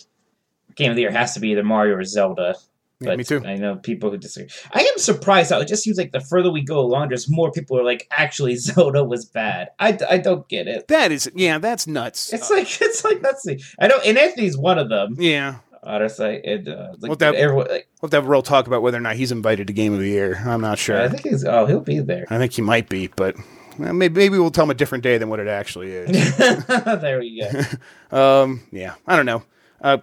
game 0.74 0.90
of 0.90 0.96
the 0.96 1.02
year 1.02 1.10
has 1.10 1.34
to 1.34 1.40
be 1.40 1.50
either 1.50 1.62
Mario 1.62 1.96
or 1.96 2.04
Zelda. 2.04 2.54
Yeah, 3.00 3.16
me 3.16 3.24
too. 3.24 3.42
I 3.44 3.56
know 3.56 3.76
people 3.76 4.10
who 4.10 4.16
disagree. 4.16 4.48
I 4.72 4.80
am 4.80 4.98
surprised 4.98 5.50
how 5.50 5.60
it 5.60 5.68
just 5.68 5.82
seems 5.82 5.98
like 5.98 6.12
the 6.12 6.20
further 6.20 6.50
we 6.50 6.62
go 6.62 6.78
along, 6.78 7.08
there's 7.08 7.28
more 7.28 7.50
people 7.50 7.76
who 7.76 7.82
are 7.82 7.86
like, 7.86 8.06
actually, 8.12 8.56
Zelda 8.56 9.04
was 9.04 9.24
bad. 9.24 9.68
I, 9.78 9.98
I 10.08 10.18
don't 10.18 10.48
get 10.48 10.68
it. 10.68 10.88
that 10.88 11.12
is 11.12 11.30
yeah, 11.34 11.58
that's 11.58 11.86
nuts. 11.86 12.32
It's 12.32 12.50
like 12.50 12.68
it's 12.80 13.04
like 13.04 13.20
that's 13.20 13.42
the 13.42 13.62
I 13.78 13.88
know, 13.88 13.98
and 14.06 14.16
Anthony's 14.16 14.56
one 14.56 14.78
of 14.78 14.88
them. 14.88 15.16
yeah, 15.18 15.56
Honestly, 15.84 16.40
it 16.44 16.68
uh, 16.68 16.94
like, 17.00 17.08
Well, 17.08 17.16
that- 17.16 17.34
everyone. 17.34 17.66
Like, 17.68 17.88
we'll 18.00 18.08
have 18.10 18.22
have 18.22 18.28
real 18.28 18.42
talk 18.42 18.68
about 18.68 18.82
whether 18.82 18.98
or 18.98 19.00
not 19.00 19.16
he's 19.16 19.32
invited 19.32 19.66
to 19.66 19.72
Game 19.72 19.92
of 19.92 19.98
the 19.98 20.08
Year. 20.08 20.40
I'm 20.46 20.60
not 20.60 20.78
sure. 20.78 21.00
I 21.00 21.08
think 21.08 21.22
he's. 21.24 21.44
Oh, 21.44 21.66
he'll 21.66 21.80
be 21.80 21.98
there. 21.98 22.26
I 22.30 22.38
think 22.38 22.52
he 22.52 22.62
might 22.62 22.88
be, 22.88 23.08
but 23.08 23.34
well, 23.78 23.92
maybe 23.92 24.14
maybe 24.14 24.38
we'll 24.38 24.50
tell 24.50 24.64
them 24.64 24.70
a 24.70 24.74
different 24.74 25.04
day 25.04 25.18
than 25.18 25.28
what 25.28 25.40
it 25.40 25.48
actually 25.48 25.90
is. 25.92 26.36
there 26.66 27.20
we 27.20 27.40
go. 27.40 28.16
um, 28.42 28.62
yeah, 28.70 28.94
I 29.06 29.16
don't 29.16 29.26
know. 29.26 29.42
Uh, 29.80 29.98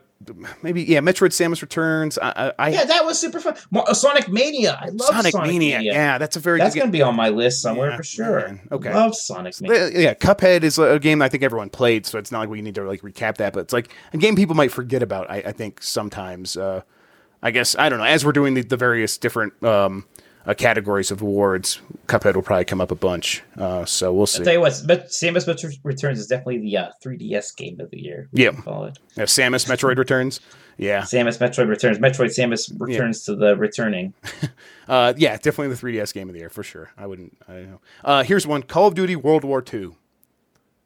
maybe 0.61 0.83
yeah, 0.83 0.99
Metroid: 0.99 1.29
Samus 1.29 1.61
Returns. 1.61 2.19
I, 2.21 2.51
I, 2.59 2.69
Yeah, 2.69 2.83
that 2.83 3.05
was 3.05 3.17
super 3.17 3.39
fun. 3.39 3.55
Uh, 3.73 3.93
Sonic 3.93 4.27
Mania. 4.27 4.77
I 4.79 4.89
love 4.89 5.07
Sonic, 5.07 5.31
Sonic, 5.31 5.51
Mania. 5.51 5.77
Mania. 5.77 5.93
Yeah, 5.93 6.17
that's 6.17 6.35
a 6.35 6.39
very 6.39 6.59
That's 6.59 6.75
to 6.75 6.87
be 6.87 7.01
on 7.01 7.15
my 7.15 7.29
list 7.29 7.61
somewhere 7.61 7.91
Yeah, 7.91 7.97
for 7.97 8.03
sure. 8.03 8.39
man. 8.47 8.67
Okay. 8.71 8.93
Love 8.93 9.15
Sonic 9.15 9.59
Mania. 9.61 9.89
Yeah, 9.93 10.13
Cuphead 10.13 10.63
is 10.63 10.77
a 10.77 10.99
game 10.99 11.21
I 11.21 11.29
think 11.29 11.43
everyone 11.43 11.69
played, 11.69 12.05
so 12.05 12.19
it's 12.19 12.31
not 12.31 12.39
like 12.39 12.49
we 12.49 12.61
need 12.61 12.75
to 12.75 12.83
like 12.83 13.01
recap 13.01 13.37
that. 13.37 13.53
But 13.53 13.61
it's 13.61 13.73
like 13.73 13.89
a 14.11 14.17
game 14.17 14.35
people 14.35 14.55
might 14.55 14.71
forget 14.71 15.01
about. 15.01 15.29
I, 15.31 15.37
I 15.37 15.51
think 15.53 15.81
sometimes. 15.81 16.57
Uh, 16.57 16.81
I 17.41 17.51
guess 17.51 17.75
I 17.77 17.89
don't 17.89 17.99
know. 17.99 18.05
As 18.05 18.25
we're 18.25 18.33
doing 18.33 18.53
the, 18.53 18.61
the 18.61 18.77
various 18.77 19.17
different 19.17 19.63
um, 19.63 20.05
uh, 20.49 20.53
categories 20.55 21.11
of 21.11 21.21
awards, 21.21 21.79
Cuphead 22.07 22.33
will 22.33 22.41
probably 22.41 22.65
come 22.65 22.81
up 22.81 22.89
a 22.89 22.95
bunch. 22.95 23.43
Uh, 23.55 23.85
so 23.85 24.11
we'll 24.11 24.25
see. 24.25 24.39
I'll 24.39 24.45
tell 24.45 24.53
you 24.53 24.61
what, 24.61 24.73
Samus 24.73 25.45
Metroid 25.47 25.77
Returns 25.83 26.19
is 26.19 26.25
definitely 26.25 26.57
the 26.57 26.77
uh, 26.77 26.91
3DS 27.03 27.55
game 27.55 27.79
of 27.79 27.91
the 27.91 28.01
year. 28.01 28.29
Yeah. 28.33 28.51
Yeah, 29.15 29.25
Samus 29.25 29.67
Metroid 29.67 29.97
Returns. 29.97 30.39
Yeah. 30.77 31.01
Samus 31.01 31.37
Metroid 31.37 31.67
Returns. 31.67 31.99
Metroid 31.99 32.35
Samus 32.35 32.71
returns 32.79 33.27
yeah. 33.27 33.33
to 33.33 33.39
the 33.39 33.55
returning. 33.57 34.15
uh, 34.87 35.13
yeah, 35.17 35.37
definitely 35.37 35.67
the 35.67 35.75
3DS 35.75 36.13
game 36.15 36.29
of 36.29 36.33
the 36.33 36.39
year 36.39 36.49
for 36.49 36.63
sure. 36.63 36.91
I 36.97 37.05
wouldn't. 37.05 37.37
I 37.47 37.53
don't 37.53 37.71
know. 37.71 37.81
Uh, 38.03 38.23
here's 38.23 38.47
one: 38.47 38.63
Call 38.63 38.87
of 38.87 38.95
Duty 38.95 39.15
World 39.15 39.43
War 39.43 39.63
II. 39.71 39.91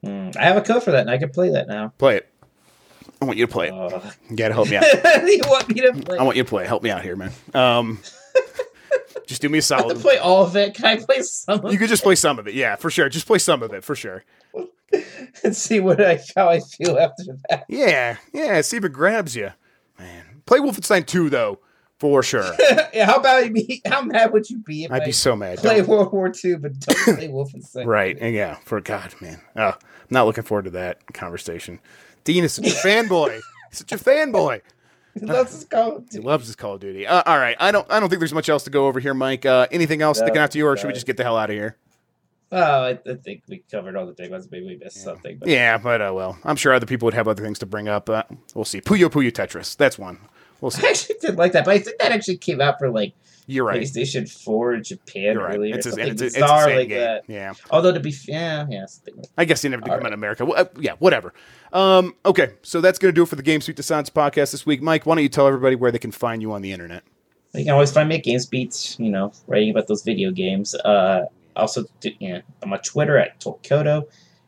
Mm, 0.03 0.35
I 0.35 0.43
have 0.43 0.57
a 0.57 0.61
code 0.61 0.83
for 0.83 0.91
that, 0.91 1.01
and 1.01 1.09
I 1.09 1.17
can 1.17 1.29
play 1.29 1.51
that 1.51 1.69
now. 1.69 1.93
Play 1.97 2.17
it. 2.17 2.29
I 3.21 3.25
want 3.25 3.37
you 3.37 3.45
to 3.45 3.51
play 3.51 3.67
it. 3.67 3.73
Uh, 3.73 4.01
you 4.29 4.35
gotta 4.35 4.53
help 4.53 4.69
me 4.69 4.75
out. 4.75 4.83
you 4.83 5.41
want 5.47 5.69
me 5.69 5.81
to 5.81 5.93
play? 5.93 6.17
I 6.17 6.23
want 6.23 6.35
you 6.35 6.43
to 6.43 6.49
play. 6.49 6.65
Help 6.65 6.83
me 6.83 6.89
out 6.89 7.03
here, 7.03 7.15
man. 7.15 7.31
Um, 7.53 7.99
just 9.27 9.41
do 9.41 9.49
me 9.49 9.59
a 9.59 9.61
solid. 9.61 9.99
play 9.99 10.17
all 10.17 10.43
of 10.43 10.55
it. 10.55 10.73
Can 10.73 10.85
I 10.85 10.97
play 10.97 11.21
some? 11.21 11.59
Of 11.59 11.65
it? 11.65 11.71
You 11.71 11.77
could 11.77 11.89
just 11.89 12.03
play 12.03 12.15
some 12.15 12.39
of 12.39 12.47
it. 12.47 12.53
Yeah, 12.53 12.75
for 12.75 12.89
sure. 12.89 13.09
Just 13.09 13.27
play 13.27 13.39
some 13.39 13.63
of 13.63 13.73
it 13.73 13.83
for 13.83 13.95
sure. 13.95 14.23
and 15.43 15.55
see 15.55 15.79
what 15.79 16.01
I 16.03 16.19
how 16.35 16.49
I 16.49 16.59
feel 16.59 16.97
after 16.97 17.23
that. 17.49 17.65
Yeah, 17.67 18.17
yeah. 18.33 18.61
See 18.61 18.77
if 18.77 18.83
it 18.83 18.93
grabs 18.93 19.35
you, 19.35 19.51
man. 19.97 20.41
Play 20.45 20.59
Wolfenstein 20.59 21.05
2 21.05 21.29
though, 21.29 21.59
for 21.99 22.21
sure. 22.23 22.51
yeah. 22.93 23.05
How 23.05 23.15
about 23.15 23.51
me? 23.51 23.81
How 23.85 24.01
mad 24.01 24.33
would 24.33 24.49
you 24.49 24.59
be? 24.59 24.85
If 24.85 24.91
I'd 24.91 25.03
I 25.03 25.05
be 25.05 25.11
so 25.11 25.35
mad. 25.35 25.59
Play 25.59 25.77
don't. 25.77 25.87
World 25.87 26.13
War 26.13 26.31
II, 26.43 26.57
but 26.57 26.79
don't 26.79 27.17
play 27.17 27.27
Wolfenstein. 27.29 27.85
right. 27.85 28.17
And 28.19 28.35
yeah. 28.35 28.57
For 28.65 28.81
God, 28.81 29.13
man. 29.21 29.41
Oh, 29.55 29.69
I'm 29.69 30.07
not 30.09 30.25
looking 30.25 30.43
forward 30.43 30.65
to 30.65 30.71
that 30.71 31.13
conversation. 31.13 31.79
Dean 32.23 32.43
is 32.43 32.53
such 32.53 32.67
a 32.67 32.69
fanboy. 32.69 33.39
such 33.71 33.91
a 33.91 33.97
fanboy. 33.97 34.61
He 35.13 35.25
loves 35.25 35.53
his 35.53 35.65
Call 35.65 35.97
of 35.97 36.09
Duty. 36.09 36.21
He 36.21 36.27
loves 36.27 36.47
his 36.47 36.55
Call 36.55 36.75
of 36.75 36.81
Duty. 36.81 37.05
Uh, 37.05 37.21
all 37.25 37.37
right, 37.37 37.55
I 37.59 37.71
don't. 37.71 37.89
I 37.91 37.99
don't 37.99 38.09
think 38.09 38.19
there's 38.19 38.33
much 38.33 38.49
else 38.49 38.63
to 38.63 38.69
go 38.69 38.87
over 38.87 38.99
here, 38.99 39.13
Mike. 39.13 39.45
Uh, 39.45 39.67
anything 39.71 40.01
else 40.01 40.19
no, 40.19 40.25
sticking 40.25 40.41
out 40.41 40.51
to 40.51 40.57
you, 40.57 40.67
or 40.67 40.75
should 40.75 40.87
we 40.87 40.93
just 40.93 41.05
get 41.05 41.17
the 41.17 41.23
hell 41.23 41.37
out 41.37 41.49
of 41.49 41.55
here? 41.55 41.77
Oh, 42.51 42.83
I, 42.83 42.99
I, 43.09 43.15
think 43.15 43.43
we 43.47 43.63
covered 43.71 43.95
all 43.95 44.05
the 44.05 44.13
big 44.13 44.29
ones. 44.29 44.47
Maybe 44.51 44.67
we 44.67 44.75
missed 44.75 44.97
yeah. 44.97 45.03
something. 45.03 45.37
But. 45.39 45.49
Yeah, 45.49 45.77
but 45.79 46.01
uh, 46.01 46.11
well, 46.13 46.37
I'm 46.43 46.55
sure 46.55 46.71
other 46.71 46.85
people 46.85 47.07
would 47.07 47.15
have 47.15 47.27
other 47.27 47.43
things 47.43 47.57
to 47.59 47.65
bring 47.65 47.87
up. 47.87 48.09
Uh, 48.09 48.23
we'll 48.53 48.65
see. 48.65 48.79
Puyo 48.79 49.09
Puyo 49.09 49.31
Tetris. 49.31 49.75
That's 49.75 49.97
one. 49.97 50.19
We'll 50.61 50.71
see. 50.71 50.85
I 50.87 50.91
actually 50.91 51.15
did 51.19 51.35
like 51.35 51.51
that, 51.53 51.65
but 51.65 51.75
I 51.75 51.79
think 51.79 51.97
that 51.99 52.11
actually 52.11 52.37
came 52.37 52.61
out 52.61 52.77
for 52.77 52.89
like 52.89 53.13
you're 53.45 53.65
right. 53.65 53.81
PlayStation 53.81 54.29
4 54.29 54.73
in 54.75 54.83
Japan 54.83 55.33
You're 55.33 55.43
right. 55.43 55.55
earlier. 55.55 55.75
It's, 55.75 55.85
a, 55.85 55.89
it's, 55.89 56.21
it's, 56.21 56.35
it's 56.35 56.37
a 56.37 56.45
like 56.45 56.89
game. 56.89 56.99
that. 56.99 57.23
Yeah. 57.27 57.53
Although 57.71 57.93
to 57.93 57.99
be 57.99 58.13
yeah, 58.27 58.65
yeah. 58.69 58.85
I 59.37 59.45
guess 59.45 59.61
they 59.61 59.69
never 59.69 59.81
did 59.81 59.89
come 59.89 59.97
right. 59.97 60.05
out 60.05 60.09
in 60.09 60.13
America. 60.13 60.45
Well, 60.45 60.59
uh, 60.59 60.65
yeah, 60.79 60.93
whatever. 60.99 61.33
Um, 61.73 62.15
okay, 62.25 62.53
so 62.61 62.79
that's 62.81 62.99
gonna 62.99 63.11
do 63.11 63.23
it 63.23 63.27
for 63.27 63.35
the 63.35 63.43
GamesBeat 63.43 63.75
Decides 63.75 64.09
podcast 64.09 64.51
this 64.51 64.65
week. 64.65 64.81
Mike, 64.81 65.05
why 65.05 65.15
don't 65.15 65.23
you 65.23 65.29
tell 65.29 65.47
everybody 65.47 65.75
where 65.75 65.91
they 65.91 65.99
can 65.99 66.11
find 66.11 66.41
you 66.41 66.51
on 66.53 66.61
the 66.61 66.71
internet? 66.71 67.03
You 67.53 67.65
can 67.65 67.73
always 67.73 67.91
find 67.91 68.09
me 68.09 68.15
at 68.15 68.23
Games 68.23 68.45
Beats. 68.45 68.97
You 68.99 69.09
know, 69.09 69.33
writing 69.47 69.71
about 69.71 69.87
those 69.87 70.03
video 70.03 70.31
games. 70.31 70.75
Uh, 70.75 71.25
also, 71.55 71.85
do, 71.99 72.11
yeah, 72.19 72.41
I'm 72.61 72.71
on 72.71 72.79
Twitter 72.79 73.17
at 73.17 73.39
Tolkoto. 73.39 74.03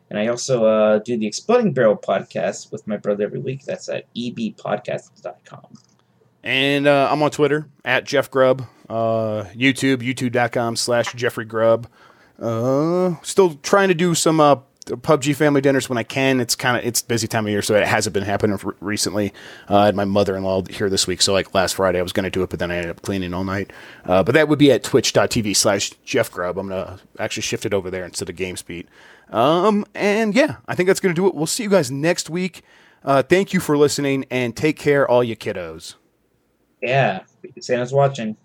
And 0.08 0.18
I 0.18 0.28
also 0.28 0.64
uh, 0.64 0.98
do 1.00 1.18
the 1.18 1.26
Exploding 1.26 1.72
Barrel 1.72 1.96
podcast 1.96 2.70
with 2.70 2.86
my 2.86 2.96
brother 2.96 3.24
every 3.24 3.40
week. 3.40 3.64
That's 3.64 3.88
at 3.88 4.12
ebpodcast.com. 4.14 5.66
And 6.46 6.86
uh, 6.86 7.08
I'm 7.10 7.20
on 7.24 7.32
Twitter 7.32 7.66
at 7.84 8.04
Jeff 8.04 8.30
Grubb, 8.30 8.62
uh, 8.88 9.46
YouTube, 9.52 9.96
youtube.com 9.96 10.76
slash 10.76 11.12
Jeffrey 11.14 11.44
Grubb. 11.44 11.88
Uh, 12.40 13.16
still 13.22 13.54
trying 13.64 13.88
to 13.88 13.94
do 13.94 14.14
some 14.14 14.38
uh, 14.38 14.54
PUBG 14.86 15.34
family 15.34 15.60
dinners 15.60 15.88
when 15.88 15.98
I 15.98 16.04
can. 16.04 16.38
It's 16.38 16.54
kind 16.54 16.76
of 16.76 16.84
it's 16.84 17.02
busy 17.02 17.26
time 17.26 17.46
of 17.46 17.50
year, 17.50 17.62
so 17.62 17.74
it 17.74 17.84
hasn't 17.84 18.14
been 18.14 18.22
happening 18.22 18.60
recently. 18.78 19.32
Uh, 19.68 19.78
I 19.78 19.86
had 19.86 19.96
my 19.96 20.04
mother-in-law 20.04 20.66
here 20.70 20.88
this 20.88 21.08
week, 21.08 21.20
so 21.20 21.32
like 21.32 21.52
last 21.52 21.74
Friday 21.74 21.98
I 21.98 22.02
was 22.02 22.12
going 22.12 22.22
to 22.22 22.30
do 22.30 22.44
it, 22.44 22.50
but 22.50 22.60
then 22.60 22.70
I 22.70 22.76
ended 22.76 22.90
up 22.90 23.02
cleaning 23.02 23.34
all 23.34 23.42
night. 23.42 23.72
Uh, 24.04 24.22
but 24.22 24.36
that 24.36 24.46
would 24.48 24.60
be 24.60 24.70
at 24.70 24.84
twitch.tv 24.84 25.56
slash 25.56 25.94
Jeff 26.04 26.30
Grubb. 26.30 26.58
I'm 26.58 26.68
to 26.68 27.00
actually 27.18 27.42
shift 27.42 27.66
it 27.66 27.74
over 27.74 27.90
there 27.90 28.04
instead 28.04 28.30
of 28.30 28.36
GamesBeat. 28.36 28.86
Um, 29.30 29.84
and 29.96 30.32
yeah, 30.32 30.58
I 30.68 30.76
think 30.76 30.86
that's 30.86 31.00
going 31.00 31.12
to 31.12 31.20
do 31.20 31.26
it. 31.26 31.34
We'll 31.34 31.46
see 31.46 31.64
you 31.64 31.70
guys 31.70 31.90
next 31.90 32.30
week. 32.30 32.62
Uh, 33.04 33.24
thank 33.24 33.52
you 33.52 33.58
for 33.58 33.76
listening, 33.76 34.26
and 34.30 34.56
take 34.56 34.78
care, 34.78 35.10
all 35.10 35.24
you 35.24 35.34
kiddos. 35.34 35.96
Yeah, 36.82 37.22
Santa's 37.60 37.92
watching. 37.92 38.36